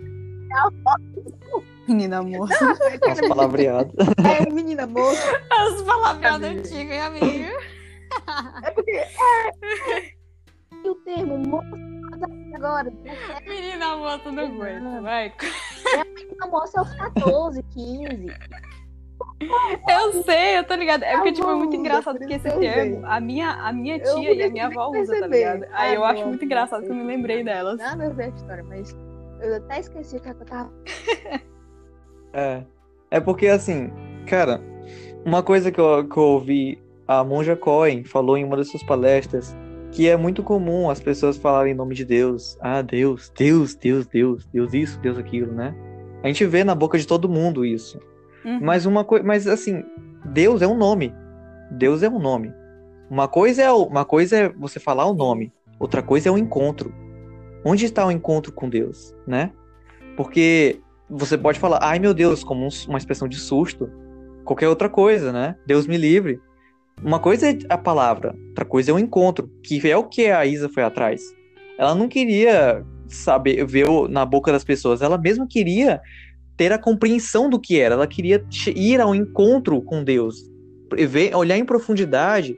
[1.89, 2.77] Menina moça.
[3.09, 3.93] As palavreadas.
[4.25, 5.41] É, menina moça.
[5.51, 7.53] As palavreadas antigas, amiga.
[8.65, 9.09] É porque é,
[10.85, 11.96] é, o termo moça
[12.57, 12.93] agora.
[13.47, 15.33] Menina moça não aguenta, vai.
[15.95, 18.27] É, menina moça aos 14, 15.
[19.89, 21.05] Eu sei, eu tô ligada.
[21.05, 24.43] É porque, tipo, é muito engraçado porque esse termo, a minha, a minha tia e
[24.43, 25.67] a minha avó usam, tá ligado?
[25.73, 27.79] Aí eu acho muito engraçado que eu me lembrei delas.
[27.79, 28.97] Nada a ver a história, mas
[29.41, 30.73] eu até esqueci o que eu tava.
[32.33, 32.65] É.
[33.11, 33.91] É porque, assim,
[34.27, 34.61] cara,
[35.25, 38.83] uma coisa que eu, que eu ouvi, a Monja Cohen falou em uma das suas
[38.83, 39.57] palestras
[39.97, 42.59] que é muito comum as pessoas falarem em nome de Deus.
[42.61, 45.75] Ah, Deus, Deus, Deus, Deus, Deus isso, Deus aquilo, né?
[46.23, 47.99] A gente vê na boca de todo mundo isso.
[48.45, 48.61] Uhum.
[48.61, 49.83] Mas uma coisa, mas assim,
[50.27, 51.15] Deus é um nome.
[51.71, 52.53] Deus é um nome.
[53.09, 55.51] Uma coisa é uma coisa é você falar o nome,
[55.81, 56.93] outra coisa é o encontro.
[57.65, 59.51] Onde está o encontro com Deus, né?
[60.15, 60.79] Porque
[61.09, 63.91] você pode falar, ai meu Deus, como uma expressão de susto,
[64.45, 65.57] qualquer outra coisa, né?
[65.67, 66.39] Deus me livre.
[67.03, 70.45] Uma coisa é a palavra, outra coisa é o encontro, que é o que a
[70.47, 71.23] Isa foi atrás.
[71.79, 76.01] Ela não queria saber ver na boca das pessoas, ela mesma queria
[76.57, 78.45] ter a compreensão do que era, ela queria
[78.75, 80.37] ir ao encontro com Deus,
[81.09, 82.57] ver, olhar em profundidade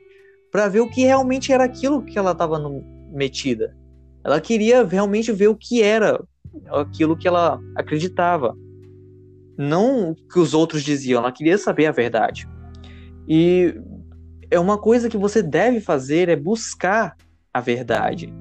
[0.52, 2.58] para ver o que realmente era aquilo que ela estava
[3.12, 3.76] metida.
[4.24, 6.22] Ela queria realmente ver o que era
[6.68, 8.56] aquilo que ela acreditava,
[9.58, 12.48] não o que os outros diziam, ela queria saber a verdade.
[13.28, 13.74] E
[14.50, 17.16] é uma coisa que você deve fazer é buscar
[17.52, 18.32] a verdade.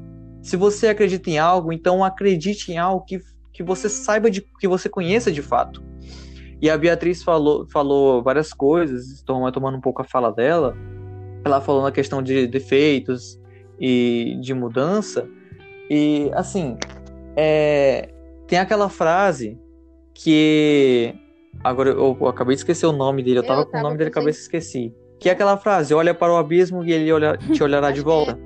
[0.42, 3.20] Se você acredita em algo, então acredite em algo que,
[3.52, 5.84] que você saiba de que você conheça de fato.
[6.62, 10.76] E a Beatriz falou, falou várias coisas, estou tomando um pouco a fala dela.
[11.44, 13.40] Ela falou na questão de defeitos
[13.80, 15.28] e de mudança.
[15.90, 16.78] E assim,
[17.36, 18.10] é,
[18.48, 19.60] tem aquela frase
[20.14, 21.14] que
[21.64, 23.98] agora eu, eu, acabei de esquecer o nome dele, eu, eu tava com o nome
[23.98, 24.94] dele na cabeça e esqueci.
[25.20, 28.38] Que é aquela frase, olha para o abismo e ele olha, te olhará de volta.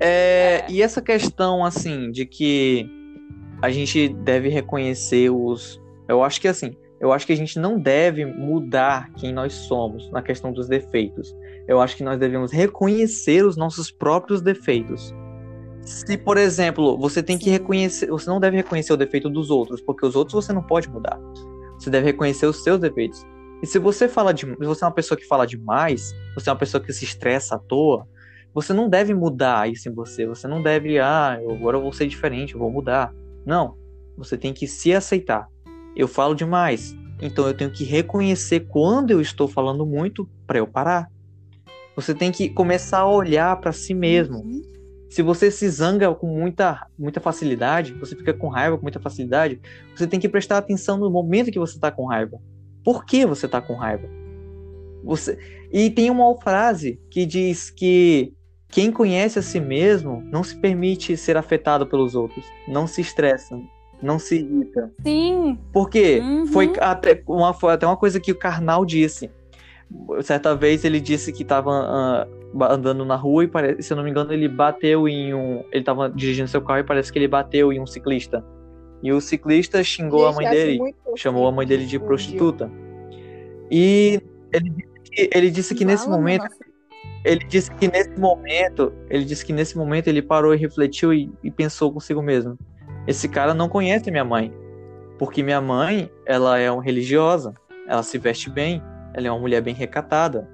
[0.00, 2.88] É, e essa questão, assim, de que
[3.60, 5.80] a gente deve reconhecer os.
[6.08, 10.10] Eu acho que, assim, eu acho que a gente não deve mudar quem nós somos
[10.10, 11.34] na questão dos defeitos.
[11.66, 15.14] Eu acho que nós devemos reconhecer os nossos próprios defeitos.
[15.82, 19.80] Se, por exemplo, você tem que reconhecer, você não deve reconhecer o defeito dos outros,
[19.80, 21.18] porque os outros você não pode mudar.
[21.78, 23.24] Você deve reconhecer os seus defeitos.
[23.62, 26.52] E se você fala de, se você é uma pessoa que fala demais, você é
[26.52, 28.06] uma pessoa que se estressa à toa,
[28.54, 30.26] Você não deve mudar isso em você.
[30.26, 33.12] Você não deve, ah, agora eu vou ser diferente, eu vou mudar.
[33.44, 33.76] Não.
[34.16, 35.46] Você tem que se aceitar.
[35.94, 36.96] Eu falo demais.
[37.20, 41.08] Então eu tenho que reconhecer quando eu estou falando muito para eu parar.
[41.94, 44.38] Você tem que começar a olhar para si mesmo.
[44.38, 44.62] Uhum.
[45.10, 49.60] Se você se zanga com muita, muita facilidade, você fica com raiva com muita facilidade,
[49.96, 52.38] você tem que prestar atenção no momento que você está com raiva.
[52.88, 54.08] Por que você está com raiva?
[55.04, 55.38] Você...
[55.70, 58.32] E tem uma frase que diz que
[58.70, 63.60] quem conhece a si mesmo não se permite ser afetado pelos outros, não se estressa,
[64.02, 64.90] não se irrita.
[65.02, 65.58] Sim.
[65.70, 66.46] Porque Uhum.
[66.46, 69.30] foi até uma, foi até uma coisa que o Karnal disse.
[70.22, 72.26] Certa vez ele disse que estava
[72.70, 75.58] andando na rua e, pare- se eu não me engano, ele bateu em um.
[75.70, 78.42] Ele estava dirigindo seu carro e parece que ele bateu em um ciclista.
[79.02, 82.70] E o ciclista xingou a mãe dele, chamou a mãe dele de prostituta.
[83.70, 84.20] E
[84.52, 86.48] ele disse que, ele disse que nesse momento
[87.24, 91.30] ele disse que nesse momento, ele disse que nesse momento ele parou e refletiu e,
[91.42, 92.56] e pensou consigo mesmo.
[93.06, 94.52] Esse cara não conhece minha mãe,
[95.18, 97.54] porque minha mãe, ela é uma religiosa,
[97.86, 98.82] ela se veste bem,
[99.14, 100.48] ela é uma mulher bem recatada.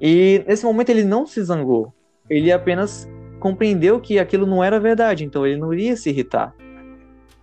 [0.00, 1.94] E nesse momento ele não se zangou,
[2.28, 3.08] ele apenas
[3.38, 6.54] compreendeu que aquilo não era verdade, então ele não iria se irritar.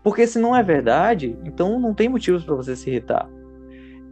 [0.04, 3.30] Porque se não é verdade, então não tem motivos para você se irritar.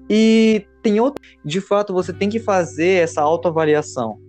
[0.10, 4.20] E tem outro, de fato, você tem que fazer essa autoavaliação.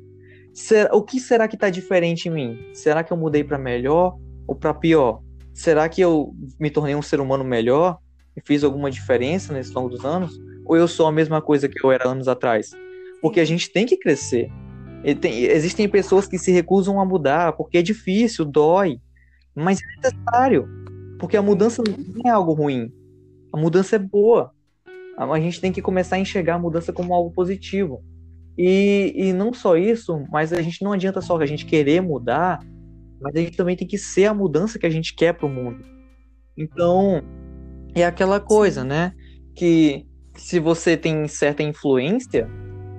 [0.92, 2.70] O que será que está diferente em mim?
[2.74, 4.16] Será que eu mudei para melhor
[4.46, 5.22] ou para pior?
[5.54, 7.98] Será que eu me tornei um ser humano melhor
[8.36, 10.38] e fiz alguma diferença nesse longo dos anos?
[10.66, 12.70] Ou eu sou a mesma coisa que eu era anos atrás?
[13.22, 14.50] Porque a gente tem que crescer.
[15.20, 19.00] Tem- existem pessoas que se recusam a mudar porque é difícil, dói,
[19.54, 20.68] mas é necessário.
[21.20, 22.90] Porque a mudança não é algo ruim.
[23.52, 24.52] A mudança é boa.
[25.16, 28.02] A gente tem que começar a enxergar a mudança como algo positivo.
[28.56, 32.60] E, e não só isso, mas a gente não adianta só a gente querer mudar,
[33.20, 35.50] mas a gente também tem que ser a mudança que a gente quer para o
[35.50, 35.84] mundo.
[36.56, 37.22] Então,
[37.94, 39.12] é aquela coisa, né?
[39.54, 42.48] Que se você tem certa influência,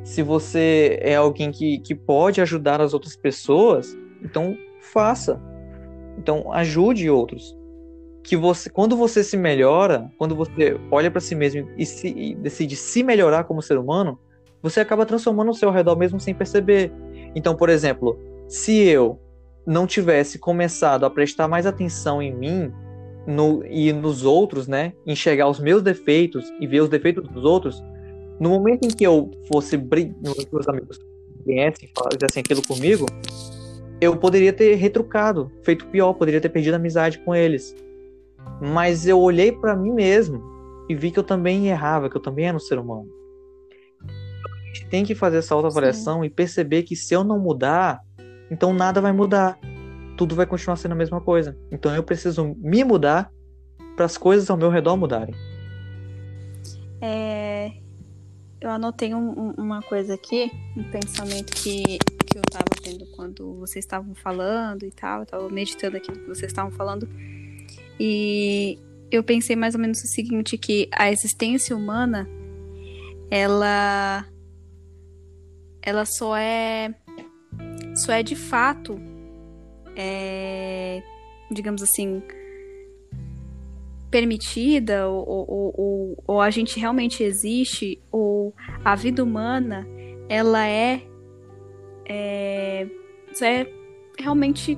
[0.04, 5.42] se você é alguém que, que pode ajudar as outras pessoas, então faça.
[6.18, 7.56] Então ajude outros.
[8.24, 12.36] Que você, quando você se melhora, quando você olha para si mesmo e, se, e
[12.36, 14.20] decide se melhorar como ser humano,
[14.62, 16.92] você acaba transformando o seu redor mesmo sem perceber.
[17.36, 18.18] Então, por exemplo,
[18.48, 19.20] se eu
[19.66, 22.72] não tivesse começado a prestar mais atenção em mim
[23.26, 27.82] no, e nos outros, né, enxergar os meus defeitos e ver os defeitos dos outros,
[28.40, 30.16] no momento em que eu fosse brincar,
[30.52, 31.00] meus amigos
[31.46, 33.06] viessem e fizessem aquilo comigo,
[34.00, 37.76] eu poderia ter retrucado, feito pior, poderia ter perdido a amizade com eles.
[38.62, 40.42] Mas eu olhei para mim mesmo
[40.90, 43.08] e vi que eu também errava, que eu também era um ser humano.
[44.04, 48.00] A gente tem que fazer essa autoavaliação e perceber que se eu não mudar,
[48.50, 49.58] então nada vai mudar.
[50.18, 51.58] Tudo vai continuar sendo a mesma coisa.
[51.72, 53.32] Então eu preciso me mudar
[53.96, 55.34] para as coisas ao meu redor mudarem.
[57.02, 57.72] É,
[58.60, 63.56] eu anotei um- um- uma coisa aqui, um pensamento que, que eu tava tendo quando
[63.56, 65.22] vocês estavam falando e tal.
[65.22, 67.10] Eu tava meditando aquilo que vocês estavam falando.
[68.04, 68.80] E
[69.12, 72.28] eu pensei mais ou menos o seguinte, que a existência humana,
[73.30, 74.26] ela
[75.84, 76.96] ela só é
[77.96, 79.00] só é de fato
[79.96, 81.04] é,
[81.52, 82.24] digamos assim
[84.10, 88.52] permitida ou, ou, ou, ou a gente realmente existe ou
[88.84, 89.88] a vida humana
[90.28, 91.04] ela é,
[92.06, 92.88] é,
[93.44, 93.68] é
[94.18, 94.76] realmente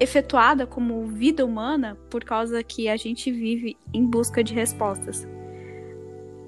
[0.00, 5.28] efetuada como vida humana por causa que a gente vive em busca de respostas.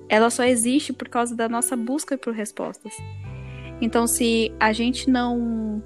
[0.09, 2.95] Ela só existe por causa da nossa busca por respostas.
[3.81, 5.83] Então, se a gente não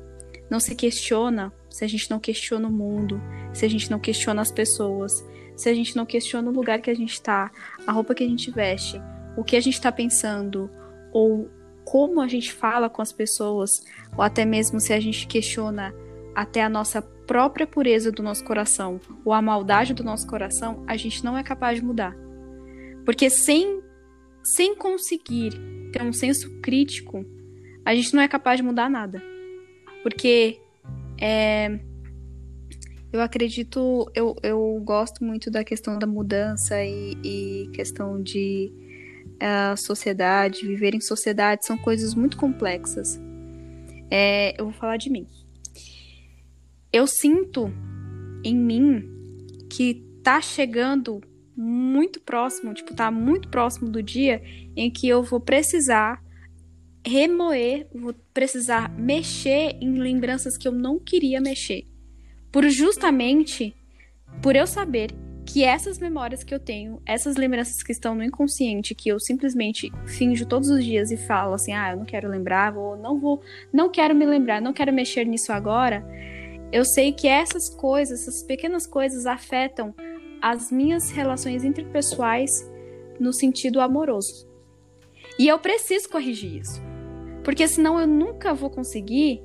[0.48, 3.20] não se questiona, se a gente não questiona o mundo,
[3.52, 5.26] se a gente não questiona as pessoas,
[5.56, 7.50] se a gente não questiona o lugar que a gente está,
[7.84, 9.00] a roupa que a gente veste,
[9.36, 10.70] o que a gente está pensando,
[11.12, 11.50] ou
[11.84, 13.84] como a gente fala com as pessoas,
[14.16, 15.92] ou até mesmo se a gente questiona
[16.34, 20.96] até a nossa própria pureza do nosso coração, ou a maldade do nosso coração, a
[20.96, 22.16] gente não é capaz de mudar.
[23.04, 23.82] Porque sem,
[24.42, 25.52] sem conseguir
[25.92, 27.24] ter um senso crítico,
[27.84, 29.22] a gente não é capaz de mudar nada.
[30.02, 30.60] Porque
[31.20, 31.78] é,
[33.12, 38.72] eu acredito, eu, eu gosto muito da questão da mudança e, e questão de
[39.36, 43.20] uh, sociedade, viver em sociedade, são coisas muito complexas.
[44.10, 45.26] É, eu vou falar de mim.
[46.92, 47.72] Eu sinto
[48.44, 49.04] em mim
[49.70, 51.20] que tá chegando
[51.56, 54.42] muito próximo, tipo, tá muito próximo do dia
[54.76, 56.22] em que eu vou precisar
[57.06, 61.84] remoer, vou precisar mexer em lembranças que eu não queria mexer.
[62.50, 63.74] Por justamente
[64.42, 65.10] por eu saber
[65.46, 69.92] que essas memórias que eu tenho, essas lembranças que estão no inconsciente, que eu simplesmente
[70.04, 73.40] finjo todos os dias e falo assim: "Ah, eu não quero lembrar, ou não vou,
[73.72, 76.04] não quero me lembrar, não quero mexer nisso agora".
[76.72, 79.94] Eu sei que essas coisas, essas pequenas coisas afetam
[80.42, 82.68] as minhas relações interpessoais
[83.18, 84.48] no sentido amoroso.
[85.38, 86.80] E eu preciso corrigir isso.
[87.44, 89.42] Porque senão eu nunca vou conseguir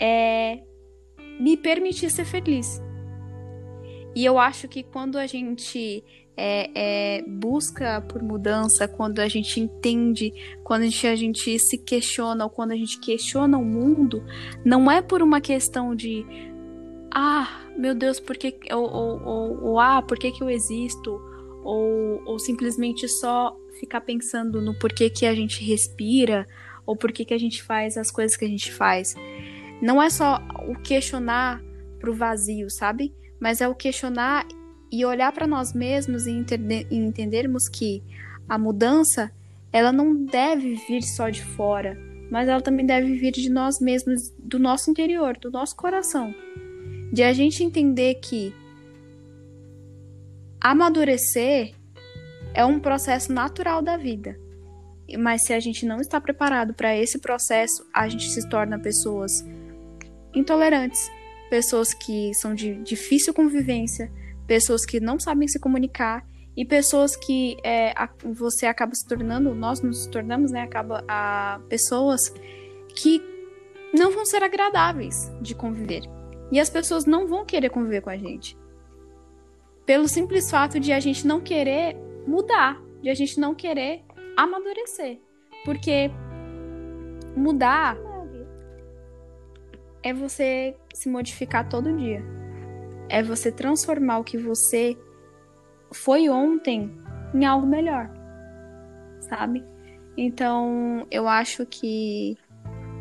[0.00, 0.60] é,
[1.38, 2.82] me permitir ser feliz.
[4.14, 6.04] E eu acho que quando a gente
[6.38, 6.70] é,
[7.18, 10.32] é, busca por mudança, quando a gente entende,
[10.62, 14.24] quando a gente, a gente se questiona, ou quando a gente questiona o mundo,
[14.64, 16.24] não é por uma questão de
[17.12, 21.20] ah, meu Deus, por que ou, ou, ou, ou ah, por que, que eu existo?
[21.64, 26.46] Ou, ou simplesmente só ficar pensando no porquê que a gente respira,
[26.86, 29.16] ou porquê que a gente faz as coisas que a gente faz.
[29.82, 30.38] Não é só
[30.68, 31.60] o questionar
[31.98, 33.12] pro vazio, sabe?
[33.40, 34.46] mas é o questionar
[34.90, 38.02] e olhar para nós mesmos e, entender, entendermos que
[38.48, 39.30] a mudança
[39.72, 41.98] ela não deve vir só de fora,
[42.30, 46.34] mas ela também deve vir de nós mesmos, do nosso interior, do nosso coração.
[47.12, 48.54] De a gente entender que
[50.60, 51.74] amadurecer
[52.54, 54.38] é um processo natural da vida.
[55.18, 59.44] Mas se a gente não está preparado para esse processo, a gente se torna pessoas
[60.34, 61.10] intolerantes,
[61.48, 64.12] pessoas que são de difícil convivência,
[64.48, 66.26] pessoas que não sabem se comunicar
[66.56, 71.60] e pessoas que é, a, você acaba se tornando, nós nos tornamos, né, acaba a
[71.68, 72.34] pessoas
[72.96, 73.22] que
[73.94, 76.02] não vão ser agradáveis de conviver.
[76.50, 78.58] E as pessoas não vão querer conviver com a gente.
[79.86, 81.96] Pelo simples fato de a gente não querer
[82.26, 84.02] mudar, de a gente não querer
[84.36, 85.20] amadurecer.
[85.64, 86.10] Porque
[87.36, 87.96] mudar
[90.02, 92.22] é você se modificar todo dia.
[93.08, 94.96] É você transformar o que você
[95.92, 96.92] foi ontem
[97.34, 98.10] em algo melhor.
[99.20, 99.64] Sabe?
[100.16, 102.36] Então, eu acho que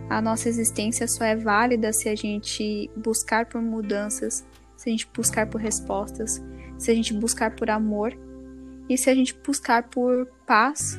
[0.10, 5.10] a nossa existência só é válida se a gente buscar por mudanças, se a gente
[5.14, 6.42] buscar por respostas,
[6.78, 8.14] se a gente buscar por amor
[8.88, 10.98] e se a gente buscar por paz,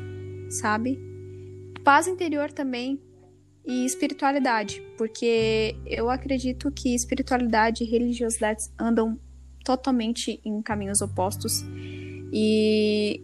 [0.51, 1.01] sabe?
[1.82, 3.01] Paz interior também,
[3.69, 9.20] e espiritualidade, porque eu acredito que espiritualidade e religiosidade andam
[9.62, 11.62] totalmente em caminhos opostos
[12.32, 13.23] e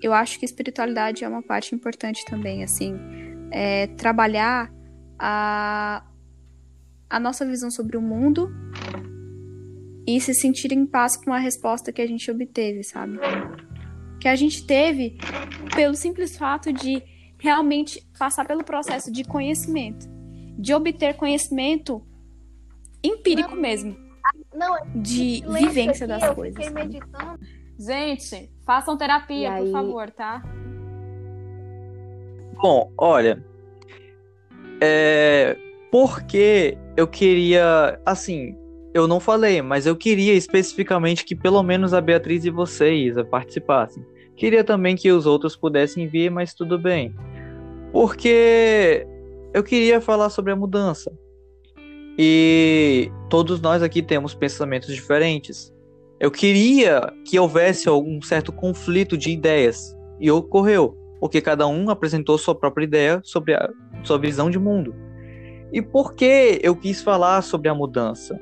[0.00, 2.96] eu acho que espiritualidade é uma parte importante também, assim,
[3.50, 4.72] é trabalhar
[5.18, 6.04] a,
[7.10, 8.48] a nossa visão sobre o mundo
[10.06, 13.18] e se sentir em paz com a resposta que a gente obteve, sabe?
[14.20, 15.18] Que a gente teve
[15.74, 17.02] pelo simples fato de
[17.46, 20.08] realmente passar pelo processo de conhecimento,
[20.58, 22.04] de obter conhecimento
[23.02, 23.96] empírico não, mesmo.
[24.52, 26.64] Não, de vivência das coisas.
[27.78, 30.42] Gente, façam terapia, por favor, tá?
[32.60, 33.44] Bom, olha,
[34.80, 35.56] é,
[35.92, 38.56] porque eu queria, assim,
[38.92, 44.04] eu não falei, mas eu queria especificamente que pelo menos a Beatriz e vocês participassem.
[44.34, 47.14] Queria também que os outros pudessem vir, mas tudo bem.
[47.96, 49.06] Porque
[49.54, 51.10] eu queria falar sobre a mudança.
[52.18, 55.72] E todos nós aqui temos pensamentos diferentes.
[56.20, 59.96] Eu queria que houvesse algum certo conflito de ideias.
[60.20, 63.66] E ocorreu, porque cada um apresentou sua própria ideia sobre a
[64.04, 64.94] sua visão de mundo.
[65.72, 68.38] E por que eu quis falar sobre a mudança?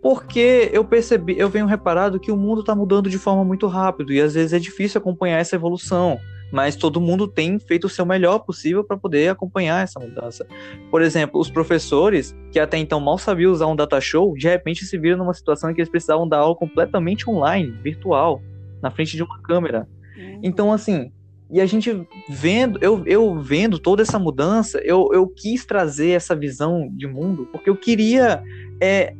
[0.00, 4.14] Porque eu percebi, eu venho reparado que o mundo está mudando de forma muito rápido
[4.14, 6.18] e às vezes é difícil acompanhar essa evolução.
[6.52, 10.46] Mas todo mundo tem feito o seu melhor possível para poder acompanhar essa mudança.
[10.90, 14.84] Por exemplo, os professores, que até então mal sabiam usar um data show, de repente
[14.84, 18.42] se viram numa situação em que eles precisavam dar aula completamente online, virtual,
[18.82, 19.88] na frente de uma câmera.
[20.16, 20.40] Uhum.
[20.42, 21.10] Então, assim,
[21.50, 26.36] e a gente vendo, eu, eu vendo toda essa mudança, eu, eu quis trazer essa
[26.36, 28.42] visão de mundo, porque eu queria
[28.80, 29.14] é,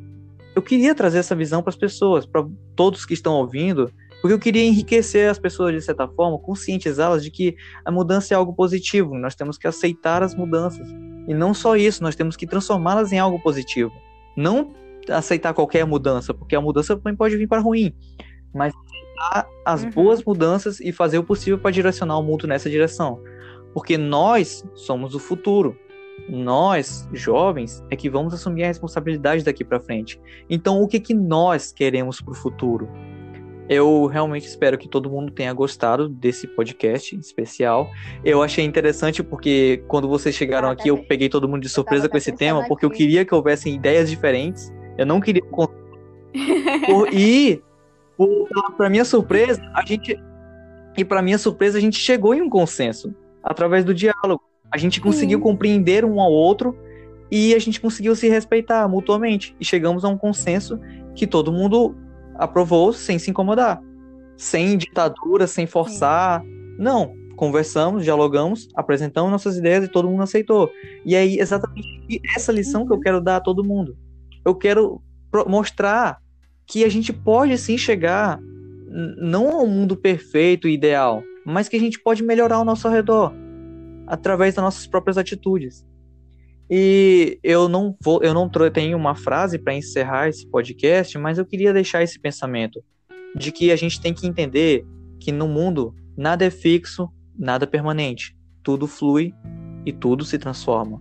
[0.55, 2.47] eu queria trazer essa visão para as pessoas, para
[2.77, 3.91] todos que estão ouvindo,
[4.23, 8.37] porque eu queria enriquecer as pessoas de certa forma, conscientizá-las de que a mudança é
[8.37, 10.89] algo positivo, nós temos que aceitar as mudanças.
[11.27, 13.91] E não só isso, nós temos que transformá-las em algo positivo.
[14.37, 14.73] Não
[15.11, 17.93] aceitar qualquer mudança, porque a mudança também pode vir para ruim,
[18.55, 19.91] mas aceitar as uhum.
[19.91, 23.21] boas mudanças e fazer o possível para direcionar o mundo nessa direção.
[23.75, 25.77] Porque nós somos o futuro
[26.29, 30.21] nós, jovens, é que vamos assumir a responsabilidade daqui para frente.
[30.49, 32.89] Então, o que que nós queremos para o futuro?
[33.69, 37.91] Eu realmente espero que todo mundo tenha gostado desse podcast especial.
[38.25, 42.17] Eu achei interessante porque quando vocês chegaram aqui, eu peguei todo mundo de surpresa com
[42.17, 44.73] esse tema, porque eu queria que houvessem ideias diferentes.
[44.99, 45.43] Eu não queria.
[45.51, 45.71] Por-
[47.13, 47.63] E,
[48.77, 50.19] para minha surpresa, a gente.
[50.97, 54.43] E para minha surpresa, a gente chegou em um consenso através do diálogo.
[54.71, 55.43] A gente conseguiu Sim.
[55.43, 56.77] compreender um ao outro
[57.31, 59.57] e a gente conseguiu se respeitar mutuamente.
[59.59, 60.79] E chegamos a um consenso
[61.15, 61.95] que todo mundo
[62.35, 63.81] aprovou sem se incomodar.
[64.37, 66.43] Sem ditadura, sem forçar.
[66.79, 67.15] Não.
[67.37, 70.71] Conversamos, dialogamos, apresentamos nossas ideias e todo mundo aceitou.
[71.05, 73.97] E aí, exatamente essa lição que eu quero dar a todo mundo.
[74.45, 75.03] Eu quero
[75.47, 76.19] mostrar
[76.67, 78.39] que a gente pode sim chegar
[79.19, 83.33] não ao mundo perfeito e ideal, mas que a gente pode melhorar ao nosso redor
[84.07, 85.87] através das nossas próprias atitudes.
[86.75, 91.45] E eu não vou, eu não tenho uma frase para encerrar esse podcast, mas eu
[91.45, 92.83] queria deixar esse pensamento
[93.37, 94.83] de que a gente tem que entender
[95.21, 99.35] que no mundo nada é fixo, nada é permanente, tudo flui
[99.85, 100.99] e tudo se transforma.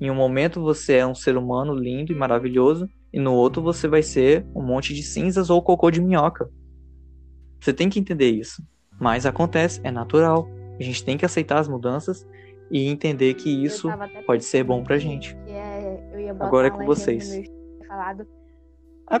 [0.00, 3.88] Em um momento você é um ser humano lindo e maravilhoso, e no outro você
[3.88, 6.48] vai ser um monte de cinzas ou cocô de minhoca.
[7.58, 8.62] Você tem que entender isso.
[9.00, 10.48] Mas acontece, é natural.
[10.78, 12.24] A gente tem que aceitar as mudanças
[12.70, 13.88] e entender que isso
[14.26, 15.36] pode ser bom pra gente.
[15.46, 17.48] É, eu ia botar Agora é com vocês.
[17.86, 18.26] falado,
[19.06, 19.18] Ah,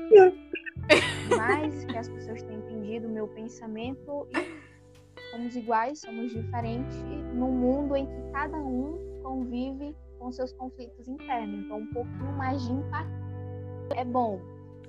[1.36, 7.02] mais que as pessoas tenham entendido o meu pensamento e somos iguais, somos diferentes
[7.34, 11.64] num mundo em que cada um convive com seus conflitos internos.
[11.64, 13.18] Então, um pouquinho mais de empatia
[13.96, 14.40] é bom.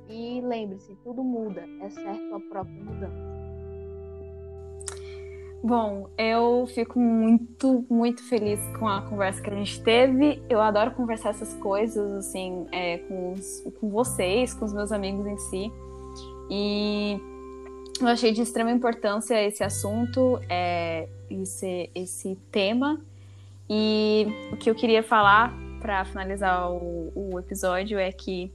[0.09, 3.38] E lembre-se, tudo muda, exceto a própria mudança.
[5.61, 10.41] Bom, eu fico muito, muito feliz com a conversa que a gente teve.
[10.49, 15.27] Eu adoro conversar essas coisas, assim, é, com, os- com vocês, com os meus amigos
[15.27, 15.71] em si.
[16.49, 17.19] E
[17.99, 22.99] eu achei de extrema importância esse assunto, é, esse, esse tema.
[23.69, 28.49] E o que eu queria falar para finalizar o, o episódio é que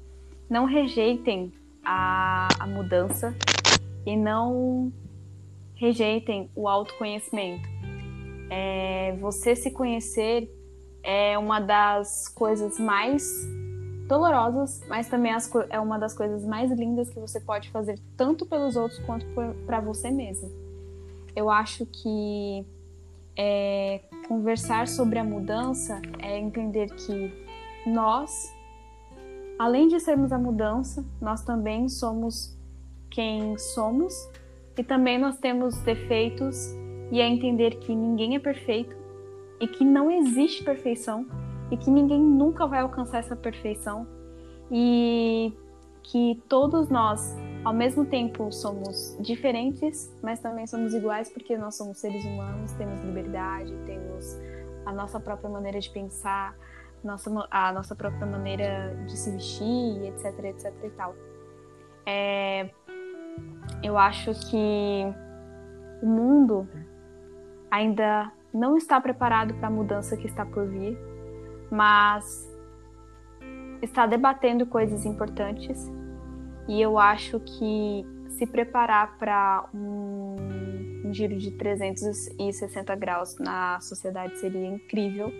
[0.49, 1.53] não rejeitem
[1.85, 3.35] a, a mudança
[4.07, 4.91] e não
[5.85, 7.69] rejeitem o autoconhecimento.
[8.49, 10.51] É, você se conhecer
[11.03, 13.23] é uma das coisas mais
[14.09, 15.33] dolorosas, mas também
[15.69, 19.27] é uma das coisas mais lindas que você pode fazer tanto pelos outros quanto
[19.67, 20.51] para você mesmo.
[21.37, 22.67] Eu acho que
[23.37, 27.31] é, conversar sobre a mudança é entender que
[27.87, 28.51] nós,
[29.59, 32.57] além de sermos a mudança, nós também somos
[33.11, 34.15] quem somos
[34.77, 36.75] e também nós temos defeitos
[37.11, 38.97] e é entender que ninguém é perfeito
[39.61, 41.27] e que não existe perfeição
[41.71, 44.07] e que ninguém nunca vai alcançar essa perfeição
[44.71, 45.53] e
[46.03, 47.35] que todos nós,
[47.65, 53.01] ao mesmo tempo, somos diferentes, mas também somos iguais porque nós somos seres humanos, temos
[53.01, 54.39] liberdade, temos
[54.85, 56.55] a nossa própria maneira de pensar,
[57.03, 61.15] nossa, a nossa própria maneira de se vestir, etc, etc e tal.
[62.07, 62.71] É,
[63.83, 65.15] eu acho que
[66.03, 66.69] o mundo
[67.71, 70.97] ainda não está preparado para a mudança que está por vir,
[71.71, 72.49] mas
[73.83, 75.91] está debatendo coisas importantes
[76.69, 80.37] e eu acho que se preparar para um,
[81.05, 85.33] um giro de 360 graus na sociedade seria incrível.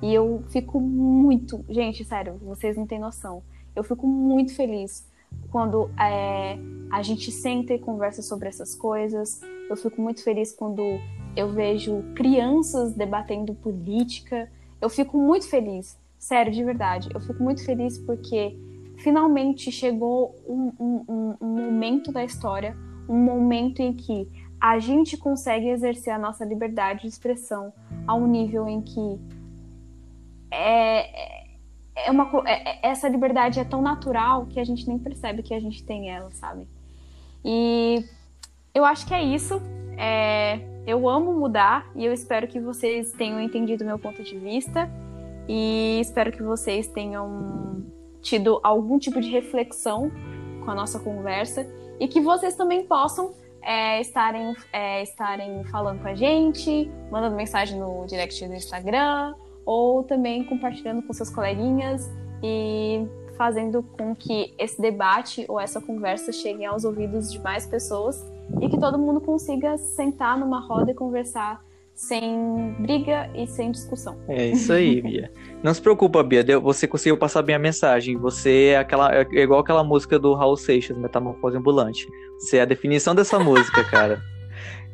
[0.00, 3.42] E eu fico muito, gente, sério, vocês não têm noção.
[3.74, 5.07] Eu fico muito feliz
[5.50, 6.58] quando é,
[6.90, 9.40] a gente senta e conversa sobre essas coisas.
[9.68, 10.82] Eu fico muito feliz quando
[11.36, 14.50] eu vejo crianças debatendo política.
[14.80, 17.08] Eu fico muito feliz, sério, de verdade.
[17.14, 18.56] Eu fico muito feliz porque
[18.96, 22.76] finalmente chegou um, um, um, momento da história,
[23.08, 24.28] um momento em que
[24.60, 27.72] a gente consegue exercer a nossa liberdade de expressão
[28.06, 29.20] a um nível em que
[30.50, 31.37] é,
[32.06, 35.60] é uma, é, essa liberdade é tão natural que a gente nem percebe que a
[35.60, 36.66] gente tem ela, sabe?
[37.44, 38.04] E
[38.74, 39.60] eu acho que é isso.
[39.96, 44.88] É, eu amo mudar e eu espero que vocês tenham entendido meu ponto de vista
[45.48, 47.84] e espero que vocês tenham
[48.22, 50.10] tido algum tipo de reflexão
[50.64, 51.66] com a nossa conversa
[51.98, 57.78] e que vocês também possam é, estarem, é, estarem falando com a gente, mandando mensagem
[57.78, 59.34] no direct do Instagram
[59.68, 62.10] ou também compartilhando com seus coleguinhas
[62.42, 68.24] e fazendo com que esse debate ou essa conversa chegue aos ouvidos de mais pessoas
[68.62, 71.62] e que todo mundo consiga sentar numa roda e conversar
[71.94, 74.16] sem briga e sem discussão.
[74.26, 75.30] É isso aí, Bia.
[75.62, 76.42] Não se preocupa, Bia.
[76.60, 78.16] Você conseguiu passar bem a mensagem.
[78.16, 82.08] Você é, aquela, é igual aquela música do Raul Seixas, Metamorfose Ambulante.
[82.38, 84.18] Você é a definição dessa música, cara.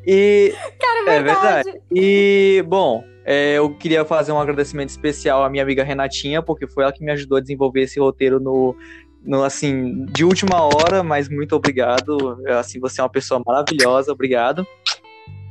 [0.05, 0.53] E.
[0.81, 1.69] Cara, é verdade.
[1.69, 1.83] É verdade.
[1.93, 6.85] E, bom, é, eu queria fazer um agradecimento especial à minha amiga Renatinha, porque foi
[6.85, 8.77] ela que me ajudou a desenvolver esse roteiro no,
[9.25, 12.39] no, assim, de última hora, mas muito obrigado.
[12.59, 14.67] Assim, você é uma pessoa maravilhosa, obrigado.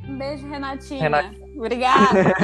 [0.08, 1.00] Um beijo, Renatinha.
[1.00, 1.34] Renat...
[1.56, 2.34] Obrigada.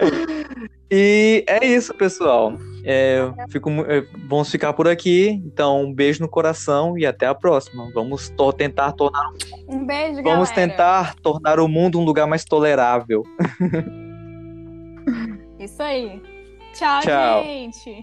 [0.90, 2.54] e é isso, pessoal.
[2.84, 5.42] É, fico, é, vamos ficar por aqui.
[5.44, 7.90] Então, um beijo no coração e até a próxima.
[7.92, 9.30] Vamos to tentar tornar.
[9.68, 10.54] Um beijo, Vamos galera.
[10.54, 13.22] tentar tornar o mundo um lugar mais tolerável.
[15.66, 16.22] Isso aí.
[16.74, 17.42] Tchau, Tchau.
[17.42, 18.00] gente.